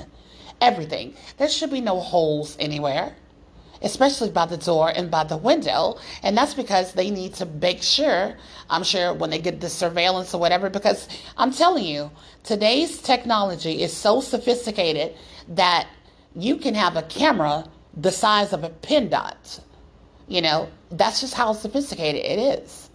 Everything. 0.60 1.14
There 1.36 1.48
should 1.48 1.70
be 1.70 1.80
no 1.80 2.00
holes 2.00 2.56
anywhere, 2.58 3.14
especially 3.82 4.30
by 4.30 4.46
the 4.46 4.56
door 4.56 4.90
and 4.94 5.10
by 5.10 5.24
the 5.24 5.36
window. 5.36 5.98
And 6.22 6.38
that's 6.38 6.54
because 6.54 6.92
they 6.92 7.10
need 7.10 7.34
to 7.34 7.46
make 7.46 7.82
sure, 7.82 8.36
I'm 8.70 8.84
sure 8.84 9.12
when 9.12 9.30
they 9.30 9.38
get 9.38 9.60
the 9.60 9.68
surveillance 9.68 10.32
or 10.32 10.40
whatever, 10.40 10.70
because 10.70 11.08
I'm 11.36 11.52
telling 11.52 11.84
you, 11.84 12.10
today's 12.44 13.02
technology 13.02 13.82
is 13.82 13.92
so 13.92 14.20
sophisticated 14.20 15.14
that 15.48 15.88
you 16.34 16.56
can 16.56 16.74
have 16.74 16.96
a 16.96 17.02
camera 17.02 17.68
the 17.96 18.12
size 18.12 18.52
of 18.52 18.64
a 18.64 18.70
pin 18.70 19.08
dot. 19.08 19.60
You 20.28 20.42
know, 20.42 20.68
that's 20.90 21.20
just 21.20 21.34
how 21.34 21.52
sophisticated 21.52 22.24
it 22.24 22.60
is. 22.60 22.90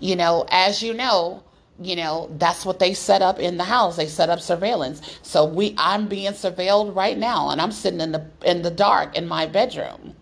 You 0.00 0.16
know, 0.16 0.44
as 0.50 0.82
you 0.82 0.92
know, 0.94 1.42
you 1.80 1.96
know, 1.96 2.30
that's 2.38 2.66
what 2.66 2.78
they 2.78 2.94
set 2.94 3.22
up 3.22 3.38
in 3.38 3.56
the 3.56 3.64
house. 3.64 3.96
They 3.96 4.06
set 4.06 4.28
up 4.28 4.40
surveillance. 4.40 5.00
So 5.22 5.44
we 5.44 5.74
I'm 5.78 6.08
being 6.08 6.32
surveilled 6.32 6.94
right 6.94 7.16
now 7.16 7.50
and 7.50 7.60
I'm 7.60 7.72
sitting 7.72 8.00
in 8.00 8.12
the 8.12 8.26
in 8.44 8.62
the 8.62 8.70
dark 8.70 9.16
in 9.16 9.26
my 9.28 9.46
bedroom. 9.46 10.14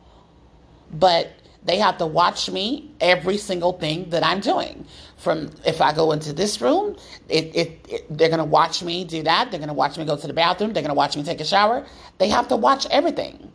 But 0.92 1.32
they 1.64 1.78
have 1.78 1.98
to 1.98 2.06
watch 2.06 2.50
me 2.50 2.90
every 3.00 3.36
single 3.36 3.72
thing 3.74 4.10
that 4.10 4.24
I'm 4.24 4.40
doing. 4.40 4.86
From 5.16 5.50
if 5.66 5.80
I 5.82 5.92
go 5.92 6.12
into 6.12 6.32
this 6.32 6.60
room, 6.62 6.96
it, 7.28 7.54
it, 7.54 7.86
it 7.88 8.06
they're 8.18 8.30
gonna 8.30 8.44
watch 8.44 8.82
me 8.82 9.04
do 9.04 9.22
that. 9.24 9.50
They're 9.50 9.60
gonna 9.60 9.74
watch 9.74 9.98
me 9.98 10.04
go 10.04 10.16
to 10.16 10.26
the 10.26 10.32
bathroom. 10.32 10.72
They're 10.72 10.82
gonna 10.82 10.94
watch 10.94 11.16
me 11.16 11.22
take 11.22 11.40
a 11.40 11.44
shower. 11.44 11.86
They 12.18 12.28
have 12.30 12.48
to 12.48 12.56
watch 12.56 12.86
everything. 12.90 13.49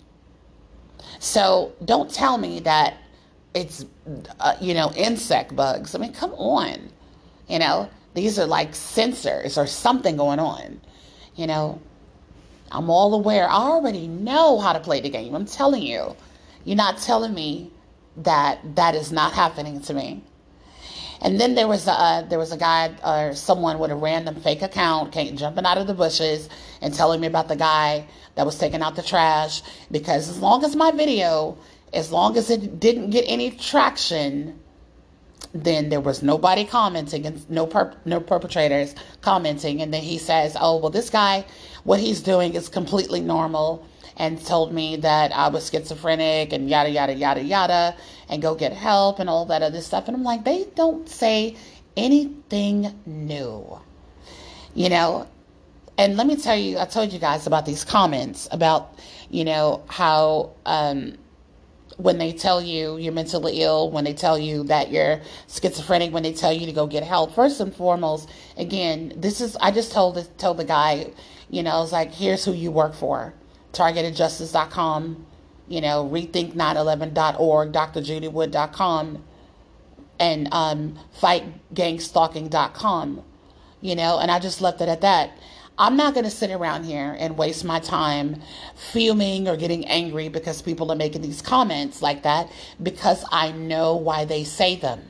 So 1.20 1.74
don't 1.84 2.12
tell 2.12 2.38
me 2.38 2.60
that 2.62 2.96
it's 3.54 3.86
uh, 4.40 4.56
you 4.62 4.74
know 4.74 4.92
insect 4.96 5.56
bugs. 5.56 5.96
I 5.96 6.00
mean, 6.00 6.14
come 6.14 6.34
on, 6.34 6.90
you 7.48 7.60
know 7.60 7.90
these 8.14 8.40
are 8.40 8.46
like 8.46 8.72
sensors 8.72 9.62
or 9.62 9.68
something 9.68 10.18
going 10.18 10.40
on. 10.40 10.80
You 11.36 11.48
know, 11.48 11.82
I'm 12.72 12.90
all 12.90 13.14
aware. 13.14 13.50
I 13.50 13.56
already 13.56 14.08
know 14.08 14.60
how 14.60 14.74
to 14.74 14.80
play 14.80 15.02
the 15.02 15.10
game. 15.10 15.36
I'm 15.36 15.46
telling 15.46 15.84
you. 15.84 16.16
You're 16.66 16.76
not 16.76 16.98
telling 16.98 17.34
me 17.34 17.72
that 18.18 18.76
that 18.76 18.96
is 18.96 19.12
not 19.12 19.34
happening 19.34 19.82
to 19.82 19.94
me. 19.94 20.24
And 21.22 21.40
then 21.40 21.56
there 21.56 21.68
was 21.68 21.88
a 21.88 21.92
uh, 21.92 22.22
there 22.24 22.40
was 22.40 22.52
a 22.52 22.58
guy 22.58 22.94
or 23.04 23.34
someone 23.34 23.80
with 23.80 23.92
a 23.92 23.96
random 23.96 24.36
fake 24.36 24.62
account 24.62 25.12
came 25.12 25.36
jumping 25.38 25.66
out 25.66 25.78
of 25.78 25.88
the 25.88 25.94
bushes 25.94 26.50
and 26.82 26.94
telling 26.94 27.22
me 27.22 27.28
about 27.28 27.48
the 27.48 27.56
guy 27.56 28.08
that 28.36 28.46
was 28.46 28.58
taking 28.58 28.82
out 28.82 28.96
the 28.96 29.04
trash 29.04 29.62
because 29.92 30.30
as 30.30 30.40
long 30.40 30.64
as 30.64 30.76
my 30.76 30.92
video, 30.92 31.58
as 31.94 32.12
long 32.12 32.38
as 32.38 32.50
it 32.50 32.80
didn't 32.80 33.10
get 33.12 33.24
any 33.28 33.52
traction, 33.52 34.60
then 35.54 35.90
there 35.90 36.02
was 36.02 36.22
nobody 36.22 36.66
commenting 36.66 37.26
and 37.26 37.50
no 37.50 37.70
no 38.06 38.20
perpetrators 38.20 38.94
commenting. 39.22 39.82
And 39.82 39.94
then 39.94 40.04
he 40.04 40.18
says 40.18 40.58
oh 40.60 40.78
well 40.78 40.92
this 40.92 41.10
guy 41.10 41.46
what 41.84 42.00
he's 42.00 42.22
doing 42.22 42.56
is 42.56 42.68
completely 42.68 43.22
normal 43.22 43.86
and 44.18 44.44
told 44.46 44.74
me 44.74 44.98
that 44.98 45.32
I 45.36 45.50
was 45.50 45.70
schizophrenic 45.70 46.54
and 46.54 46.70
yada 46.70 46.90
yada 46.90 47.14
yada 47.14 47.44
yada 47.44 47.96
and 48.30 48.42
go 48.42 48.56
get 48.56 48.74
help 48.74 49.20
and 49.20 49.30
all 49.30 49.46
that 49.46 49.62
other 49.62 49.82
stuff 49.82 50.08
and 50.08 50.16
I'm 50.16 50.24
like 50.24 50.44
they 50.44 50.66
don't 50.76 51.08
say 51.08 51.56
anything 51.98 52.94
new 53.06 53.80
you 54.74 54.90
know 54.90 55.28
and 55.98 56.18
let 56.18 56.28
me 56.28 56.36
tell 56.36 56.58
you 56.58 56.78
I 56.80 56.86
told 56.86 57.14
you 57.14 57.20
guys 57.20 57.48
about 57.48 57.66
these 57.66 57.84
comments 57.84 58.48
about 58.52 58.98
you 59.30 59.44
know 59.44 59.84
how 59.88 60.52
um 60.66 61.18
when 61.98 62.18
they 62.18 62.34
tell 62.34 62.62
you 62.62 62.98
you're 62.98 63.14
mentally 63.14 63.62
ill, 63.62 63.90
when 63.90 64.04
they 64.04 64.14
tell 64.14 64.38
you 64.38 64.64
that 64.66 64.92
you're 64.92 65.22
schizophrenic, 65.48 66.14
when 66.14 66.24
they 66.24 66.34
tell 66.34 66.52
you 66.52 66.66
to 66.66 66.74
go 66.74 66.88
get 66.88 67.04
help. 67.04 67.34
First 67.34 67.60
and 67.62 67.74
foremost, 67.74 68.30
again, 68.58 69.14
this 69.16 69.42
is 69.42 69.56
I 69.58 69.72
just 69.72 69.92
told 69.92 70.16
this, 70.16 70.30
told 70.38 70.58
the 70.58 70.66
guy, 70.66 71.12
you 71.50 71.64
know, 71.64 71.72
I 71.72 71.80
was 71.80 71.92
like, 71.92 72.14
here's 72.14 72.44
who 72.44 72.54
you 72.54 72.72
work 72.72 72.94
for. 72.94 73.34
Targetedjustice.com, 73.76 75.26
you 75.68 75.82
know, 75.82 76.08
rethink911.org, 76.12 77.74
drjudywood.com, 77.74 79.24
and 80.20 80.54
um, 80.54 81.00
fightgangstalking.com, 81.20 83.24
you 83.82 83.96
know, 83.96 84.20
and 84.20 84.30
I 84.32 84.40
just 84.40 84.62
left 84.62 84.82
it 84.82 84.90
at 84.90 85.02
that. 85.02 85.32
I'm 85.78 85.98
not 85.98 86.14
going 86.14 86.24
to 86.24 86.32
sit 86.32 86.52
around 86.52 86.86
here 86.86 87.18
and 87.20 87.38
waste 87.38 87.66
my 87.66 87.82
time 87.82 88.42
fuming 88.76 89.50
or 89.50 89.58
getting 89.58 89.86
angry 89.88 90.30
because 90.30 90.62
people 90.62 90.90
are 90.90 90.96
making 90.96 91.22
these 91.22 91.42
comments 91.42 92.02
like 92.02 92.24
that 92.24 92.50
because 92.82 93.26
I 93.30 93.52
know 93.52 93.98
why 93.98 94.24
they 94.24 94.46
say 94.46 94.78
them. 94.78 95.02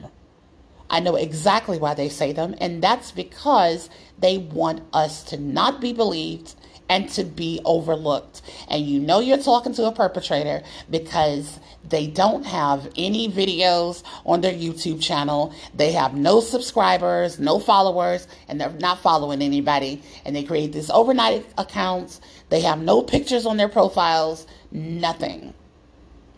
I 0.90 1.02
know 1.02 1.16
exactly 1.16 1.78
why 1.78 1.94
they 1.94 2.10
say 2.10 2.32
them, 2.32 2.56
and 2.60 2.82
that's 2.82 3.12
because 3.12 3.92
they 4.18 4.40
want 4.40 4.82
us 4.94 5.24
to 5.26 5.38
not 5.38 5.82
be 5.82 5.94
believed 5.94 6.56
and 6.90 7.10
to 7.10 7.24
be 7.24 7.60
overlooked. 7.66 8.42
And 8.70 8.86
you 8.86 9.00
know 9.00 9.20
you're 9.20 9.38
talking 9.38 9.74
to 9.74 9.86
a 9.86 9.92
perpetrator 9.92 10.62
because 10.90 11.60
they 11.88 12.08
don't 12.08 12.46
have 12.46 12.92
any 12.96 13.30
videos 13.30 14.04
on 14.26 14.42
their 14.42 14.54
YouTube 14.54 15.02
channel. 15.02 15.54
They 15.74 15.92
have 15.92 16.16
no 16.16 16.40
subscribers, 16.40 17.40
no 17.40 17.60
followers, 17.60 18.28
and 18.48 18.60
they're 18.60 18.72
not 18.80 19.00
following 19.00 19.42
anybody. 19.42 20.02
And 20.26 20.36
they 20.36 20.44
create 20.44 20.74
these 20.74 20.90
overnight 20.90 21.46
accounts. 21.58 22.22
They 22.50 22.62
have 22.62 22.80
no 22.80 23.02
pictures 23.02 23.46
on 23.46 23.58
their 23.58 23.70
profiles, 23.70 24.48
nothing. 24.72 25.54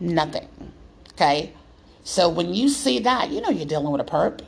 Nothing. 0.00 0.48
Okay? 1.12 1.52
So 2.04 2.28
when 2.28 2.54
you 2.54 2.68
see 2.68 3.00
that, 3.00 3.30
you 3.30 3.40
know 3.40 3.50
you're 3.50 3.66
dealing 3.66 3.90
with 3.92 4.00
a 4.00 4.04
perp. 4.04 4.40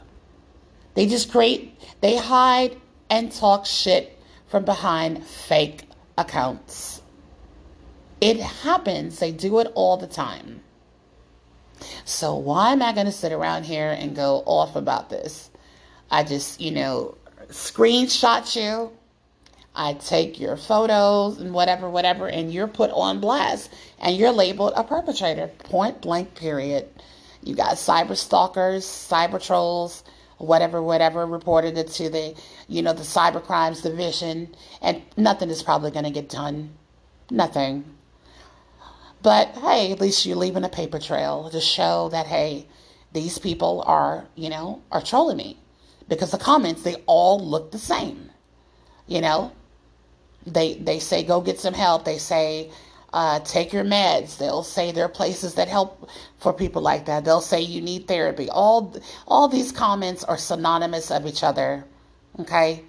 They 0.94 1.06
just 1.06 1.30
create, 1.30 1.78
they 2.00 2.16
hide 2.16 2.76
and 3.08 3.30
talk 3.30 3.66
shit 3.66 4.18
from 4.48 4.64
behind 4.64 5.24
fake 5.24 5.84
accounts. 6.20 7.02
It 8.20 8.38
happens, 8.38 9.18
they 9.18 9.32
do 9.32 9.58
it 9.60 9.72
all 9.74 9.96
the 9.96 10.06
time. 10.06 10.60
So, 12.04 12.34
why 12.34 12.72
am 12.72 12.82
I 12.82 12.92
going 12.92 13.06
to 13.06 13.12
sit 13.12 13.32
around 13.32 13.64
here 13.64 13.90
and 13.90 14.14
go 14.14 14.42
off 14.44 14.76
about 14.76 15.08
this? 15.08 15.50
I 16.10 16.24
just, 16.24 16.60
you 16.60 16.70
know, 16.72 17.16
screenshot 17.48 18.54
you. 18.54 18.92
I 19.74 19.94
take 19.94 20.38
your 20.40 20.56
photos 20.56 21.38
and 21.38 21.54
whatever, 21.54 21.88
whatever, 21.88 22.28
and 22.28 22.52
you're 22.52 22.66
put 22.66 22.90
on 22.90 23.20
blast 23.20 23.70
and 24.00 24.16
you're 24.16 24.32
labeled 24.32 24.72
a 24.76 24.84
perpetrator, 24.84 25.46
point 25.46 26.02
blank, 26.02 26.34
period. 26.34 26.88
You 27.42 27.54
got 27.54 27.76
cyber 27.76 28.16
stalkers, 28.16 28.84
cyber 28.84 29.42
trolls, 29.42 30.02
whatever, 30.40 30.82
whatever, 30.82 31.26
reported 31.26 31.76
it 31.76 31.88
to 31.88 32.08
the, 32.08 32.34
you 32.68 32.82
know, 32.82 32.92
the 32.92 33.02
cyber 33.02 33.42
crimes 33.42 33.82
division, 33.82 34.54
and 34.80 35.02
nothing 35.16 35.50
is 35.50 35.62
probably 35.62 35.90
going 35.90 36.04
to 36.04 36.10
get 36.10 36.28
done. 36.28 36.70
Nothing. 37.30 37.84
But 39.22 39.48
hey, 39.48 39.92
at 39.92 40.00
least 40.00 40.24
you're 40.24 40.36
leaving 40.36 40.64
a 40.64 40.68
paper 40.68 40.98
trail 40.98 41.50
to 41.50 41.60
show 41.60 42.08
that, 42.08 42.26
hey, 42.26 42.66
these 43.12 43.38
people 43.38 43.84
are, 43.86 44.26
you 44.34 44.48
know, 44.48 44.82
are 44.90 45.02
trolling 45.02 45.36
me. 45.36 45.58
Because 46.08 46.30
the 46.30 46.38
comments, 46.38 46.82
they 46.82 46.96
all 47.06 47.38
look 47.38 47.70
the 47.70 47.78
same. 47.78 48.30
You 49.06 49.20
know, 49.20 49.52
they 50.46 50.74
they 50.74 50.98
say 50.98 51.22
go 51.22 51.40
get 51.40 51.60
some 51.60 51.74
help. 51.74 52.04
They 52.04 52.18
say 52.18 52.70
uh, 53.12 53.40
take 53.40 53.72
your 53.72 53.84
meds. 53.84 54.38
They'll 54.38 54.62
say 54.62 54.92
there 54.92 55.04
are 55.04 55.08
places 55.08 55.54
that 55.54 55.68
help 55.68 56.08
for 56.38 56.52
people 56.52 56.82
like 56.82 57.06
that. 57.06 57.24
They'll 57.24 57.40
say 57.40 57.60
you 57.60 57.80
need 57.80 58.06
therapy. 58.06 58.48
All 58.48 58.94
all 59.26 59.48
these 59.48 59.72
comments 59.72 60.24
are 60.24 60.38
synonymous 60.38 61.10
of 61.10 61.26
each 61.26 61.42
other. 61.42 61.84
Okay, 62.38 62.84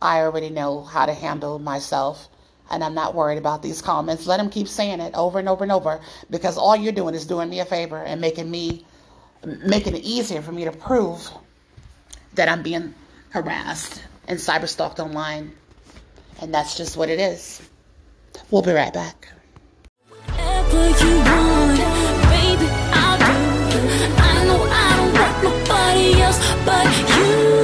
I 0.00 0.20
already 0.20 0.50
know 0.50 0.82
how 0.82 1.06
to 1.06 1.14
handle 1.14 1.58
myself, 1.58 2.28
and 2.70 2.84
I'm 2.84 2.94
not 2.94 3.14
worried 3.14 3.38
about 3.38 3.62
these 3.62 3.82
comments. 3.82 4.26
Let 4.26 4.36
them 4.36 4.50
keep 4.50 4.68
saying 4.68 5.00
it 5.00 5.14
over 5.14 5.38
and 5.38 5.48
over 5.48 5.64
and 5.64 5.72
over 5.72 6.00
because 6.30 6.56
all 6.56 6.76
you're 6.76 6.92
doing 6.92 7.14
is 7.14 7.26
doing 7.26 7.50
me 7.50 7.60
a 7.60 7.64
favor 7.64 7.98
and 7.98 8.20
making 8.20 8.50
me 8.50 8.86
making 9.44 9.96
it 9.96 10.04
easier 10.04 10.42
for 10.42 10.52
me 10.52 10.64
to 10.64 10.72
prove 10.72 11.28
that 12.34 12.48
I'm 12.48 12.62
being 12.62 12.94
harassed 13.30 14.02
and 14.28 14.38
cyberstalked 14.38 15.00
online. 15.00 15.52
And 16.40 16.54
that's 16.54 16.76
just 16.76 16.96
what 16.96 17.08
it 17.08 17.18
is. 17.18 17.60
We'll 18.50 18.62
be 18.62 18.72
right 18.72 18.92
back 18.92 19.28
but 20.70 21.00
you. 27.16 27.59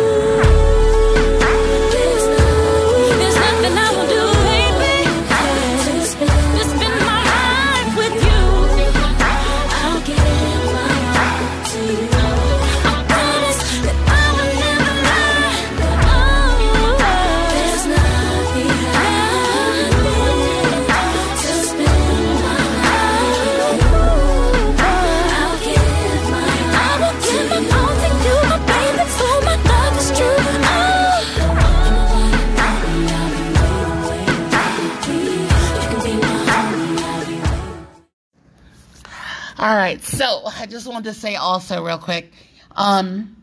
All 39.66 39.74
right. 39.74 40.00
So 40.00 40.42
I 40.46 40.66
just 40.66 40.86
wanted 40.86 41.12
to 41.12 41.14
say 41.14 41.34
also 41.34 41.84
real 41.84 41.98
quick. 41.98 42.30
Um, 42.76 43.36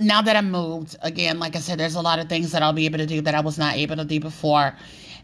now 0.00 0.20
that 0.22 0.34
I'm 0.34 0.50
moved, 0.50 0.96
again, 1.02 1.38
like 1.38 1.54
I 1.54 1.60
said, 1.60 1.78
there's 1.78 1.94
a 1.94 2.00
lot 2.00 2.18
of 2.18 2.28
things 2.28 2.50
that 2.50 2.64
I'll 2.64 2.72
be 2.72 2.86
able 2.86 2.98
to 2.98 3.06
do 3.06 3.20
that 3.20 3.36
I 3.36 3.42
was 3.42 3.58
not 3.58 3.76
able 3.76 3.94
to 3.94 4.04
do 4.04 4.18
before. 4.18 4.74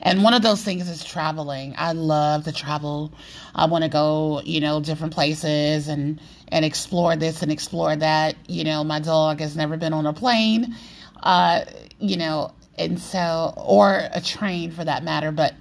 And 0.00 0.22
one 0.22 0.32
of 0.32 0.42
those 0.42 0.62
things 0.62 0.88
is 0.88 1.02
traveling. 1.02 1.74
I 1.76 1.90
love 1.90 2.44
to 2.44 2.52
travel. 2.52 3.12
I 3.52 3.66
want 3.66 3.82
to 3.82 3.90
go, 3.90 4.42
you 4.44 4.60
know, 4.60 4.78
different 4.78 5.12
places 5.12 5.88
and 5.88 6.20
and 6.46 6.64
explore 6.64 7.16
this 7.16 7.42
and 7.42 7.50
explore 7.50 7.96
that. 7.96 8.36
You 8.46 8.62
know, 8.62 8.84
my 8.84 9.00
dog 9.00 9.40
has 9.40 9.56
never 9.56 9.76
been 9.76 9.92
on 9.92 10.06
a 10.06 10.12
plane, 10.12 10.76
uh, 11.24 11.64
you 11.98 12.16
know, 12.16 12.52
and 12.78 13.00
so 13.00 13.54
or 13.56 14.02
a 14.12 14.20
train 14.20 14.70
for 14.70 14.84
that 14.84 15.02
matter. 15.02 15.32
But 15.32 15.52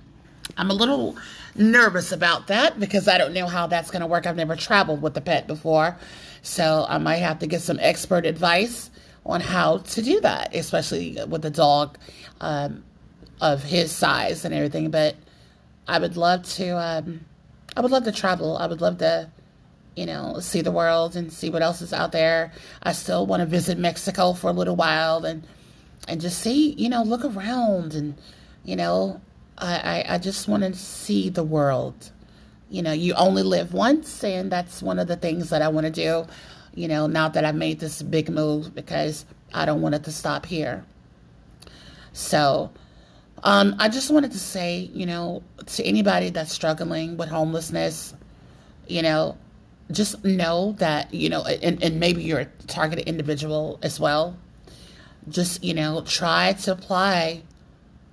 I'm 0.56 0.70
a 0.70 0.76
little 0.76 1.18
nervous 1.56 2.12
about 2.12 2.48
that 2.48 2.80
because 2.80 3.08
I 3.08 3.18
don't 3.18 3.34
know 3.34 3.48
how 3.48 3.68
that's 3.68 3.92
going 3.92 4.02
to 4.02 4.08
work. 4.08 4.26
I've 4.26 4.36
never 4.36 4.56
traveled 4.56 5.02
with 5.02 5.16
a 5.18 5.22
pet 5.22 5.48
before. 5.48 5.98
So 6.42 6.86
I 6.88 6.98
might 6.98 7.18
have 7.18 7.40
to 7.40 7.48
get 7.48 7.62
some 7.62 7.80
expert 7.80 8.26
advice 8.26 8.90
on 9.26 9.40
how 9.40 9.78
to 9.78 10.02
do 10.02 10.20
that, 10.22 10.54
especially 10.56 11.18
with 11.28 11.46
a 11.46 11.50
dog 11.50 11.98
um, 12.42 12.84
of 13.40 13.64
his 13.64 13.92
size 13.92 14.44
and 14.44 14.54
everything. 14.54 14.92
But 14.92 15.16
I 15.88 16.00
would 16.00 16.18
love 16.18 16.44
to, 16.56 16.70
um, 16.72 17.22
I 17.78 17.82
would 17.82 17.92
love 17.92 18.04
to 18.04 18.12
travel. 18.12 18.58
I 18.58 18.68
would 18.68 18.82
love 18.82 18.98
to 18.98 19.30
you 19.96 20.06
know, 20.06 20.40
see 20.40 20.62
the 20.62 20.72
world 20.72 21.16
and 21.16 21.32
see 21.32 21.50
what 21.50 21.62
else 21.62 21.82
is 21.82 21.94
out 21.94 22.12
there. 22.12 22.52
I 22.82 22.94
still 22.94 23.26
want 23.26 23.42
to 23.42 23.46
visit 23.46 23.78
Mexico 23.78 24.34
for 24.34 24.50
a 24.50 24.54
little 24.54 24.76
while 24.76 25.26
and 25.26 25.46
and 26.08 26.20
just 26.20 26.40
see, 26.40 26.74
you 26.74 26.90
know, 26.90 27.04
look 27.04 27.24
around 27.24 27.94
and 27.94 28.16
you 28.66 28.76
know, 28.76 29.22
I, 29.58 30.04
I, 30.08 30.16
I 30.16 30.18
just 30.18 30.48
want 30.48 30.64
to 30.64 30.74
see 30.74 31.30
the 31.30 31.44
world. 31.44 32.12
You 32.70 32.82
know, 32.82 32.92
you 32.92 33.14
only 33.14 33.44
live 33.44 33.74
once, 33.74 34.24
and 34.24 34.52
that's 34.52 34.82
one 34.82 35.00
of 35.00 35.08
the 35.08 35.16
things 35.16 35.50
that 35.50 35.62
I 35.62 35.68
want 35.68 35.86
to 35.86 35.92
do. 35.92 36.26
You 36.76 36.88
know, 36.88 37.06
now 37.08 37.30
that 37.30 37.46
I've 37.46 37.56
made 37.56 37.80
this 37.80 38.02
big 38.02 38.30
move 38.30 38.74
because 38.74 39.26
I 39.54 39.66
don't 39.66 39.82
want 39.82 39.96
it 39.96 40.04
to 40.06 40.12
stop 40.12 40.46
here. 40.46 40.84
So, 42.14 42.72
um, 43.44 43.76
I 43.78 43.90
just 43.90 44.10
wanted 44.10 44.32
to 44.32 44.40
say, 44.40 44.90
you 44.94 45.06
know, 45.06 45.44
to 45.66 45.84
anybody 45.84 46.30
that's 46.30 46.52
struggling 46.52 47.18
with 47.18 47.30
homelessness, 47.30 48.14
you 48.88 49.02
know, 49.02 49.38
just 49.92 50.24
know 50.24 50.74
that, 50.80 51.14
you 51.14 51.30
know, 51.30 51.44
and, 51.44 51.84
and 51.84 52.00
maybe 52.00 52.24
you're 52.24 52.40
a 52.40 52.46
targeted 52.68 53.08
individual 53.08 53.80
as 53.84 54.00
well. 54.00 54.38
Just, 55.30 55.64
you 55.64 55.74
know, 55.74 56.02
try 56.02 56.54
to 56.54 56.72
apply, 56.72 57.44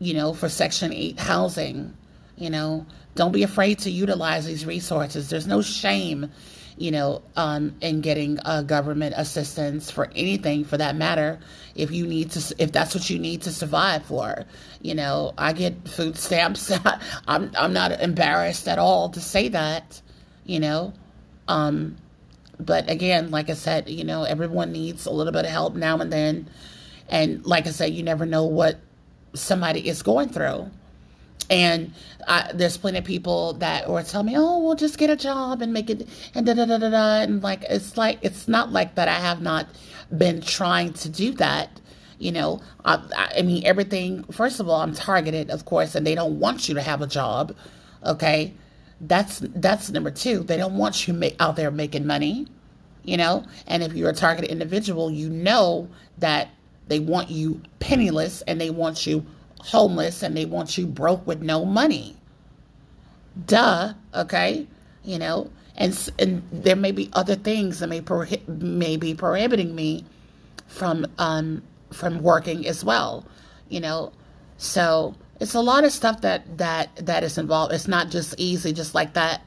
you 0.01 0.15
know, 0.15 0.33
for 0.33 0.49
Section 0.49 0.93
8 0.93 1.21
housing. 1.21 1.95
You 2.37 2.51
know, 2.51 2.87
don't 3.15 3.33
be 3.33 3.43
afraid 3.43 3.81
to 3.81 3.91
utilize 3.91 4.47
these 4.47 4.65
resources. 4.65 5.29
There's 5.29 5.47
no 5.47 5.61
shame, 5.61 6.31
you 6.79 6.91
know, 6.91 7.23
um, 7.37 7.77
in 7.83 8.01
getting 8.01 8.39
uh, 8.43 8.63
government 8.63 9.15
assistance 9.17 9.91
for 9.91 10.11
anything 10.17 10.65
for 10.65 10.79
that 10.79 10.97
matter. 10.97 11.39
If 11.75 11.91
you 11.91 12.07
need 12.07 12.31
to, 12.33 12.55
if 12.59 12.73
that's 12.73 12.95
what 12.95 13.11
you 13.11 13.19
need 13.19 13.43
to 13.43 13.53
survive 13.53 14.07
for, 14.07 14.47
you 14.81 14.95
know, 14.95 15.35
I 15.37 15.53
get 15.53 15.87
food 15.87 16.17
stamps. 16.17 16.73
I'm 17.29 17.53
I'm 17.57 17.75
not 17.75 17.93
embarrassed 18.01 18.67
at 18.69 18.79
all 18.79 19.11
to 19.11 19.21
say 19.21 19.49
that, 19.49 20.01
you 20.45 20.61
know. 20.61 20.95
Um, 21.47 21.97
but 22.59 22.91
again, 22.91 23.31
like 23.31 23.51
I 23.51 23.55
said, 23.55 23.91
you 23.91 24.05
know, 24.05 24.25
everyone 24.25 24.73
needs 24.73 25.05
a 25.05 25.11
little 25.11 25.33
bit 25.33 25.45
of 25.45 25.51
help 25.51 25.75
now 25.75 25.99
and 25.99 26.11
then. 26.11 26.49
And 27.09 27.45
like 27.45 27.67
I 27.67 27.71
said, 27.71 27.93
you 27.93 28.03
never 28.03 28.25
know 28.25 28.45
what 28.45 28.79
somebody 29.35 29.89
is 29.89 30.03
going 30.03 30.29
through. 30.29 30.71
And 31.49 31.93
I, 32.29 32.53
there's 32.55 32.77
plenty 32.77 32.99
of 32.99 33.05
people 33.05 33.55
that 33.55 33.89
or 33.89 34.03
tell 34.05 34.23
me, 34.23 34.37
"Oh, 34.37 34.61
we'll 34.61 34.77
just 34.77 34.99
get 34.99 35.11
a 35.11 35.17
job 35.17 35.63
and 35.63 35.73
make 35.73 35.91
it," 35.91 36.09
and 36.35 36.47
da 36.47 36.55
da 36.55 36.65
da 36.65 36.79
da 36.79 36.91
da. 36.91 37.23
And 37.23 37.43
like 37.43 37.65
it's 37.69 37.97
like 37.97 38.21
it's 38.23 38.47
not 38.47 38.71
like 38.71 38.95
that. 38.95 39.09
I 39.09 39.19
have 39.19 39.43
not 39.43 39.67
been 40.17 40.41
trying 40.41 40.93
to 40.95 41.09
do 41.09 41.33
that. 41.33 41.81
You 42.21 42.31
know, 42.33 42.61
I, 42.85 43.01
I 43.39 43.43
mean, 43.43 43.65
everything. 43.67 44.23
First 44.25 44.61
of 44.61 44.69
all, 44.69 44.81
I'm 44.81 44.95
targeted, 44.95 45.51
of 45.51 45.65
course, 45.65 45.97
and 45.97 46.07
they 46.07 46.15
don't 46.15 46.39
want 46.39 46.69
you 46.69 46.75
to 46.75 46.83
have 46.83 47.03
a 47.03 47.07
job. 47.07 47.57
Okay, 48.07 48.55
that's 49.01 49.41
that's 49.41 49.91
number 49.91 50.13
two. 50.13 50.45
They 50.45 50.57
don't 50.57 50.77
want 50.77 51.09
you 51.09 51.21
out 51.41 51.57
there 51.57 51.73
making 51.73 52.07
money. 52.07 52.47
You 53.03 53.17
know, 53.17 53.45
and 53.67 53.83
if 53.83 53.95
you're 53.95 54.11
a 54.11 54.15
targeted 54.15 54.51
individual, 54.51 55.11
you 55.11 55.31
know 55.31 55.89
that 56.19 56.51
they 56.91 56.99
want 57.01 57.31
you 57.31 57.63
penniless 57.81 58.43
and 58.43 58.61
they 58.61 58.71
want 58.71 59.07
you 59.07 59.25
homeless 59.61 60.23
and 60.25 60.37
they 60.37 60.45
want 60.45 60.77
you 60.77 60.87
broke 60.87 61.27
with 61.27 61.43
no 61.43 61.65
money. 61.65 62.17
Duh, 63.47 63.95
okay? 64.15 64.67
You 65.05 65.19
know, 65.19 65.51
and 65.77 66.11
and 66.19 66.43
there 66.53 66.77
may 66.77 66.93
be 66.93 67.09
other 67.15 67.37
things 67.37 67.79
that 67.81 67.89
may 67.89 68.03
prohi- 68.03 68.47
may 68.49 68.97
be 68.99 69.15
prohibiting 69.15 69.75
me 69.75 70.05
from 70.67 71.07
um 71.19 71.63
from 71.93 72.21
working 72.23 72.67
as 72.67 72.85
well, 72.85 73.25
you 73.69 73.81
know. 73.81 74.13
So 74.59 75.15
it's 75.41 75.55
a 75.55 75.61
lot 75.61 75.85
of 75.85 75.93
stuff 75.93 76.23
that 76.23 76.59
that 76.59 76.95
that 76.97 77.25
is 77.25 77.39
involved. 77.39 77.73
It's 77.73 77.89
not 77.89 78.11
just 78.11 78.35
easy, 78.39 78.73
just 78.73 78.95
like 78.97 79.15
that, 79.15 79.43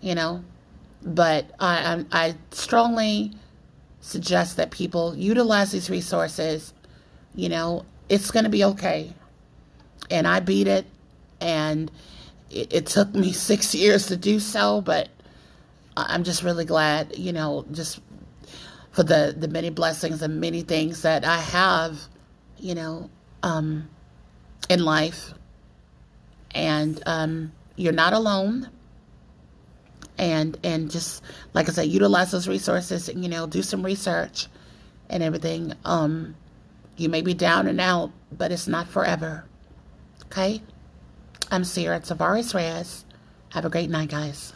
you 0.00 0.14
know. 0.16 0.44
But 1.02 1.50
I 1.60 2.04
I, 2.12 2.26
I 2.26 2.34
strongly 2.50 3.32
suggest 4.00 4.56
that 4.56 4.72
people 4.72 5.16
utilize 5.16 5.72
these 5.72 5.90
resources. 5.90 6.74
You 7.34 7.48
know, 7.48 7.84
it's 8.08 8.30
going 8.30 8.44
to 8.44 8.50
be 8.50 8.64
okay 8.64 9.14
and 10.10 10.26
I 10.26 10.40
beat 10.40 10.66
it. 10.66 10.86
And 11.40 11.90
it, 12.50 12.72
it, 12.72 12.86
took 12.86 13.14
me 13.14 13.32
six 13.32 13.74
years 13.74 14.06
to 14.06 14.16
do 14.16 14.40
so, 14.40 14.80
but 14.80 15.08
I'm 15.96 16.24
just 16.24 16.42
really 16.42 16.64
glad, 16.64 17.16
you 17.16 17.32
know, 17.32 17.64
just 17.72 18.00
for 18.92 19.02
the, 19.02 19.34
the 19.36 19.48
many 19.48 19.70
blessings 19.70 20.20
and 20.22 20.40
many 20.40 20.62
things 20.62 21.02
that 21.02 21.24
I 21.24 21.38
have, 21.38 21.98
you 22.58 22.74
know, 22.74 23.08
um, 23.42 23.88
in 24.68 24.84
life. 24.84 25.32
And 26.52 27.00
um, 27.06 27.52
you're 27.76 27.92
not 27.92 28.12
alone. 28.12 28.68
And 30.18 30.58
and 30.64 30.90
just 30.90 31.22
like 31.54 31.68
I 31.68 31.72
said, 31.72 31.86
utilize 31.86 32.30
those 32.30 32.46
resources. 32.48 33.08
And, 33.08 33.22
you 33.22 33.30
know, 33.30 33.46
do 33.46 33.62
some 33.62 33.82
research 33.82 34.48
and 35.08 35.22
everything. 35.22 35.72
Um, 35.84 36.34
you 37.00 37.08
may 37.08 37.22
be 37.22 37.32
down 37.32 37.66
and 37.66 37.80
out, 37.80 38.12
but 38.30 38.52
it's 38.52 38.68
not 38.68 38.86
forever. 38.86 39.44
Okay? 40.26 40.62
I'm 41.50 41.64
Ciara 41.64 42.00
Tavares 42.00 42.54
Reyes. 42.54 43.06
Have 43.50 43.64
a 43.64 43.70
great 43.70 43.88
night, 43.88 44.10
guys. 44.10 44.52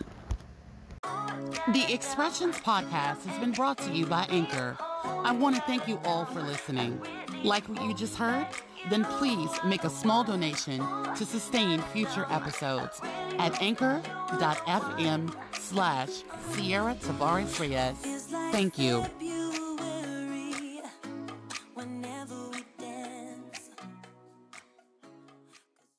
The 1.02 1.86
Expressions 1.88 2.56
podcast 2.58 3.24
has 3.24 3.38
been 3.40 3.52
brought 3.52 3.78
to 3.78 3.90
you 3.90 4.04
by 4.04 4.26
Anchor. 4.28 4.76
I 5.04 5.32
want 5.32 5.56
to 5.56 5.62
thank 5.62 5.88
you 5.88 5.98
all 6.04 6.26
for 6.26 6.42
listening. 6.42 7.00
Like 7.42 7.66
what 7.68 7.82
you 7.82 7.94
just 7.94 8.16
heard? 8.16 8.46
Then 8.90 9.04
please 9.04 9.50
make 9.64 9.84
a 9.84 9.90
small 9.90 10.22
donation 10.22 10.80
to 11.14 11.24
sustain 11.24 11.80
future 11.80 12.26
episodes 12.28 13.00
at 13.38 13.60
anchor.fm 13.62 15.34
slash 15.58 16.10
Ciara 16.54 16.94
Tavares 16.96 17.58
Reyes. 17.58 18.26
Thank 18.52 18.78
you. 18.78 19.04